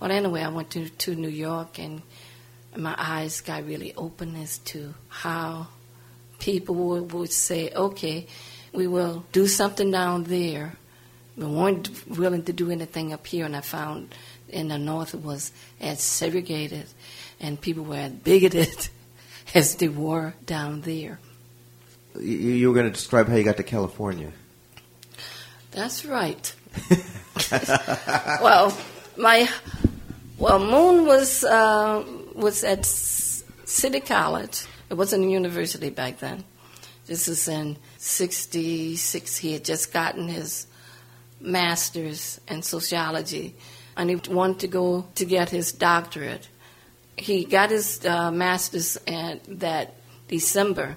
Well, 0.00 0.10
anyway, 0.10 0.42
I 0.42 0.48
went 0.48 0.70
to, 0.70 0.88
to 0.88 1.14
New 1.14 1.28
York 1.28 1.78
and 1.78 2.02
my 2.78 2.94
eyes 2.96 3.40
got 3.40 3.66
really 3.66 3.92
open 3.96 4.36
as 4.36 4.58
to 4.58 4.94
how 5.08 5.68
people 6.38 6.74
would, 6.74 7.12
would 7.12 7.32
say, 7.32 7.70
okay, 7.74 8.26
we 8.72 8.86
will 8.86 9.24
do 9.32 9.46
something 9.46 9.90
down 9.90 10.24
there. 10.24 10.74
We 11.36 11.46
weren't 11.46 11.90
willing 12.08 12.44
to 12.44 12.52
do 12.52 12.70
anything 12.70 13.12
up 13.12 13.26
here, 13.26 13.44
and 13.44 13.56
I 13.56 13.60
found 13.60 14.14
in 14.48 14.68
the 14.68 14.78
North 14.78 15.14
it 15.14 15.22
was 15.22 15.52
as 15.80 16.02
segregated 16.02 16.86
and 17.38 17.60
people 17.60 17.84
were 17.84 17.96
as 17.96 18.12
bigoted 18.12 18.88
as 19.54 19.76
they 19.76 19.88
were 19.88 20.34
down 20.46 20.80
there 20.80 21.18
you, 22.20 22.36
you 22.36 22.68
were 22.68 22.74
going 22.74 22.86
to 22.86 22.92
describe 22.92 23.28
how 23.28 23.36
you 23.36 23.44
got 23.44 23.56
to 23.56 23.62
California. 23.62 24.32
That's 25.70 26.04
right. 26.04 26.54
well, 28.42 28.76
my 29.16 29.48
well, 30.38 30.58
Moon 30.58 31.06
was 31.06 31.44
uh, 31.44 32.04
was 32.38 32.64
at 32.64 32.86
City 32.86 34.00
College. 34.00 34.64
It 34.90 34.94
wasn't 34.94 35.24
a 35.24 35.28
university 35.28 35.90
back 35.90 36.18
then. 36.18 36.44
This 37.06 37.28
is 37.28 37.48
in 37.48 37.76
'66. 37.98 39.36
He 39.36 39.52
had 39.52 39.64
just 39.64 39.92
gotten 39.92 40.28
his 40.28 40.66
master's 41.40 42.40
in 42.48 42.62
sociology, 42.62 43.54
and 43.96 44.10
he 44.10 44.16
wanted 44.30 44.60
to 44.60 44.68
go 44.68 45.06
to 45.14 45.24
get 45.24 45.50
his 45.50 45.72
doctorate. 45.72 46.48
He 47.16 47.44
got 47.44 47.70
his 47.70 48.04
uh, 48.04 48.30
master's 48.30 48.96
in 49.06 49.40
that 49.48 49.94
December, 50.28 50.96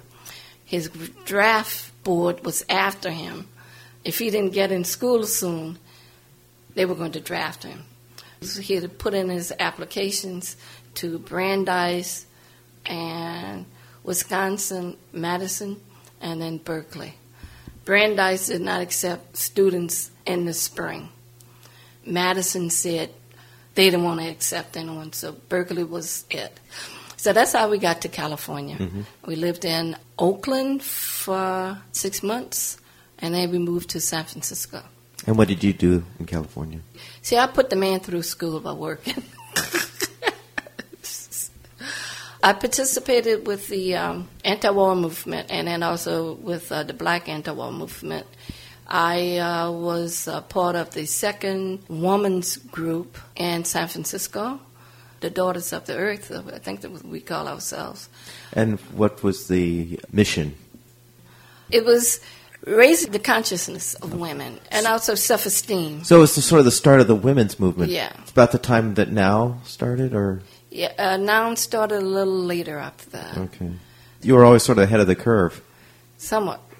his 0.66 0.90
draft 1.26 1.92
board 2.04 2.46
was 2.46 2.64
after 2.70 3.10
him. 3.10 3.48
If 4.04 4.20
he 4.20 4.30
didn't 4.30 4.54
get 4.54 4.72
in 4.72 4.84
school 4.84 5.26
soon, 5.26 5.80
they 6.76 6.86
were 6.86 6.96
going 6.96 7.14
to 7.14 7.20
draft 7.20 7.64
him. 7.64 7.84
So 8.42 8.62
he 8.62 8.76
had 8.76 8.98
put 8.98 9.14
in 9.14 9.30
his 9.30 9.54
applications 9.60 10.58
to 10.96 11.20
Brandeis 11.20 12.26
and 12.86 13.66
Wisconsin, 14.04 14.98
Madison, 15.14 15.80
and 16.20 16.42
then 16.42 16.58
Berkeley. 16.58 17.14
Brandeis 17.86 18.48
did 18.48 18.62
not 18.62 18.82
accept 18.82 19.38
students 19.38 20.12
in 20.26 20.46
the 20.46 20.54
spring. 20.54 21.10
Madison 22.06 22.70
said 22.70 23.10
they 23.76 23.86
didn't 23.86 24.04
want 24.04 24.20
to 24.20 24.28
accept 24.28 24.78
anyone, 24.78 25.14
so 25.14 25.34
Berkeley 25.50 25.84
was 25.84 26.26
it. 26.30 26.60
So 27.18 27.34
that's 27.34 27.54
how 27.54 27.70
we 27.70 27.78
got 27.78 28.02
to 28.02 28.10
California. 28.10 28.78
Mm-hmm. 28.78 29.02
We 29.28 29.36
lived 29.36 29.64
in 29.66 29.96
Oakland 30.18 30.82
for 30.82 31.78
six 31.92 32.24
months, 32.24 32.80
and 33.20 33.34
then 33.34 33.52
we 33.52 33.60
moved 33.60 33.92
to 33.92 34.00
San 34.00 34.26
Francisco. 34.26 34.82
And 35.28 35.38
what 35.38 35.48
did 35.48 35.64
you 35.64 35.74
do 35.74 36.04
in 36.20 36.26
California? 36.26 36.80
See, 37.22 37.38
I 37.38 37.46
put 37.46 37.70
the 37.70 37.76
man 37.76 38.00
through 38.00 38.24
school 38.24 38.60
by 38.60 38.74
working. 38.74 39.24
I 42.44 42.54
participated 42.54 43.46
with 43.48 43.68
the 43.68 43.96
um, 43.96 44.28
anti-war 44.44 44.96
movement, 44.96 45.52
and 45.52 45.68
then 45.68 45.84
also 45.84 46.34
with 46.34 46.72
uh, 46.72 46.84
the 46.84 46.94
Black 46.94 47.30
anti-war 47.30 47.72
movement. 47.72 48.28
I 48.88 49.38
uh, 49.38 49.72
was 49.72 50.28
part 50.50 50.76
of 50.76 50.92
the 50.92 51.06
second 51.06 51.84
women's 51.88 52.58
group 52.58 53.18
in 53.36 53.64
San 53.64 53.88
Francisco 53.88 54.60
the 55.22 55.30
daughters 55.30 55.72
of 55.72 55.86
the 55.86 55.96
earth. 55.96 56.32
I 56.32 56.58
think 56.60 56.82
that 56.82 56.92
we 57.06 57.22
call 57.22 57.48
ourselves. 57.48 58.10
And 58.54 58.80
what 58.92 59.24
was 59.24 59.48
the 59.48 60.00
mission? 60.12 60.56
It 61.72 61.86
was 61.86 62.20
raising 62.66 63.12
the 63.12 63.20
consciousness 63.20 63.94
of 63.96 64.14
women 64.20 64.60
and 64.72 64.86
also 64.86 65.16
self-esteem. 65.16 66.04
So 66.04 66.22
it's 66.22 66.36
the, 66.36 66.42
sort 66.42 66.60
of 66.60 66.66
the 66.66 66.72
start 66.72 67.00
of 67.00 67.08
the 67.08 67.16
women's 67.16 67.60
movement. 67.60 67.92
Yeah, 67.92 68.12
it's 68.22 68.32
about 68.32 68.52
the 68.52 68.60
time 68.60 68.96
that 68.96 69.12
now 69.12 69.60
started, 69.64 70.14
or 70.14 70.42
yeah, 70.72 70.94
uh, 70.98 71.18
now 71.18 71.54
started 71.54 72.00
a 72.00 72.06
little 72.06 72.34
later 72.34 72.80
after 72.80 73.10
that. 73.12 73.38
Okay, 73.38 73.72
you 74.22 74.34
were 74.36 74.44
always 74.44 74.64
sort 74.64 74.80
of 74.80 74.86
ahead 74.86 75.00
of 75.00 75.08
the 75.08 75.16
curve. 75.16 75.62
Somewhat. 76.18 76.62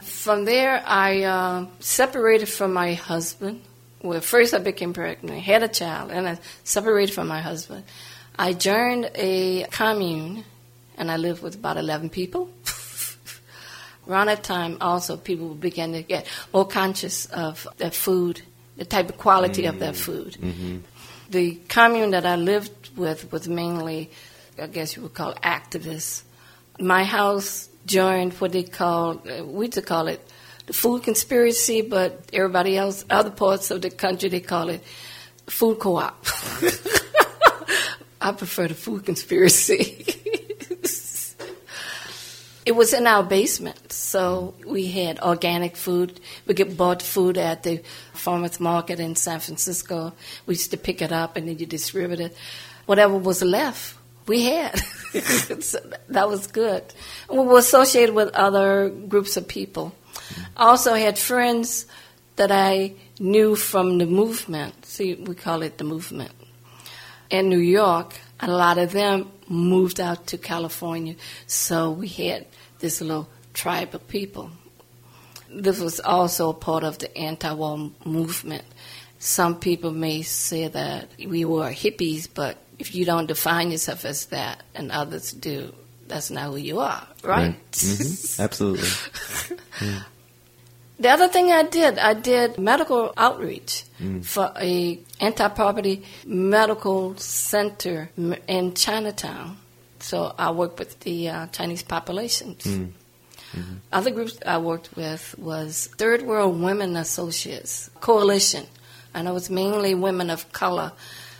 From 0.00 0.44
there, 0.44 0.82
I 0.86 1.22
uh, 1.22 1.66
separated 1.78 2.48
from 2.48 2.72
my 2.74 2.94
husband 2.94 3.62
well, 4.02 4.20
first 4.20 4.54
I 4.54 4.58
became 4.58 4.92
pregnant, 4.92 5.36
I 5.36 5.40
had 5.40 5.62
a 5.62 5.68
child, 5.68 6.10
and 6.10 6.26
I 6.28 6.38
separated 6.64 7.14
from 7.14 7.28
my 7.28 7.40
husband. 7.40 7.84
I 8.38 8.54
joined 8.54 9.10
a 9.14 9.64
commune, 9.64 10.44
and 10.96 11.10
I 11.10 11.16
lived 11.18 11.42
with 11.42 11.56
about 11.56 11.76
11 11.76 12.08
people. 12.08 12.50
Around 14.08 14.26
that 14.28 14.42
time, 14.42 14.78
also, 14.80 15.16
people 15.16 15.54
began 15.54 15.92
to 15.92 16.02
get 16.02 16.26
more 16.52 16.66
conscious 16.66 17.26
of 17.26 17.66
their 17.76 17.90
food 17.90 18.42
the 18.76 18.86
type 18.86 19.10
of 19.10 19.18
quality 19.18 19.64
mm-hmm. 19.64 19.74
of 19.74 19.80
that 19.80 19.92
mm. 19.92 19.98
food. 19.98 20.38
Mm-hmm. 20.40 20.78
The 21.30 21.60
commune 21.68 22.10
that 22.10 22.26
I 22.26 22.34
lived 22.34 22.96
with 22.96 23.30
was 23.30 23.48
mainly, 23.48 24.10
I 24.60 24.66
guess 24.66 24.96
you 24.96 25.02
would 25.02 25.14
call 25.14 25.32
activists. 25.34 26.24
My 26.80 27.04
house 27.04 27.68
joined 27.86 28.32
what 28.34 28.50
they 28.50 28.64
call, 28.64 29.22
uh, 29.28 29.44
we 29.44 29.66
used 29.66 29.74
to 29.74 29.82
call 29.82 30.08
it 30.08 30.20
the 30.66 30.72
food 30.72 31.04
conspiracy, 31.04 31.82
but 31.82 32.28
everybody 32.32 32.76
else, 32.76 33.04
other 33.08 33.30
parts 33.30 33.70
of 33.70 33.80
the 33.80 33.90
country, 33.90 34.28
they 34.28 34.40
call 34.40 34.70
it 34.70 34.82
food 35.46 35.78
co-op. 35.78 36.18
I 38.20 38.32
prefer 38.32 38.66
the 38.66 38.74
food 38.74 39.06
conspiracy. 39.06 40.34
it 42.66 42.72
was 42.72 42.92
in 42.92 43.06
our 43.06 43.22
basement, 43.22 43.92
so 43.92 44.54
we 44.66 44.86
had 44.88 45.18
organic 45.20 45.76
food. 45.76 46.20
We 46.46 46.54
get 46.54 46.76
bought 46.76 47.00
food 47.02 47.38
at 47.38 47.62
the 47.62 47.82
farmers 48.12 48.60
market 48.60 49.00
in 49.00 49.16
San 49.16 49.40
Francisco. 49.40 50.12
We 50.46 50.54
used 50.54 50.70
to 50.72 50.76
pick 50.76 51.00
it 51.00 51.10
up 51.10 51.36
and 51.36 51.48
then 51.48 51.58
you 51.58 51.66
distribute 51.66 52.20
it. 52.20 52.36
Whatever 52.84 53.16
was 53.16 53.42
left, 53.42 53.96
we 54.26 54.44
had. 54.44 54.78
so 55.62 55.78
that 56.08 56.28
was 56.28 56.46
good. 56.48 56.84
we 57.30 57.38
were 57.38 57.58
associated 57.58 58.14
with 58.14 58.28
other 58.34 58.90
groups 58.90 59.36
of 59.38 59.48
people. 59.48 59.94
I 60.56 60.66
also 60.66 60.94
had 60.94 61.18
friends 61.18 61.86
that 62.36 62.52
I 62.52 62.92
knew 63.18 63.56
from 63.56 63.98
the 63.98 64.06
movement. 64.06 64.84
See, 64.84 65.14
we 65.14 65.34
call 65.34 65.62
it 65.62 65.78
the 65.78 65.84
movement. 65.84 66.32
In 67.30 67.48
New 67.48 67.58
York, 67.58 68.14
a 68.38 68.50
lot 68.50 68.76
of 68.76 68.92
them 68.92 69.30
moved 69.50 70.00
out 70.00 70.28
to 70.28 70.38
California, 70.38 71.16
so 71.46 71.90
we 71.90 72.08
had 72.08 72.46
this 72.78 73.00
little 73.00 73.28
tribe 73.52 73.94
of 73.94 74.06
people. 74.08 74.50
This 75.50 75.80
was 75.80 76.00
also 76.00 76.50
a 76.50 76.54
part 76.54 76.84
of 76.84 76.98
the 76.98 77.16
anti 77.18 77.52
war 77.52 77.90
movement. 78.04 78.64
Some 79.18 79.58
people 79.58 79.90
may 79.90 80.22
say 80.22 80.68
that 80.68 81.10
we 81.18 81.44
were 81.44 81.70
hippies, 81.70 82.28
but 82.32 82.56
if 82.78 82.94
you 82.94 83.04
don't 83.04 83.26
define 83.26 83.70
yourself 83.70 84.04
as 84.04 84.26
that 84.26 84.62
and 84.74 84.90
others 84.90 85.32
do, 85.32 85.74
that's 86.06 86.30
not 86.30 86.50
who 86.50 86.56
you 86.56 86.80
are, 86.80 87.06
right? 87.22 87.48
right. 87.48 87.72
Mm-hmm. 87.72 88.42
Absolutely. 88.42 88.88
yeah. 89.82 90.02
The 91.00 91.08
other 91.08 91.28
thing 91.28 91.50
I 91.50 91.62
did, 91.62 91.98
I 91.98 92.12
did 92.12 92.58
medical 92.58 93.14
outreach 93.16 93.84
mm. 93.98 94.22
for 94.22 94.52
a 94.60 95.00
anti-poverty 95.18 96.04
medical 96.26 97.16
center 97.16 98.10
in 98.46 98.74
Chinatown. 98.74 99.56
So 100.00 100.34
I 100.38 100.50
worked 100.50 100.78
with 100.78 101.00
the 101.00 101.30
uh, 101.30 101.46
Chinese 101.48 101.82
populations. 101.82 102.64
Mm. 102.64 102.92
Mm-hmm. 103.56 103.74
Other 103.92 104.10
groups 104.10 104.38
I 104.44 104.58
worked 104.58 104.94
with 104.94 105.34
was 105.38 105.88
Third 105.96 106.22
World 106.22 106.60
Women 106.60 106.96
Associates 106.96 107.90
Coalition, 108.00 108.66
and 109.14 109.26
it 109.26 109.32
was 109.32 109.50
mainly 109.50 109.94
women 109.94 110.30
of 110.30 110.52
color, 110.52 110.92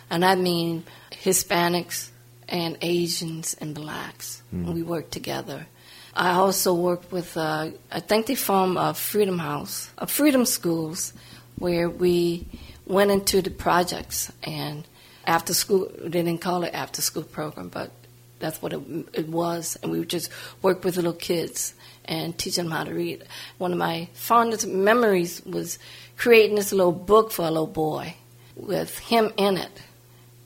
and 0.09 0.25
I 0.25 0.35
mean 0.35 0.83
Hispanics 1.11 2.09
and 2.49 2.77
Asians 2.81 3.55
and 3.61 3.73
blacks. 3.73 4.41
Mm. 4.53 4.73
We 4.73 4.83
worked 4.83 5.11
together. 5.11 5.67
I 6.13 6.31
also 6.31 6.73
worked 6.73 7.11
with, 7.11 7.37
uh, 7.37 7.71
I 7.91 7.99
think 8.01 8.25
they 8.25 8.35
formed 8.35 8.77
a 8.77 8.93
Freedom 8.93 9.39
House, 9.39 9.89
a 9.97 10.07
Freedom 10.07 10.45
Schools, 10.45 11.13
where 11.57 11.89
we 11.89 12.47
went 12.85 13.11
into 13.11 13.41
the 13.41 13.51
projects 13.51 14.31
and 14.43 14.85
after 15.25 15.53
school, 15.53 15.89
they 15.99 16.23
didn't 16.23 16.41
call 16.41 16.63
it 16.63 16.73
after 16.73 17.01
school 17.01 17.23
program, 17.23 17.69
but 17.69 17.91
that's 18.39 18.61
what 18.61 18.73
it, 18.73 18.81
it 19.13 19.29
was. 19.29 19.77
And 19.81 19.91
we 19.91 19.99
would 19.99 20.09
just 20.09 20.31
work 20.61 20.83
with 20.83 20.95
little 20.95 21.13
kids 21.13 21.75
and 22.05 22.37
teach 22.37 22.55
them 22.55 22.71
how 22.71 22.83
to 22.83 22.93
read. 22.93 23.23
One 23.59 23.71
of 23.71 23.77
my 23.77 24.09
fondest 24.13 24.67
memories 24.67 25.45
was 25.45 25.77
creating 26.17 26.55
this 26.55 26.71
little 26.73 26.91
book 26.91 27.31
for 27.31 27.43
a 27.43 27.51
little 27.51 27.67
boy 27.67 28.15
with 28.55 28.97
him 28.99 29.31
in 29.37 29.57
it. 29.57 29.83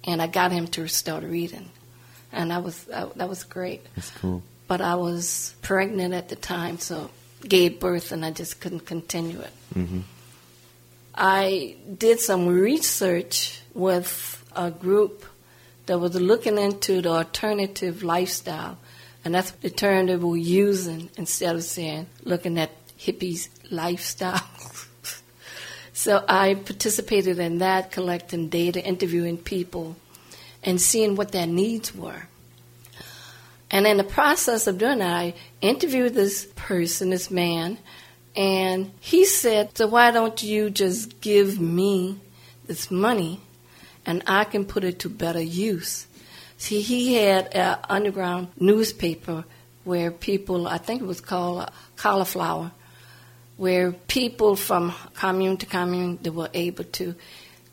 And 0.03 0.22
I 0.22 0.28
got 0.28 0.51
him 0.51 0.68
to 0.68 0.88
start 0.88 1.24
reading. 1.24 1.72
And 2.32 2.51
that 2.51 2.61
was, 2.61 2.84
that 2.84 3.30
was 3.30 3.43
great. 3.45 3.82
That's 3.95 4.11
cool 4.11 4.43
but 4.68 4.82
I 4.82 4.95
was 4.95 5.55
pregnant 5.61 6.13
at 6.13 6.30
the 6.30 6.36
time, 6.36 6.80
so 6.80 7.09
gave 7.47 7.80
birth 7.80 8.11
and 8.11 8.26
I 8.26 8.32
just 8.32 8.59
couldn't 8.59 8.86
continue 8.86 9.39
it. 9.39 9.53
Mm-hmm. 9.76 9.99
I 11.13 11.78
did 11.97 12.20
some 12.20 12.47
research 12.47 13.61
with 13.74 14.43
a 14.55 14.72
group 14.72 15.26
that 15.86 15.99
was 15.99 16.16
looking 16.16 16.57
into 16.57 17.01
the 17.01 17.09
alternative 17.09 18.03
lifestyle, 18.03 18.78
and 19.24 19.36
that's 19.36 19.51
the 19.51 19.70
term 19.70 20.07
they 20.07 20.16
were 20.18 20.36
using 20.36 21.09
instead 21.18 21.55
of 21.55 21.63
saying 21.63 22.07
looking 22.24 22.57
at 22.57 22.72
hippies' 22.97 23.49
lifestyle. 23.70 24.41
so 25.93 26.26
I 26.28 26.55
participated 26.55 27.39
in 27.39 27.59
that, 27.59 27.91
collecting 27.91 28.49
data, 28.49 28.84
interviewing 28.84 29.38
people, 29.38 29.95
and 30.63 30.82
seeing 30.82 31.16
what 31.16 31.32
their 31.32 31.47
needs 31.47 31.95
were. 31.95 32.28
And 33.72 33.88
in 33.88 33.97
the 33.97 34.03
process 34.03 34.68
of 34.68 34.78
doing 34.78 34.99
that, 34.99 35.16
I 35.16 35.34
interviewed 35.61 36.13
this 36.13 36.47
person, 36.55 37.09
this 37.09 37.32
man, 37.32 37.78
and 38.36 38.91
he 38.99 39.26
said, 39.26 39.78
So 39.78 39.88
why 39.88 40.11
don't 40.11 40.41
you 40.43 40.70
just 40.70 41.22
give 41.22 41.59
me 41.59 42.20
this 42.66 42.91
money 42.91 43.39
and 44.05 44.24
I 44.28 44.43
can 44.43 44.66
put 44.66 44.84
it 44.84 44.99
to 44.99 45.09
better 45.09 45.41
use? 45.41 46.07
See, 46.57 46.82
he 46.82 47.16
had 47.16 47.53
an 47.53 47.78
underground 47.89 48.49
newspaper 48.59 49.45
where 49.84 50.11
people, 50.11 50.68
I 50.68 50.78
think 50.78 51.01
it 51.01 51.05
was 51.05 51.22
called 51.22 51.70
Cauliflower, 51.95 52.72
where 53.57 53.91
people 53.91 54.55
from 54.55 54.93
commune 55.13 55.57
to 55.57 55.66
commune 55.66 56.20
they 56.22 56.30
were 56.30 56.49
able 56.53 56.84
to 56.84 57.16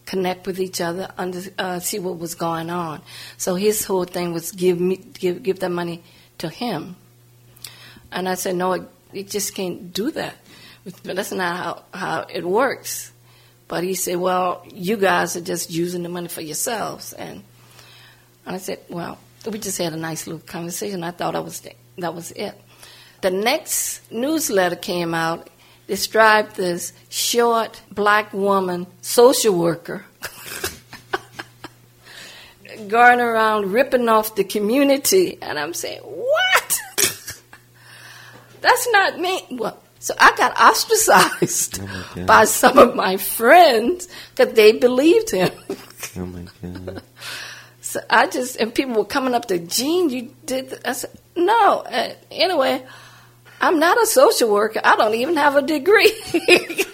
connect 0.06 0.46
with 0.46 0.60
each 0.60 0.80
other, 0.80 1.08
under, 1.16 1.40
uh, 1.58 1.78
see 1.78 1.98
what 1.98 2.18
was 2.18 2.34
going 2.34 2.70
on. 2.70 3.02
So 3.36 3.54
his 3.54 3.84
whole 3.84 4.04
thing 4.04 4.32
was 4.32 4.52
give 4.52 4.80
me 4.80 4.96
give 4.96 5.42
give 5.42 5.60
that 5.60 5.70
money 5.70 6.02
to 6.38 6.48
him, 6.48 6.96
and 8.10 8.28
I 8.28 8.34
said 8.34 8.56
no, 8.56 8.86
it, 9.12 9.28
just 9.30 9.54
can't 9.54 9.92
do 9.92 10.10
that. 10.12 10.34
That's 11.04 11.32
not 11.32 11.56
how 11.56 11.82
how 11.98 12.26
it 12.28 12.44
works. 12.44 13.12
But 13.68 13.84
he 13.84 13.94
said, 13.94 14.16
well, 14.16 14.66
you 14.70 14.98
guys 14.98 15.34
are 15.34 15.40
just 15.40 15.70
using 15.70 16.02
the 16.02 16.10
money 16.10 16.28
for 16.28 16.42
yourselves, 16.42 17.12
and 17.12 17.42
and 18.44 18.56
I 18.56 18.58
said, 18.58 18.80
well, 18.88 19.18
we 19.50 19.58
just 19.58 19.78
had 19.78 19.92
a 19.92 19.96
nice 19.96 20.26
little 20.26 20.42
conversation. 20.46 21.04
I 21.04 21.12
thought 21.12 21.32
that 21.32 21.44
was 21.44 21.62
that 21.98 22.14
was 22.14 22.32
it. 22.32 22.60
The 23.22 23.30
next 23.30 24.10
newsletter 24.10 24.76
came 24.76 25.14
out 25.14 25.48
described 25.92 26.56
this 26.56 26.94
short 27.10 27.82
black 27.90 28.32
woman 28.32 28.86
social 29.02 29.54
worker 29.54 30.02
going 32.88 33.20
around 33.20 33.70
ripping 33.70 34.08
off 34.08 34.34
the 34.34 34.42
community. 34.42 35.36
And 35.42 35.58
I'm 35.58 35.74
saying, 35.74 36.00
what? 36.00 36.80
That's 38.62 38.88
not 38.88 39.20
me. 39.20 39.42
Well, 39.50 39.78
so 39.98 40.14
I 40.18 40.34
got 40.34 40.58
ostracized 40.58 41.82
oh 41.82 42.06
by 42.26 42.46
some 42.46 42.78
of 42.78 42.96
my 42.96 43.18
friends 43.18 44.08
because 44.34 44.54
they 44.54 44.72
believed 44.72 45.30
him. 45.30 45.50
oh 46.16 46.24
my 46.24 46.46
God. 46.62 47.02
So 47.82 48.00
I 48.08 48.28
just, 48.28 48.56
and 48.56 48.74
people 48.74 48.94
were 48.94 49.04
coming 49.04 49.34
up 49.34 49.44
to, 49.48 49.58
Jean, 49.58 50.08
you 50.08 50.34
did, 50.46 50.80
I 50.86 50.94
said, 50.94 51.10
no. 51.36 51.80
Uh, 51.80 52.14
anyway, 52.30 52.82
I'm 53.62 53.78
not 53.78 54.02
a 54.02 54.06
social 54.06 54.50
worker. 54.50 54.80
I 54.82 54.96
don't 54.96 55.14
even 55.14 55.36
have 55.36 55.54
a 55.54 55.62
degree. 55.62 56.12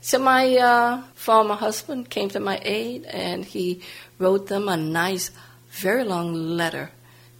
so 0.00 0.18
my 0.18 0.56
uh, 0.56 1.02
former 1.14 1.54
husband 1.54 2.08
came 2.08 2.30
to 2.30 2.40
my 2.40 2.58
aid 2.62 3.04
and 3.04 3.44
he 3.44 3.82
wrote 4.18 4.46
them 4.46 4.70
a 4.70 4.76
nice, 4.78 5.30
very 5.70 6.02
long 6.02 6.32
letter 6.32 6.90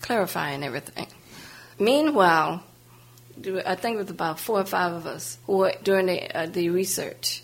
clarifying 0.03 0.63
everything. 0.63 1.07
Meanwhile, 1.79 2.63
I 3.65 3.75
think 3.75 3.95
it 3.95 3.99
was 3.99 4.11
about 4.11 4.39
four 4.39 4.61
or 4.61 4.67
five 4.67 4.93
of 4.93 5.07
us 5.07 5.39
who 5.47 5.57
were 5.57 5.73
during 5.83 6.07
the, 6.07 6.37
uh, 6.37 6.45
the 6.45 6.69
research. 6.69 7.43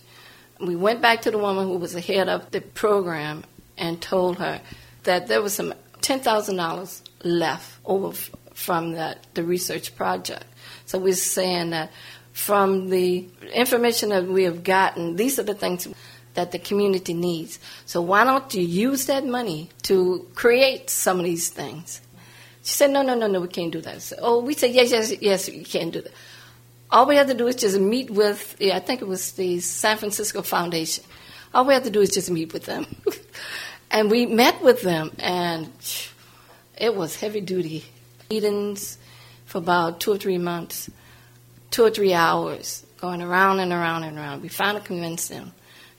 We 0.61 0.77
went 0.77 1.01
back 1.01 1.23
to 1.23 1.31
the 1.31 1.39
woman 1.39 1.69
who 1.69 1.79
was 1.79 1.95
the 1.95 2.03
head 2.03 2.29
of 2.29 2.51
the 2.51 2.61
program 2.61 3.45
and 3.79 4.01
told 4.01 4.39
her 4.39 4.61
that 5.05 5.27
there 5.27 5.41
was 5.41 5.55
some 5.55 5.73
$10,000 6.01 7.03
left 7.25 7.79
over 7.87 8.13
from 8.55 8.93
that 8.93 9.27
the 9.35 9.45
research 9.45 9.95
project. 9.95 10.45
So 10.87 10.99
we're 10.99 11.15
saying 11.15 11.71
that 11.71 11.91
from 12.33 12.89
the 12.89 13.29
information 13.53 14.09
that 14.09 14.27
we 14.27 14.45
have 14.45 14.65
gotten, 14.65 15.17
these 15.17 15.39
are 15.39 15.43
the 15.43 15.55
things 15.55 15.89
that 16.35 16.53
the 16.53 16.59
community 16.59 17.15
needs. 17.15 17.59
So 17.87 18.01
why 18.01 18.25
don't 18.25 18.53
you 18.55 18.63
use 18.63 19.07
that 19.07 19.25
money 19.25 19.71
to 19.83 20.27
create 20.35 20.91
some 20.91 21.19
of 21.19 21.25
these 21.25 21.49
things? 21.49 22.01
She 22.63 22.73
said, 22.73 22.91
no, 22.91 23.03
no, 23.03 23.15
no, 23.15 23.27
no, 23.27 23.41
we 23.41 23.49
can't 23.49 23.73
do 23.73 23.81
that. 23.83 24.03
So, 24.03 24.17
oh, 24.21 24.41
we 24.41 24.55
said, 24.55 24.73
yes, 24.73 24.91
yes, 24.91 25.13
yes, 25.21 25.49
we 25.49 25.65
can 25.65 25.91
do 25.91 26.01
that. 26.01 26.13
All 26.91 27.07
we 27.07 27.17
have 27.17 27.27
to 27.27 27.35
do 27.35 27.47
is 27.47 27.57
just 27.57 27.79
meet 27.79 28.11
with, 28.11 28.57
yeah, 28.59 28.77
I 28.77 28.81
think 28.81 29.03
it 29.03 29.09
was 29.09 29.33
the 29.33 29.61
San 29.61 29.99
Francisco 29.99 30.43
Foundation. 30.43 31.05
All 31.53 31.65
we 31.65 31.75
have 31.75 31.85
to 31.85 31.91
do 31.91 32.01
is 32.01 32.11
just 32.11 32.31
meet 32.31 32.53
with 32.53 32.65
them. 32.65 32.87
and 33.91 34.11
we 34.11 34.27
met 34.27 34.63
with 34.63 34.83
them, 34.83 35.13
and 35.19 35.71
it 36.77 36.97
was 36.97 37.17
heavy 37.17 37.41
duty 37.41 37.85
meetings 38.35 38.99
for 39.45 39.59
about 39.59 40.01
two 40.01 40.13
or 40.13 40.19
three 40.19 40.39
months, 40.39 40.91
two 41.71 41.85
or 41.85 41.91
three 41.91 42.15
hours, 42.15 42.85
going 43.01 43.23
around 43.23 43.61
and 43.61 43.73
around 43.73 44.03
and 44.03 44.19
around. 44.19 44.43
We 44.43 44.49
finally 44.49 44.85
convinced 44.85 45.29
them 45.29 45.53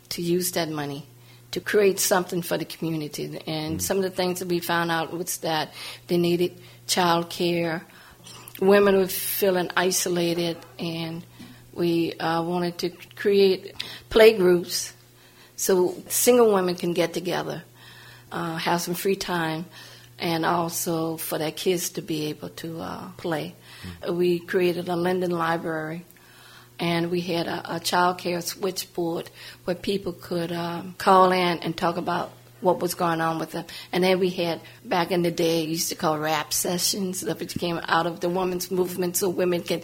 to 0.10 0.22
use 0.22 0.52
that 0.52 0.70
money 0.70 1.08
to 1.52 1.62
create 1.62 2.00
something 2.00 2.42
for 2.42 2.58
the 2.58 2.66
community. 2.66 3.40
And 3.48 3.78
mm. 3.78 3.82
some 3.82 3.98
of 3.98 4.04
the 4.04 4.10
things 4.10 4.40
that 4.40 4.50
we 4.50 4.60
found 4.60 4.92
out 4.92 5.14
was 5.18 5.38
that 5.38 5.74
they 6.08 6.18
needed 6.18 6.52
child 6.88 7.30
care, 7.30 7.84
women 8.60 8.98
were 8.98 9.08
feeling 9.08 9.70
isolated, 9.78 10.58
and 10.78 11.24
we 11.74 12.14
uh, 12.20 12.42
wanted 12.42 12.78
to 12.80 12.90
create 13.16 13.74
play 14.10 14.38
groups 14.38 14.94
so 15.56 15.96
single 16.10 16.54
women 16.54 16.76
can 16.76 16.94
get 16.94 17.14
together, 17.14 17.64
uh, 18.32 18.58
have 18.58 18.82
some 18.82 18.94
free 18.94 19.16
time, 19.16 19.66
and 20.18 20.46
also 20.46 21.18
for 21.18 21.38
their 21.38 21.52
kids 21.52 21.90
to 21.92 22.02
be 22.02 22.28
able 22.28 22.50
to 22.50 22.80
uh, 22.80 23.10
play. 23.18 23.56
Mm. 24.02 24.16
We 24.16 24.40
created 24.40 24.88
a 24.88 24.96
Linden 24.96 25.32
Library 25.32 26.06
and 26.80 27.12
we 27.12 27.22
had 27.22 27.48
a, 27.48 27.76
a 27.76 27.80
child 27.80 28.18
care 28.18 28.42
switchboard 28.42 29.30
where 29.66 29.76
people 29.76 30.14
could 30.14 30.52
um, 30.52 30.96
call 30.98 31.32
in 31.32 31.60
and 31.60 31.76
talk 31.76 31.98
about 31.98 32.32
what 32.62 32.80
was 32.80 32.96
going 32.96 33.22
on 33.22 33.38
with 33.38 33.52
them. 33.52 33.66
And 33.92 34.04
then 34.04 34.20
we 34.20 34.30
had, 34.30 34.60
back 34.84 35.12
in 35.12 35.22
the 35.22 35.32
day, 35.32 35.64
used 35.64 35.90
to 35.90 35.96
call 35.96 36.18
rap 36.18 36.52
sessions, 36.52 37.22
that 37.22 37.38
came 37.60 37.80
out 37.84 38.08
of 38.08 38.22
the 38.22 38.30
women's 38.30 38.72
movement 38.72 39.18
so 39.18 39.30
women 39.30 39.62
could 39.62 39.84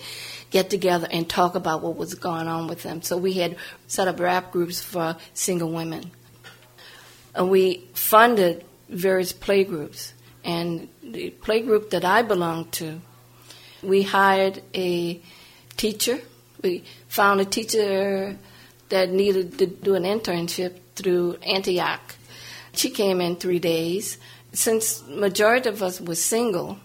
get 0.49 0.69
together 0.69 1.07
and 1.11 1.29
talk 1.29 1.55
about 1.55 1.81
what 1.81 1.95
was 1.95 2.15
going 2.15 2.47
on 2.47 2.67
with 2.67 2.83
them. 2.83 3.01
So 3.01 3.17
we 3.17 3.33
had 3.33 3.57
set 3.87 4.07
up 4.07 4.19
rap 4.19 4.51
groups 4.51 4.81
for 4.81 5.15
single 5.33 5.71
women. 5.71 6.11
And 7.35 7.49
we 7.49 7.87
funded 7.93 8.65
various 8.89 9.31
play 9.31 9.63
groups. 9.63 10.10
And 10.43 10.87
the 11.03 11.33
playgroup 11.41 11.91
that 11.91 12.03
I 12.03 12.21
belonged 12.21 12.71
to, 12.73 13.01
we 13.83 14.03
hired 14.03 14.61
a 14.73 15.21
teacher 15.77 16.19
we 16.61 16.83
found 17.07 17.41
a 17.41 17.45
teacher 17.45 18.37
that 18.89 19.09
needed 19.09 19.57
to 19.59 19.65
do 19.65 19.95
an 19.95 20.03
internship 20.03 20.77
through 20.95 21.37
Antioch. 21.43 22.15
She 22.73 22.89
came 22.89 23.21
in 23.21 23.35
three 23.35 23.59
days. 23.59 24.17
Since 24.53 25.03
majority 25.07 25.69
of 25.69 25.81
us 25.81 25.99
were 26.01 26.15
single, 26.15 26.77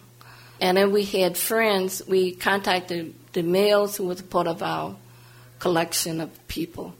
and 0.60 0.76
then 0.76 0.92
we 0.92 1.04
had 1.04 1.36
friends, 1.36 2.02
we 2.08 2.32
contacted 2.32 3.14
the 3.32 3.42
males 3.42 3.96
who 3.96 4.04
was 4.04 4.22
part 4.22 4.46
of 4.46 4.62
our 4.62 4.96
collection 5.58 6.20
of 6.20 6.48
people. 6.48 6.94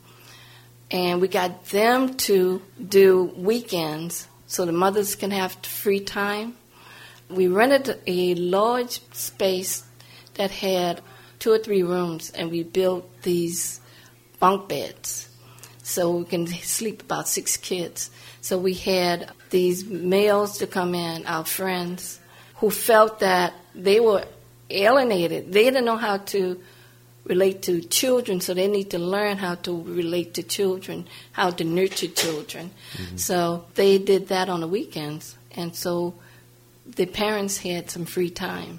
And 0.91 1.21
we 1.21 1.29
got 1.29 1.67
them 1.67 2.15
to 2.15 2.63
do 2.89 3.33
weekends 3.37 4.29
so 4.47 4.65
the 4.65 4.73
mothers 4.73 5.15
can 5.15 5.31
have 5.31 5.53
free 5.65 6.01
time. 6.01 6.57
We 7.29 7.49
rented 7.49 8.01
a 8.07 8.35
large 8.35 9.01
space 9.13 9.85
that 10.35 10.51
had 10.51 11.01
two 11.39 11.53
or 11.53 11.59
three 11.59 11.83
rooms, 11.83 12.31
and 12.31 12.51
we 12.51 12.63
built 12.63 13.23
these 13.23 13.81
bunk 14.39 14.69
beds 14.69 15.29
so 15.83 16.11
we 16.17 16.25
can 16.25 16.47
sleep 16.47 17.03
about 17.03 17.29
six 17.29 17.57
kids. 17.57 18.11
So 18.41 18.59
we 18.59 18.75
had 18.75 19.31
these 19.51 19.85
males 19.85 20.59
to 20.59 20.67
come 20.67 20.95
in, 20.95 21.27
our 21.27 21.45
friends, 21.45 22.21
who 22.57 22.71
felt 22.71 23.21
that 23.21 23.55
they 23.75 24.01
were 24.01 24.25
alienated. 24.71 25.53
They 25.53 25.65
didn't 25.65 25.85
know 25.85 25.97
how 25.97 26.19
to 26.19 26.61
relate 27.27 27.63
to 27.63 27.81
children, 27.81 28.41
so 28.41 28.55
they 28.55 28.69
need 28.69 28.91
to 28.91 28.99
learn 28.99 29.37
how 29.39 29.57
to 29.57 29.83
relate 29.83 30.35
to 30.35 30.43
children, 30.43 31.07
how 31.33 31.51
to 31.51 31.65
nurture 31.65 32.09
children. 32.09 32.71
Mm-hmm. 32.97 33.17
So 33.17 33.67
they 33.75 33.99
did 33.99 34.29
that 34.29 34.49
on 34.49 34.61
the 34.61 34.69
weekends, 34.69 35.37
and 35.51 35.75
so 35.75 36.15
the 36.87 37.07
parents 37.07 37.59
had 37.59 37.91
some 37.91 38.05
free 38.05 38.31
time. 38.31 38.79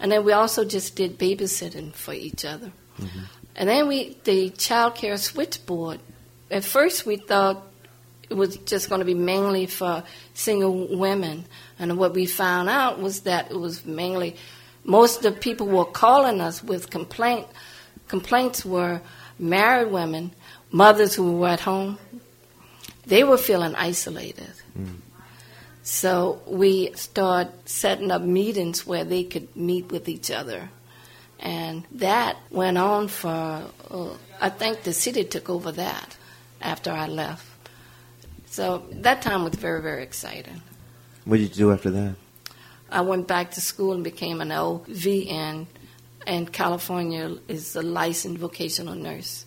And 0.00 0.10
then 0.10 0.24
we 0.24 0.32
also 0.32 0.64
just 0.64 0.96
did 0.96 1.18
babysitting 1.18 1.94
for 1.94 2.12
each 2.12 2.44
other. 2.44 2.72
Mm-hmm. 2.98 3.20
And 3.54 3.68
then 3.68 3.86
we, 3.86 4.16
the 4.24 4.50
child 4.50 4.94
care 4.94 5.16
switchboard, 5.16 6.00
at 6.50 6.64
first 6.64 7.06
we 7.06 7.16
thought 7.16 7.62
it 8.28 8.34
was 8.34 8.56
just 8.58 8.88
going 8.88 9.00
to 9.00 9.04
be 9.04 9.14
mainly 9.14 9.66
for 9.66 10.02
single 10.34 10.96
women. 10.96 11.44
And 11.78 11.98
what 11.98 12.14
we 12.14 12.26
found 12.26 12.68
out 12.68 13.00
was 13.00 13.20
that 13.22 13.50
it 13.50 13.58
was 13.58 13.84
mainly, 13.84 14.36
most 14.84 15.18
of 15.18 15.22
the 15.22 15.32
people 15.32 15.66
were 15.66 15.84
calling 15.84 16.40
us 16.40 16.62
with 16.62 16.90
complaint, 16.90 17.46
complaints 18.08 18.64
were 18.64 19.00
married 19.38 19.90
women, 19.90 20.32
mothers 20.70 21.14
who 21.14 21.38
were 21.38 21.48
at 21.48 21.60
home. 21.60 21.98
They 23.06 23.24
were 23.24 23.38
feeling 23.38 23.74
isolated. 23.74 24.52
Mm. 24.78 24.98
So 25.82 26.40
we 26.46 26.92
started 26.94 27.52
setting 27.64 28.10
up 28.10 28.22
meetings 28.22 28.86
where 28.86 29.04
they 29.04 29.24
could 29.24 29.54
meet 29.56 29.90
with 29.90 30.08
each 30.08 30.30
other. 30.30 30.70
And 31.40 31.86
that 31.92 32.36
went 32.50 32.78
on 32.78 33.08
for, 33.08 33.64
uh, 33.90 34.10
I 34.40 34.50
think 34.50 34.82
the 34.82 34.92
city 34.92 35.24
took 35.24 35.48
over 35.48 35.72
that 35.72 36.16
after 36.60 36.90
I 36.90 37.06
left. 37.06 37.46
So 38.46 38.84
that 38.92 39.22
time 39.22 39.44
was 39.44 39.54
very, 39.54 39.80
very 39.80 40.02
exciting. 40.02 40.60
What 41.24 41.38
did 41.38 41.56
you 41.56 41.64
do 41.64 41.72
after 41.72 41.90
that? 41.90 42.14
I 42.90 43.02
went 43.02 43.28
back 43.28 43.52
to 43.52 43.60
school 43.60 43.92
and 43.92 44.02
became 44.02 44.40
an 44.40 44.48
LVN, 44.48 45.66
and 46.26 46.52
California 46.52 47.36
is 47.48 47.76
a 47.76 47.82
licensed 47.82 48.38
vocational 48.38 48.94
nurse. 48.94 49.44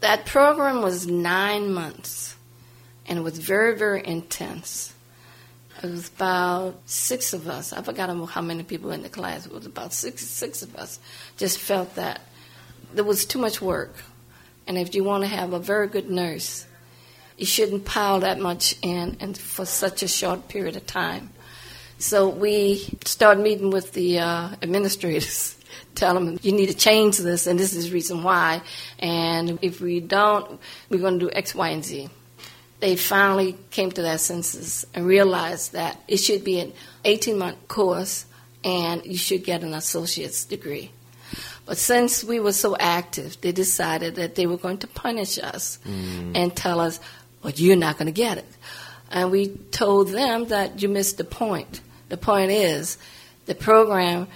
That 0.00 0.26
program 0.26 0.82
was 0.82 1.06
nine 1.06 1.72
months, 1.72 2.36
and 3.06 3.18
it 3.18 3.22
was 3.22 3.38
very, 3.38 3.76
very 3.76 4.06
intense. 4.06 4.92
It 5.82 5.90
was 5.90 6.08
about 6.08 6.80
six 6.86 7.32
of 7.32 7.48
us. 7.48 7.72
I 7.72 7.82
forgot 7.82 8.08
how 8.28 8.40
many 8.42 8.62
people 8.62 8.90
in 8.90 9.02
the 9.02 9.08
class. 9.08 9.46
It 9.46 9.52
was 9.52 9.66
about 9.66 9.92
six, 9.92 10.24
six 10.24 10.62
of 10.62 10.74
us. 10.76 10.98
Just 11.36 11.58
felt 11.58 11.94
that 11.96 12.20
there 12.92 13.04
was 13.04 13.24
too 13.24 13.38
much 13.38 13.60
work. 13.60 13.94
And 14.66 14.78
if 14.78 14.94
you 14.94 15.04
want 15.04 15.24
to 15.24 15.28
have 15.28 15.52
a 15.52 15.58
very 15.58 15.86
good 15.86 16.10
nurse, 16.10 16.66
you 17.36 17.46
shouldn't 17.46 17.84
pile 17.84 18.20
that 18.20 18.38
much 18.38 18.76
in 18.82 19.16
and 19.20 19.36
for 19.36 19.66
such 19.66 20.02
a 20.02 20.08
short 20.08 20.48
period 20.48 20.76
of 20.76 20.86
time. 20.86 21.30
So 21.98 22.28
we 22.28 22.88
started 23.04 23.42
meeting 23.42 23.70
with 23.70 23.92
the 23.92 24.18
uh, 24.18 24.50
administrators, 24.62 25.56
tell 25.94 26.14
them 26.14 26.38
you 26.42 26.52
need 26.52 26.66
to 26.66 26.74
change 26.74 27.18
this, 27.18 27.46
and 27.46 27.58
this 27.58 27.74
is 27.74 27.88
the 27.88 27.94
reason 27.94 28.22
why. 28.22 28.62
And 28.98 29.58
if 29.62 29.80
we 29.80 30.00
don't, 30.00 30.60
we're 30.90 31.00
going 31.00 31.18
to 31.18 31.26
do 31.26 31.30
X, 31.32 31.54
Y, 31.54 31.68
and 31.68 31.84
Z 31.84 32.10
they 32.80 32.96
finally 32.96 33.56
came 33.70 33.90
to 33.90 34.02
their 34.02 34.18
senses 34.18 34.86
and 34.94 35.06
realized 35.06 35.72
that 35.72 36.00
it 36.08 36.18
should 36.18 36.44
be 36.44 36.60
an 36.60 36.72
18 37.04 37.38
month 37.38 37.68
course 37.68 38.26
and 38.64 39.04
you 39.06 39.16
should 39.16 39.44
get 39.44 39.62
an 39.62 39.74
associate's 39.74 40.44
degree. 40.44 40.90
But 41.64 41.78
since 41.78 42.22
we 42.22 42.38
were 42.38 42.52
so 42.52 42.76
active, 42.78 43.40
they 43.40 43.52
decided 43.52 44.16
that 44.16 44.34
they 44.34 44.46
were 44.46 44.56
going 44.56 44.78
to 44.78 44.86
punish 44.86 45.38
us 45.38 45.78
mm. 45.84 46.32
and 46.34 46.54
tell 46.54 46.80
us, 46.80 47.00
well, 47.42 47.52
you're 47.56 47.76
not 47.76 47.98
going 47.98 48.06
to 48.06 48.12
get 48.12 48.38
it. 48.38 48.56
And 49.10 49.30
we 49.30 49.48
told 49.70 50.08
them 50.08 50.46
that 50.46 50.82
you 50.82 50.88
missed 50.88 51.16
the 51.18 51.24
point. 51.24 51.80
The 52.08 52.16
point 52.16 52.50
is, 52.50 52.98
the 53.46 53.54
program 53.54 54.28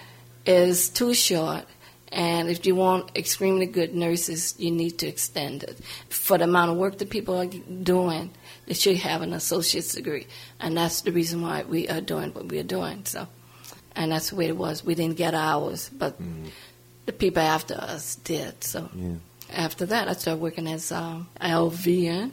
is 0.47 0.89
too 0.89 1.15
short 1.15 1.67
and 2.13 2.49
if 2.49 2.67
you 2.67 2.75
want 2.75 3.17
extremely 3.17 3.67
good 3.67 3.95
nurses, 3.95 4.55
you 4.59 4.71
need 4.71 4.99
to 4.99 5.07
extend 5.07 5.63
it. 5.63 5.79
For 6.09 6.39
the 6.39 6.45
amount 6.45 6.73
of 6.73 6.77
work 6.77 6.99
that 6.99 7.11
people 7.11 7.37
are 7.41 7.47
doing, 7.47 8.31
they 8.67 8.75
should 8.75 8.97
have 8.97 9.23
an 9.23 9.33
associate's 9.33 9.95
degree. 9.95 10.27
And 10.59 10.77
that's 10.77 11.03
the 11.03 11.13
reason 11.13 11.43
why 11.43 11.63
we 11.63 11.89
are 11.89 12.01
doing 12.01 12.33
what 12.33 12.49
we 12.49 12.59
are 12.59 12.65
doing. 12.65 13.05
So, 13.05 13.29
And 13.95 14.11
that's 14.11 14.31
the 14.31 14.37
way 14.37 14.47
it 14.47 14.57
was. 14.57 14.85
We 14.85 14.97
didn't 14.97 15.19
get 15.19 15.35
ours, 15.35 15.89
but 15.97 16.21
mm. 16.21 16.51
the 17.07 17.13
people 17.13 17.43
after 17.43 17.75
us 17.75 18.17
did. 18.17 18.65
So 18.65 18.89
yeah. 18.93 19.15
after 19.53 19.87
that, 19.87 20.09
I 20.09 20.15
started 20.15 20.41
working 20.41 20.67
as 20.67 20.91
um, 20.91 21.29
LVN, 21.41 22.33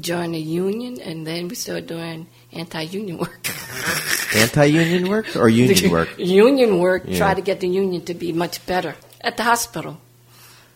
joined 0.00 0.34
the 0.34 0.40
union, 0.40 1.00
and 1.00 1.26
then 1.26 1.48
we 1.48 1.54
started 1.54 1.86
doing 1.86 2.26
anti-union 2.52 3.18
work. 3.18 3.48
Anti-union 4.34 5.08
work 5.08 5.36
or 5.36 5.48
union 5.48 5.90
work? 5.90 6.08
union 6.18 6.78
work. 6.78 7.02
Yeah. 7.06 7.18
Try 7.18 7.34
to 7.34 7.42
get 7.42 7.60
the 7.60 7.68
union 7.68 8.04
to 8.06 8.14
be 8.14 8.32
much 8.32 8.64
better 8.66 8.96
at 9.20 9.36
the 9.36 9.42
hospital. 9.42 9.98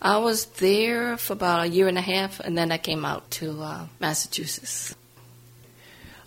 I 0.00 0.18
was 0.18 0.44
there 0.60 1.16
for 1.16 1.32
about 1.32 1.64
a 1.64 1.68
year 1.68 1.88
and 1.88 1.96
a 1.96 2.02
half, 2.02 2.38
and 2.40 2.56
then 2.56 2.70
I 2.70 2.78
came 2.78 3.04
out 3.04 3.30
to 3.32 3.62
uh, 3.62 3.86
Massachusetts. 3.98 4.94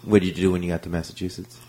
What 0.04 0.22
did 0.22 0.30
you 0.30 0.34
do 0.34 0.52
when 0.52 0.64
you 0.64 0.70
got 0.70 0.84
to 0.84 0.89
Massachusetts? 0.89 1.60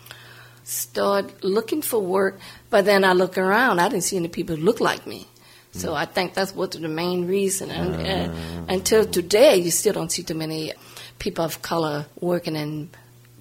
Start 0.63 1.43
looking 1.43 1.81
for 1.81 1.99
work, 1.99 2.39
but 2.69 2.85
then 2.85 3.03
I 3.03 3.13
look 3.13 3.37
around. 3.37 3.79
I 3.79 3.89
didn't 3.89 4.03
see 4.03 4.17
any 4.17 4.29
people 4.29 4.55
who 4.55 4.63
look 4.63 4.79
like 4.79 5.05
me. 5.05 5.27
So 5.73 5.91
mm. 5.91 5.95
I 5.95 6.05
think 6.05 6.33
that's 6.33 6.55
what 6.55 6.71
the 6.71 6.87
main 6.87 7.27
reason. 7.27 7.69
And, 7.71 7.95
uh, 7.95 7.97
and 7.99 8.69
until 8.69 9.05
today, 9.05 9.57
you 9.57 9.71
still 9.71 9.93
don't 9.93 10.11
see 10.11 10.23
too 10.23 10.33
many 10.33 10.73
people 11.19 11.45
of 11.45 11.61
color 11.61 12.07
working 12.19 12.55
in 12.55 12.89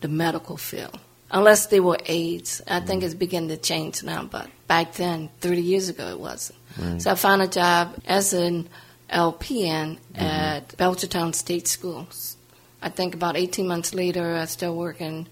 the 0.01 0.09
medical 0.09 0.57
field 0.57 0.99
unless 1.31 1.67
they 1.67 1.81
were 1.81 1.99
aides. 2.07 2.61
I 2.67 2.81
think 2.81 3.03
it's 3.03 3.15
beginning 3.15 3.51
to 3.51 3.57
change 3.57 4.03
now, 4.03 4.25
but 4.25 4.49
back 4.67 4.95
then, 4.95 5.31
30 5.41 5.63
years 5.63 5.89
ago, 5.89 6.09
it 6.09 6.21
wasn't. 6.21 6.59
Right. 6.79 7.01
So 7.01 7.13
I 7.13 7.15
found 7.15 7.43
a 7.43 7.49
job 7.49 7.97
as 8.07 8.33
an 8.33 8.69
LPN 9.11 9.99
mm-hmm. 9.99 10.21
at 10.21 10.69
Belchertown 10.77 11.35
State 11.35 11.69
Schools. 11.69 12.37
I 12.83 12.89
think 12.89 13.15
about 13.15 13.37
18 13.37 13.67
months 13.67 13.95
later, 13.95 14.35
I 14.35 14.47
started 14.47 14.75
working 14.75 15.27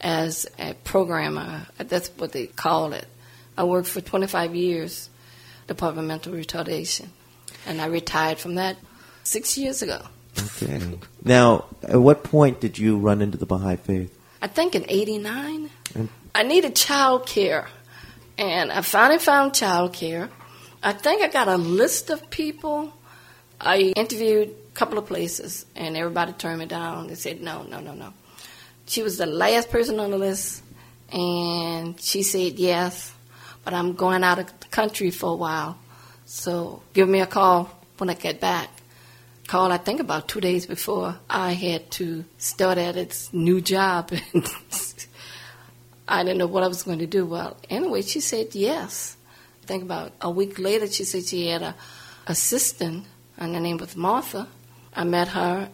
as 0.00 0.46
a 0.58 0.74
programmer. 0.84 1.66
That's 1.78 2.08
what 2.16 2.32
they 2.32 2.46
call 2.46 2.92
it. 2.92 3.06
I 3.56 3.64
worked 3.64 3.88
for 3.88 4.00
25 4.00 4.54
years, 4.54 5.10
Department 5.66 6.04
of 6.04 6.08
Mental 6.08 6.32
Retardation, 6.32 7.08
and 7.66 7.80
I 7.80 7.86
retired 7.86 8.38
from 8.38 8.56
that 8.56 8.76
six 9.22 9.56
years 9.56 9.82
ago. 9.82 10.02
Okay. 10.38 10.98
Now, 11.22 11.66
at 11.82 12.00
what 12.00 12.24
point 12.24 12.60
did 12.60 12.78
you 12.78 12.98
run 12.98 13.22
into 13.22 13.38
the 13.38 13.46
Baha'i 13.46 13.76
faith? 13.76 14.13
I 14.44 14.46
think 14.46 14.74
in 14.74 14.84
'89. 14.86 15.70
I 16.34 16.42
needed 16.42 16.76
child 16.76 17.26
care, 17.26 17.66
and 18.36 18.70
I 18.70 18.82
finally 18.82 19.18
found 19.18 19.54
child 19.54 19.94
care. 19.94 20.28
I 20.82 20.92
think 20.92 21.22
I 21.22 21.28
got 21.28 21.48
a 21.48 21.56
list 21.56 22.10
of 22.10 22.28
people. 22.28 22.92
I 23.58 23.94
interviewed 23.96 24.50
a 24.50 24.74
couple 24.74 24.98
of 24.98 25.06
places, 25.06 25.64
and 25.74 25.96
everybody 25.96 26.32
turned 26.34 26.58
me 26.58 26.66
down. 26.66 27.06
They 27.06 27.14
said, 27.14 27.40
no, 27.40 27.62
no, 27.62 27.80
no, 27.80 27.94
no. 27.94 28.12
She 28.84 29.02
was 29.02 29.16
the 29.16 29.24
last 29.24 29.70
person 29.70 29.98
on 29.98 30.10
the 30.10 30.18
list, 30.18 30.62
and 31.10 31.98
she 31.98 32.22
said, 32.22 32.58
yes, 32.58 33.14
but 33.64 33.72
I'm 33.72 33.94
going 33.94 34.22
out 34.22 34.40
of 34.40 34.60
the 34.60 34.68
country 34.68 35.10
for 35.10 35.32
a 35.32 35.36
while. 35.36 35.78
So 36.26 36.82
give 36.92 37.08
me 37.08 37.20
a 37.20 37.26
call 37.26 37.70
when 37.96 38.10
I 38.10 38.14
get 38.14 38.40
back. 38.40 38.68
Call, 39.46 39.72
I 39.72 39.76
think, 39.76 40.00
about 40.00 40.28
two 40.28 40.40
days 40.40 40.66
before 40.66 41.18
I 41.28 41.52
had 41.52 41.90
to 41.92 42.24
start 42.38 42.78
at 42.78 42.96
its 42.96 43.32
new 43.32 43.60
job. 43.60 44.10
And 46.06 46.20
I 46.20 46.22
didn't 46.22 46.38
know 46.38 46.46
what 46.46 46.62
I 46.62 46.68
was 46.68 46.82
going 46.82 46.98
to 46.98 47.06
do. 47.06 47.24
Well, 47.24 47.56
anyway, 47.70 48.02
she 48.02 48.20
said 48.20 48.54
yes. 48.54 49.16
I 49.62 49.66
think 49.66 49.82
about 49.82 50.12
a 50.20 50.30
week 50.30 50.58
later, 50.58 50.86
she 50.86 51.04
said 51.04 51.24
she 51.24 51.48
had 51.48 51.62
a 51.62 51.74
assistant, 52.26 53.06
and 53.38 53.54
her 53.54 53.60
name 53.60 53.78
was 53.78 53.96
Martha. 53.96 54.46
I 54.94 55.04
met 55.04 55.28
her, 55.28 55.70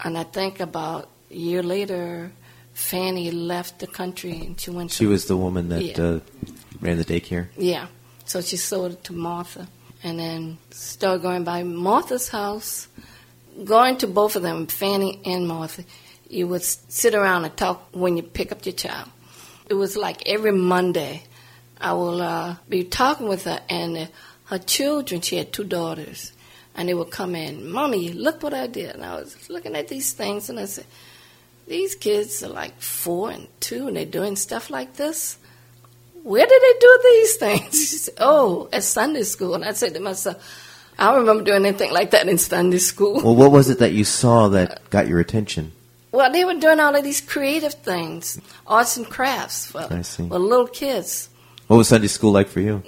and 0.00 0.16
I 0.16 0.22
think 0.22 0.60
about 0.60 1.08
a 1.30 1.34
year 1.34 1.62
later, 1.62 2.30
Fanny 2.72 3.30
left 3.30 3.80
the 3.80 3.86
country 3.86 4.40
and 4.40 4.60
she 4.60 4.70
went. 4.70 4.92
She 4.92 5.04
to, 5.04 5.10
was 5.10 5.26
the 5.26 5.36
woman 5.36 5.68
that 5.70 5.82
yeah. 5.82 6.00
uh, 6.00 6.20
ran 6.80 6.96
the 6.96 7.04
daycare. 7.04 7.48
Yeah, 7.56 7.88
so 8.24 8.40
she 8.40 8.56
sold 8.56 8.92
it 8.92 9.04
to 9.04 9.12
Martha, 9.12 9.66
and 10.02 10.18
then 10.18 10.58
started 10.70 11.22
going 11.22 11.44
by 11.44 11.62
Martha's 11.62 12.28
house, 12.28 12.88
going 13.64 13.96
to 13.98 14.06
both 14.06 14.36
of 14.36 14.42
them, 14.42 14.66
Fanny 14.66 15.20
and 15.24 15.48
Martha. 15.48 15.84
You 16.28 16.46
would 16.48 16.62
sit 16.62 17.14
around 17.14 17.44
and 17.44 17.56
talk 17.56 17.88
when 17.92 18.16
you 18.16 18.22
pick 18.22 18.52
up 18.52 18.64
your 18.64 18.74
child. 18.74 19.08
It 19.68 19.74
was 19.74 19.96
like 19.96 20.28
every 20.28 20.52
Monday, 20.52 21.24
I 21.80 21.92
will 21.92 22.22
uh, 22.22 22.56
be 22.68 22.84
talking 22.84 23.28
with 23.28 23.44
her, 23.44 23.60
and 23.68 23.96
uh, 23.96 24.06
her 24.46 24.58
children, 24.58 25.20
she 25.20 25.36
had 25.36 25.52
two 25.52 25.64
daughters, 25.64 26.32
and 26.74 26.88
they 26.88 26.94
would 26.94 27.10
come 27.10 27.34
in, 27.34 27.70
Mommy, 27.70 28.12
look 28.12 28.42
what 28.42 28.54
I 28.54 28.66
did. 28.66 28.94
And 28.94 29.04
I 29.04 29.16
was 29.16 29.50
looking 29.50 29.76
at 29.76 29.88
these 29.88 30.12
things, 30.12 30.48
and 30.48 30.58
I 30.58 30.64
said, 30.64 30.86
These 31.66 31.96
kids 31.96 32.42
are 32.42 32.48
like 32.48 32.80
four 32.80 33.30
and 33.30 33.48
two, 33.60 33.88
and 33.88 33.96
they're 33.96 34.04
doing 34.04 34.36
stuff 34.36 34.70
like 34.70 34.94
this. 34.94 35.38
Where 36.22 36.46
did 36.46 36.62
they 36.62 36.78
do 36.80 37.00
these 37.02 37.36
things? 37.36 37.72
She 37.88 37.96
said, 37.96 38.14
Oh, 38.18 38.68
at 38.72 38.84
Sunday 38.84 39.22
school. 39.22 39.54
And 39.54 39.64
I 39.64 39.72
said 39.72 39.94
to 39.94 40.00
myself, 40.00 40.36
I 40.98 41.12
don't 41.12 41.20
remember 41.20 41.44
doing 41.44 41.64
anything 41.64 41.92
like 41.92 42.10
that 42.10 42.28
in 42.28 42.38
Sunday 42.38 42.78
school. 42.78 43.22
Well, 43.22 43.36
what 43.36 43.52
was 43.52 43.70
it 43.70 43.78
that 43.78 43.92
you 43.92 44.04
saw 44.04 44.48
that 44.48 44.90
got 44.90 45.06
your 45.06 45.20
attention? 45.20 45.72
Well, 46.10 46.32
they 46.32 46.44
were 46.44 46.54
doing 46.54 46.80
all 46.80 46.96
of 46.96 47.04
these 47.04 47.20
creative 47.20 47.74
things, 47.74 48.40
arts 48.66 48.96
and 48.96 49.06
crafts 49.08 49.66
for, 49.66 49.82
for 49.82 50.38
little 50.38 50.66
kids. 50.66 51.28
What 51.66 51.76
was 51.76 51.88
Sunday 51.88 52.08
school 52.08 52.32
like 52.32 52.48
for 52.48 52.60
you? 52.60 52.82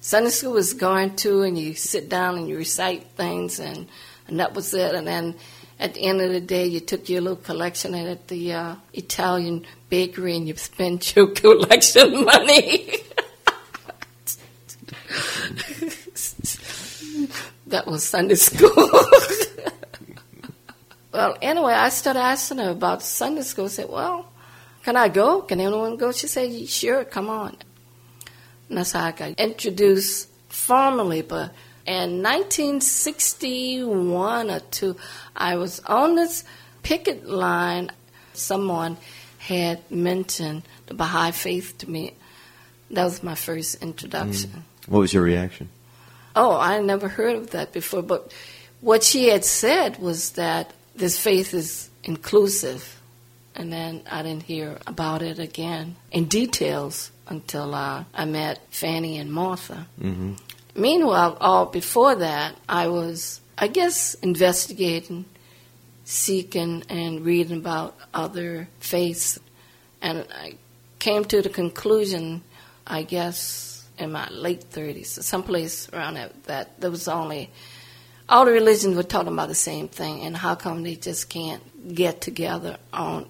Sunday 0.00 0.30
school 0.30 0.52
was 0.52 0.74
going 0.74 1.16
to, 1.16 1.42
and 1.42 1.58
you 1.58 1.74
sit 1.74 2.08
down 2.08 2.36
and 2.36 2.48
you 2.48 2.56
recite 2.56 3.04
things, 3.16 3.58
and, 3.58 3.88
and 4.28 4.38
that 4.38 4.54
was 4.54 4.72
it. 4.74 4.94
And 4.94 5.06
then 5.06 5.34
at 5.80 5.94
the 5.94 6.02
end 6.02 6.20
of 6.20 6.30
the 6.30 6.40
day, 6.40 6.66
you 6.66 6.80
took 6.80 7.08
your 7.08 7.20
little 7.20 7.36
collection 7.36 7.94
at 7.94 8.28
the 8.28 8.52
uh, 8.52 8.74
Italian 8.92 9.64
bakery 9.88 10.36
and 10.36 10.48
you 10.48 10.56
spent 10.56 11.14
your 11.16 11.28
collection 11.28 12.24
money. 12.24 12.96
that 17.68 17.86
was 17.86 18.04
Sunday 18.04 18.34
school. 18.34 18.70
Well, 21.18 21.36
anyway, 21.42 21.72
I 21.72 21.88
started 21.88 22.20
asking 22.20 22.58
her 22.58 22.70
about 22.70 23.02
Sunday 23.02 23.42
school. 23.42 23.64
I 23.64 23.68
said, 23.68 23.88
Well, 23.88 24.30
can 24.84 24.96
I 24.96 25.08
go? 25.08 25.42
Can 25.42 25.60
anyone 25.60 25.96
go? 25.96 26.12
She 26.12 26.28
said, 26.28 26.68
Sure, 26.68 27.04
come 27.04 27.28
on. 27.28 27.56
And 28.68 28.78
that's 28.78 28.92
how 28.92 29.06
I 29.06 29.10
got 29.10 29.30
introduced 29.30 30.28
formally. 30.48 31.22
But 31.22 31.52
in 31.88 32.22
1961 32.22 34.50
or 34.50 34.60
two, 34.60 34.94
I 35.34 35.56
was 35.56 35.80
on 35.80 36.14
this 36.16 36.44
picket 36.82 37.26
line. 37.26 37.90
Someone 38.34 38.98
had 39.38 39.90
mentioned 39.90 40.64
the 40.86 40.92
Baha'i 40.94 41.30
faith 41.30 41.78
to 41.78 41.90
me. 41.90 42.12
That 42.90 43.04
was 43.04 43.22
my 43.22 43.34
first 43.34 43.82
introduction. 43.82 44.50
Mm. 44.50 44.62
What 44.88 44.98
was 45.00 45.14
your 45.14 45.22
reaction? 45.22 45.70
Oh, 46.36 46.58
I 46.58 46.78
never 46.80 47.08
heard 47.08 47.36
of 47.36 47.50
that 47.50 47.72
before. 47.72 48.02
But 48.02 48.34
what 48.82 49.02
she 49.02 49.28
had 49.28 49.46
said 49.46 49.98
was 49.98 50.32
that 50.32 50.74
this 50.94 51.18
faith 51.18 51.54
is 51.54 51.88
inclusive. 52.04 53.00
And 53.54 53.72
then 53.72 54.02
I 54.10 54.22
didn't 54.22 54.42
hear 54.42 54.76
about 54.86 55.22
it 55.22 55.38
again 55.38 55.96
in 56.12 56.26
details 56.26 57.10
until 57.26 57.74
uh, 57.74 58.04
I 58.14 58.26
met 58.26 58.60
Fanny 58.70 59.16
and 59.16 59.32
Martha. 59.32 59.86
Mm-hmm. 60.00 60.34
Meanwhile, 60.78 61.36
all 61.40 61.66
before 61.66 62.14
that, 62.14 62.54
I 62.68 62.86
was, 62.86 63.40
I 63.58 63.66
guess, 63.66 64.14
investigating, 64.14 65.24
seeking, 66.04 66.84
and 66.88 67.24
reading 67.24 67.58
about 67.58 67.96
other 68.14 68.68
faiths. 68.78 69.40
And 70.00 70.24
I 70.32 70.54
came 71.00 71.24
to 71.24 71.42
the 71.42 71.48
conclusion, 71.48 72.42
I 72.86 73.02
guess, 73.02 73.88
in 73.98 74.12
my 74.12 74.28
late 74.28 74.70
30s, 74.70 75.06
someplace 75.06 75.92
around 75.92 76.14
that, 76.14 76.44
that 76.44 76.80
there 76.80 76.92
was 76.92 77.08
only 77.08 77.50
all 78.28 78.44
the 78.44 78.52
religions 78.52 78.94
were 78.94 79.02
talking 79.02 79.32
about 79.32 79.48
the 79.48 79.56
same 79.56 79.88
thing, 79.88 80.20
and 80.20 80.36
how 80.36 80.54
come 80.54 80.84
they 80.84 80.94
just 80.94 81.28
can't 81.28 81.92
get 81.92 82.20
together 82.20 82.76
on 82.92 83.26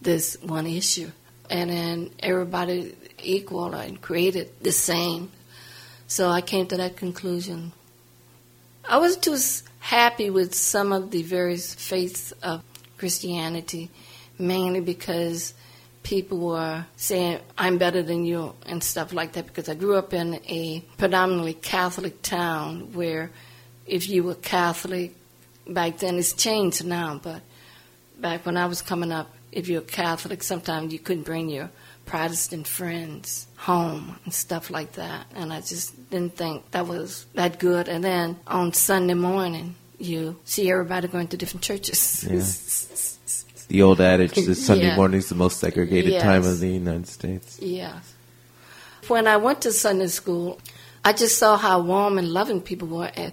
this 0.00 0.38
one 0.40 0.66
issue? 0.66 1.10
And 1.50 1.68
then 1.68 2.10
everybody 2.20 2.94
equal 3.22 3.74
and 3.74 4.00
created 4.00 4.50
the 4.62 4.72
same. 4.72 5.32
So 6.08 6.28
I 6.28 6.40
came 6.40 6.66
to 6.66 6.76
that 6.78 6.96
conclusion. 6.96 7.72
I 8.88 8.98
was 8.98 9.16
too 9.16 9.36
happy 9.78 10.30
with 10.30 10.54
some 10.54 10.92
of 10.92 11.12
the 11.12 11.22
various 11.22 11.74
faiths 11.74 12.32
of 12.42 12.64
Christianity, 12.96 13.90
mainly 14.38 14.80
because 14.80 15.54
people 16.02 16.38
were 16.38 16.86
saying, 16.96 17.38
I'm 17.56 17.78
better 17.78 18.02
than 18.02 18.24
you, 18.24 18.54
and 18.66 18.82
stuff 18.82 19.12
like 19.12 19.32
that, 19.32 19.46
because 19.46 19.68
I 19.68 19.74
grew 19.74 19.96
up 19.96 20.12
in 20.12 20.40
a 20.48 20.82
predominantly 20.96 21.54
Catholic 21.54 22.22
town 22.22 22.92
where 22.92 23.30
if 23.86 24.08
you 24.08 24.24
were 24.24 24.34
Catholic 24.34 25.14
back 25.68 25.98
then. 25.98 26.16
It's 26.16 26.32
changed 26.32 26.84
now, 26.84 27.20
but 27.22 27.42
back 28.18 28.46
when 28.46 28.56
I 28.56 28.66
was 28.66 28.82
coming 28.82 29.12
up, 29.12 29.30
if 29.52 29.68
you 29.68 29.76
were 29.76 29.86
Catholic, 29.86 30.42
sometimes 30.42 30.92
you 30.92 30.98
couldn't 30.98 31.24
bring 31.24 31.48
your 31.48 31.70
Protestant 32.08 32.66
friends 32.66 33.46
home 33.56 34.18
and 34.24 34.32
stuff 34.32 34.70
like 34.70 34.92
that. 34.92 35.26
And 35.34 35.52
I 35.52 35.60
just 35.60 36.10
didn't 36.10 36.36
think 36.36 36.70
that 36.70 36.86
was 36.86 37.26
that 37.34 37.58
good. 37.58 37.86
And 37.88 38.02
then 38.02 38.38
on 38.46 38.72
Sunday 38.72 39.14
morning, 39.14 39.74
you 39.98 40.38
see 40.44 40.70
everybody 40.70 41.06
going 41.08 41.28
to 41.28 41.36
different 41.36 41.62
churches. 41.62 42.24
Yeah. 42.24 43.66
the 43.68 43.82
old 43.82 44.00
adage 44.00 44.34
that 44.34 44.54
Sunday 44.54 44.86
yeah. 44.86 44.96
morning 44.96 45.18
is 45.18 45.28
the 45.28 45.34
most 45.34 45.60
segregated 45.60 46.12
yes. 46.12 46.22
time 46.22 46.44
of 46.44 46.60
the 46.60 46.68
United 46.68 47.08
States. 47.08 47.58
Yes. 47.60 48.14
When 49.08 49.26
I 49.26 49.36
went 49.36 49.60
to 49.62 49.72
Sunday 49.72 50.06
school, 50.06 50.58
I 51.04 51.12
just 51.12 51.36
saw 51.38 51.58
how 51.58 51.80
warm 51.80 52.16
and 52.16 52.32
loving 52.32 52.62
people 52.62 52.88
were 52.88 53.10
eh, 53.16 53.30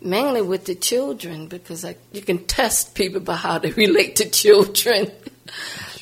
mainly 0.00 0.42
with 0.42 0.66
the 0.66 0.76
children 0.76 1.48
because 1.48 1.84
I, 1.84 1.96
you 2.12 2.22
can 2.22 2.38
test 2.46 2.94
people 2.94 3.20
by 3.20 3.34
how 3.34 3.58
they 3.58 3.72
relate 3.72 4.14
to 4.16 4.30
children. 4.30 5.10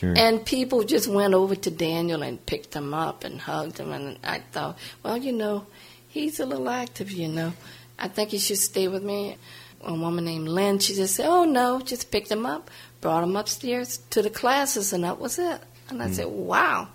Sure. 0.01 0.15
And 0.17 0.47
people 0.47 0.83
just 0.83 1.09
went 1.09 1.35
over 1.35 1.55
to 1.55 1.71
Daniel 1.71 2.23
and 2.23 2.45
picked 2.47 2.73
him 2.73 2.95
up 2.95 3.23
and 3.23 3.39
hugged 3.39 3.77
him. 3.77 3.93
And 3.93 4.19
I 4.25 4.39
thought, 4.51 4.79
well, 5.03 5.19
you 5.19 5.31
know, 5.31 5.67
he's 6.09 6.41
a 6.41 6.47
little 6.47 6.71
active, 6.71 7.11
you 7.11 7.29
know. 7.29 7.53
I 7.99 8.09
think 8.09 8.31
he 8.31 8.39
should 8.39 8.57
stay 8.57 8.89
with 8.89 9.03
me. 9.03 9.37
A 9.83 9.93
woman 9.93 10.25
named 10.25 10.49
Lynn, 10.49 10.79
she 10.79 10.95
just 10.95 11.17
said, 11.17 11.27
oh, 11.29 11.45
no, 11.45 11.83
just 11.83 12.11
picked 12.11 12.31
him 12.31 12.47
up, 12.47 12.71
brought 13.03 13.23
him 13.23 13.37
upstairs 13.37 13.99
to 14.09 14.23
the 14.23 14.31
classes, 14.31 14.95
and 14.95 15.05
that 15.05 15.19
was 15.21 15.39
it. 15.39 15.61
And 15.91 16.03
I 16.03 16.07
mm. 16.07 16.15
said, 16.15 16.29
wow 16.29 16.89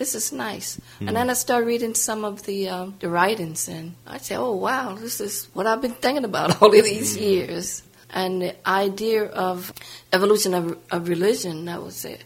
this 0.00 0.14
is 0.14 0.32
nice. 0.32 0.76
Mm-hmm. 0.76 1.08
And 1.08 1.16
then 1.18 1.28
I 1.28 1.34
started 1.34 1.66
reading 1.66 1.94
some 1.94 2.24
of 2.24 2.44
the 2.44 2.70
uh, 2.70 2.86
the 3.00 3.10
writings, 3.10 3.68
and 3.68 3.96
I 4.06 4.16
said, 4.16 4.38
oh 4.38 4.56
wow, 4.56 4.94
this 4.94 5.20
is 5.20 5.48
what 5.52 5.66
I've 5.66 5.82
been 5.82 5.92
thinking 5.92 6.24
about 6.24 6.62
all 6.62 6.74
of 6.74 6.84
these 6.84 7.16
mm-hmm. 7.16 7.22
years. 7.22 7.82
And 8.12 8.42
the 8.42 8.68
idea 8.68 9.24
of 9.26 9.72
evolution 10.12 10.54
of, 10.54 10.78
of 10.90 11.08
religion, 11.08 11.64
that 11.66 11.82
was 11.82 12.04
it. 12.04 12.24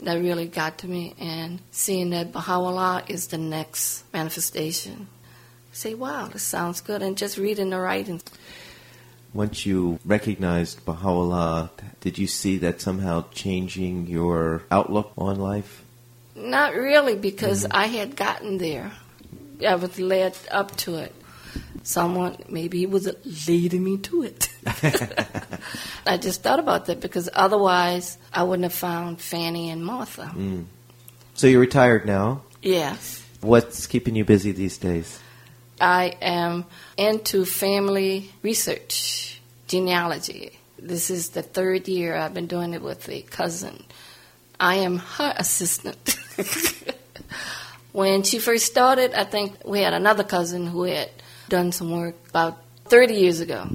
That 0.00 0.14
really 0.14 0.48
got 0.48 0.78
to 0.78 0.88
me, 0.88 1.14
and 1.18 1.60
seeing 1.70 2.10
that 2.10 2.32
Baha'u'llah 2.32 3.04
is 3.08 3.28
the 3.28 3.38
next 3.38 4.04
manifestation. 4.12 5.06
I 5.72 5.74
say, 5.74 5.94
wow, 5.94 6.26
this 6.26 6.42
sounds 6.42 6.80
good, 6.80 7.00
and 7.00 7.16
just 7.16 7.38
reading 7.38 7.70
the 7.70 7.78
writings. 7.78 8.22
Once 9.32 9.64
you 9.64 9.98
recognized 10.04 10.84
Baha'u'llah, 10.84 11.70
did 12.00 12.18
you 12.18 12.26
see 12.26 12.58
that 12.58 12.80
somehow 12.80 13.24
changing 13.32 14.06
your 14.06 14.64
outlook 14.70 15.12
on 15.16 15.38
life? 15.38 15.82
Not 16.34 16.74
really, 16.74 17.16
because 17.16 17.62
mm-hmm. 17.62 17.76
I 17.76 17.86
had 17.86 18.14
gotten 18.14 18.58
there. 18.58 18.92
I 19.66 19.76
was 19.76 19.98
led 19.98 20.36
up 20.50 20.76
to 20.78 20.96
it. 20.96 21.14
Someone, 21.82 22.36
maybe 22.48 22.78
he 22.78 22.86
was 22.86 23.08
leading 23.46 23.84
me 23.84 23.98
to 23.98 24.22
it. 24.22 24.48
I 26.06 26.16
just 26.16 26.42
thought 26.42 26.58
about 26.58 26.86
that 26.86 27.00
because 27.00 27.28
otherwise 27.32 28.16
I 28.32 28.42
wouldn't 28.42 28.64
have 28.64 28.72
found 28.72 29.20
Fanny 29.20 29.70
and 29.70 29.84
Martha. 29.84 30.32
Mm. 30.34 30.64
So 31.34 31.46
you're 31.46 31.60
retired 31.60 32.06
now? 32.06 32.42
Yes. 32.62 33.24
What's 33.40 33.86
keeping 33.86 34.16
you 34.16 34.24
busy 34.24 34.52
these 34.52 34.78
days? 34.78 35.20
I 35.80 36.16
am 36.22 36.64
into 36.96 37.44
family 37.44 38.30
research, 38.42 39.40
genealogy. 39.66 40.58
This 40.78 41.10
is 41.10 41.30
the 41.30 41.42
third 41.42 41.88
year 41.88 42.16
I've 42.16 42.34
been 42.34 42.46
doing 42.46 42.72
it 42.72 42.82
with 42.82 43.08
a 43.08 43.22
cousin. 43.22 43.84
I 44.58 44.76
am 44.76 44.98
her 44.98 45.34
assistant. 45.36 46.16
when 47.92 48.22
she 48.22 48.38
first 48.38 48.66
started, 48.66 49.12
I 49.14 49.24
think 49.24 49.64
we 49.64 49.80
had 49.80 49.92
another 49.94 50.24
cousin 50.24 50.66
who 50.66 50.84
had 50.84 51.10
done 51.54 51.70
some 51.70 51.90
work 51.90 52.16
about 52.30 52.58
30 52.86 53.14
years 53.14 53.38
ago. 53.40 53.68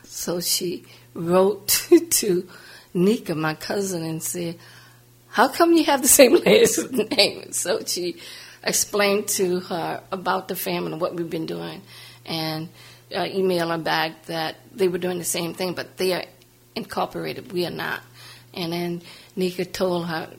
So 0.05 0.41
she 0.41 0.85
wrote 1.14 1.89
to 2.11 2.49
Nika, 2.93 3.35
my 3.35 3.55
cousin, 3.55 4.05
and 4.05 4.22
said, 4.22 4.59
How 5.29 5.49
come 5.49 5.72
you 5.72 5.85
have 5.85 6.03
the 6.03 6.09
same 6.09 6.35
last 6.45 6.93
name? 6.93 7.51
So 7.53 7.83
she 7.85 8.16
explained 8.62 9.29
to 9.29 9.61
her 9.61 10.03
about 10.12 10.49
the 10.49 10.55
family 10.55 10.93
and 10.93 11.01
what 11.01 11.14
we've 11.14 11.31
been 11.31 11.47
doing, 11.47 11.81
and 12.25 12.68
uh, 13.15 13.25
email 13.27 13.69
her 13.69 13.79
back 13.79 14.27
that 14.27 14.57
they 14.73 14.89
were 14.89 14.99
doing 14.99 15.19
the 15.19 15.25
same 15.25 15.55
thing, 15.55 15.75
but 15.75 15.97
they 15.97 16.12
are 16.12 16.25
incorporated. 16.75 17.53
We 17.53 17.67
are 17.67 17.71
not. 17.71 18.01
And 18.53 18.73
then 18.73 19.03
Nika 19.37 19.65
told 19.65 20.07
her 20.07 20.31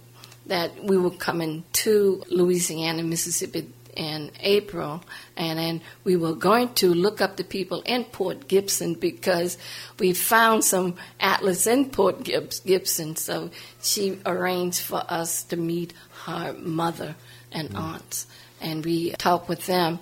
that 0.47 0.83
we 0.83 0.97
were 0.97 1.11
coming 1.11 1.63
to 1.73 2.23
Louisiana, 2.29 3.03
Mississippi 3.03 3.67
in 3.95 4.31
April, 4.41 5.01
and 5.37 5.57
then 5.57 5.81
we 6.03 6.15
were 6.17 6.35
going 6.35 6.73
to 6.75 6.93
look 6.93 7.21
up 7.21 7.37
the 7.37 7.43
people 7.43 7.81
in 7.81 8.03
Port 8.03 8.47
Gibson 8.47 8.93
because 8.93 9.57
we 9.99 10.13
found 10.13 10.63
some 10.63 10.95
atlas 11.19 11.65
in 11.65 11.89
Port 11.89 12.23
Gibson. 12.23 13.15
So 13.15 13.51
she 13.81 14.19
arranged 14.25 14.81
for 14.81 15.03
us 15.07 15.43
to 15.43 15.57
meet 15.57 15.93
her 16.25 16.53
mother 16.59 17.15
and 17.51 17.69
mm. 17.69 17.79
aunts, 17.79 18.27
and 18.59 18.83
we 18.83 19.11
talked 19.11 19.47
with 19.47 19.65
them. 19.65 19.99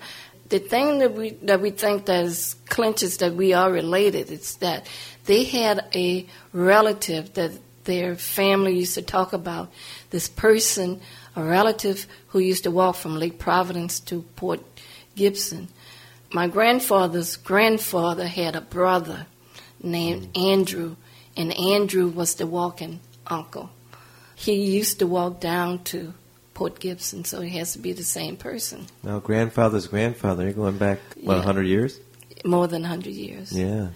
The 0.54 0.60
thing 0.60 1.00
that 1.00 1.14
we 1.14 1.30
that 1.42 1.60
we 1.60 1.70
think 1.72 2.06
that 2.06 2.26
is 2.26 2.54
clinches 2.68 3.16
that 3.16 3.34
we 3.34 3.52
are 3.54 3.72
related 3.72 4.30
is 4.30 4.54
that 4.58 4.86
they 5.24 5.42
had 5.42 5.84
a 5.92 6.26
relative 6.52 7.34
that 7.34 7.50
their 7.82 8.14
family 8.14 8.78
used 8.78 8.94
to 8.94 9.02
talk 9.02 9.32
about. 9.32 9.72
This 10.10 10.28
person, 10.28 11.00
a 11.34 11.42
relative 11.42 12.06
who 12.28 12.38
used 12.38 12.62
to 12.62 12.70
walk 12.70 12.94
from 12.94 13.18
Lake 13.18 13.36
Providence 13.36 13.98
to 14.06 14.22
Port 14.36 14.60
Gibson. 15.16 15.70
My 16.32 16.46
grandfather's 16.46 17.34
grandfather 17.36 18.28
had 18.28 18.54
a 18.54 18.60
brother 18.60 19.26
named 19.82 20.32
mm. 20.34 20.52
Andrew, 20.52 20.94
and 21.36 21.52
Andrew 21.58 22.06
was 22.06 22.36
the 22.36 22.46
walking 22.46 23.00
uncle. 23.26 23.70
He 24.36 24.54
used 24.54 25.00
to 25.00 25.08
walk 25.08 25.40
down 25.40 25.82
to 25.90 26.14
Port 26.54 26.78
Gibson, 26.78 27.24
so 27.24 27.40
it 27.40 27.50
has 27.50 27.72
to 27.72 27.78
be 27.78 27.92
the 27.92 28.04
same 28.04 28.36
person. 28.36 28.86
Now, 29.02 29.18
grandfather's 29.18 29.88
grandfather, 29.88 30.44
you're 30.44 30.52
going 30.52 30.78
back, 30.78 31.00
what, 31.16 31.34
yeah. 31.34 31.38
100 31.38 31.62
years? 31.62 31.98
More 32.44 32.68
than 32.68 32.82
100 32.82 33.12
years. 33.12 33.52
Yeah. 33.52 33.88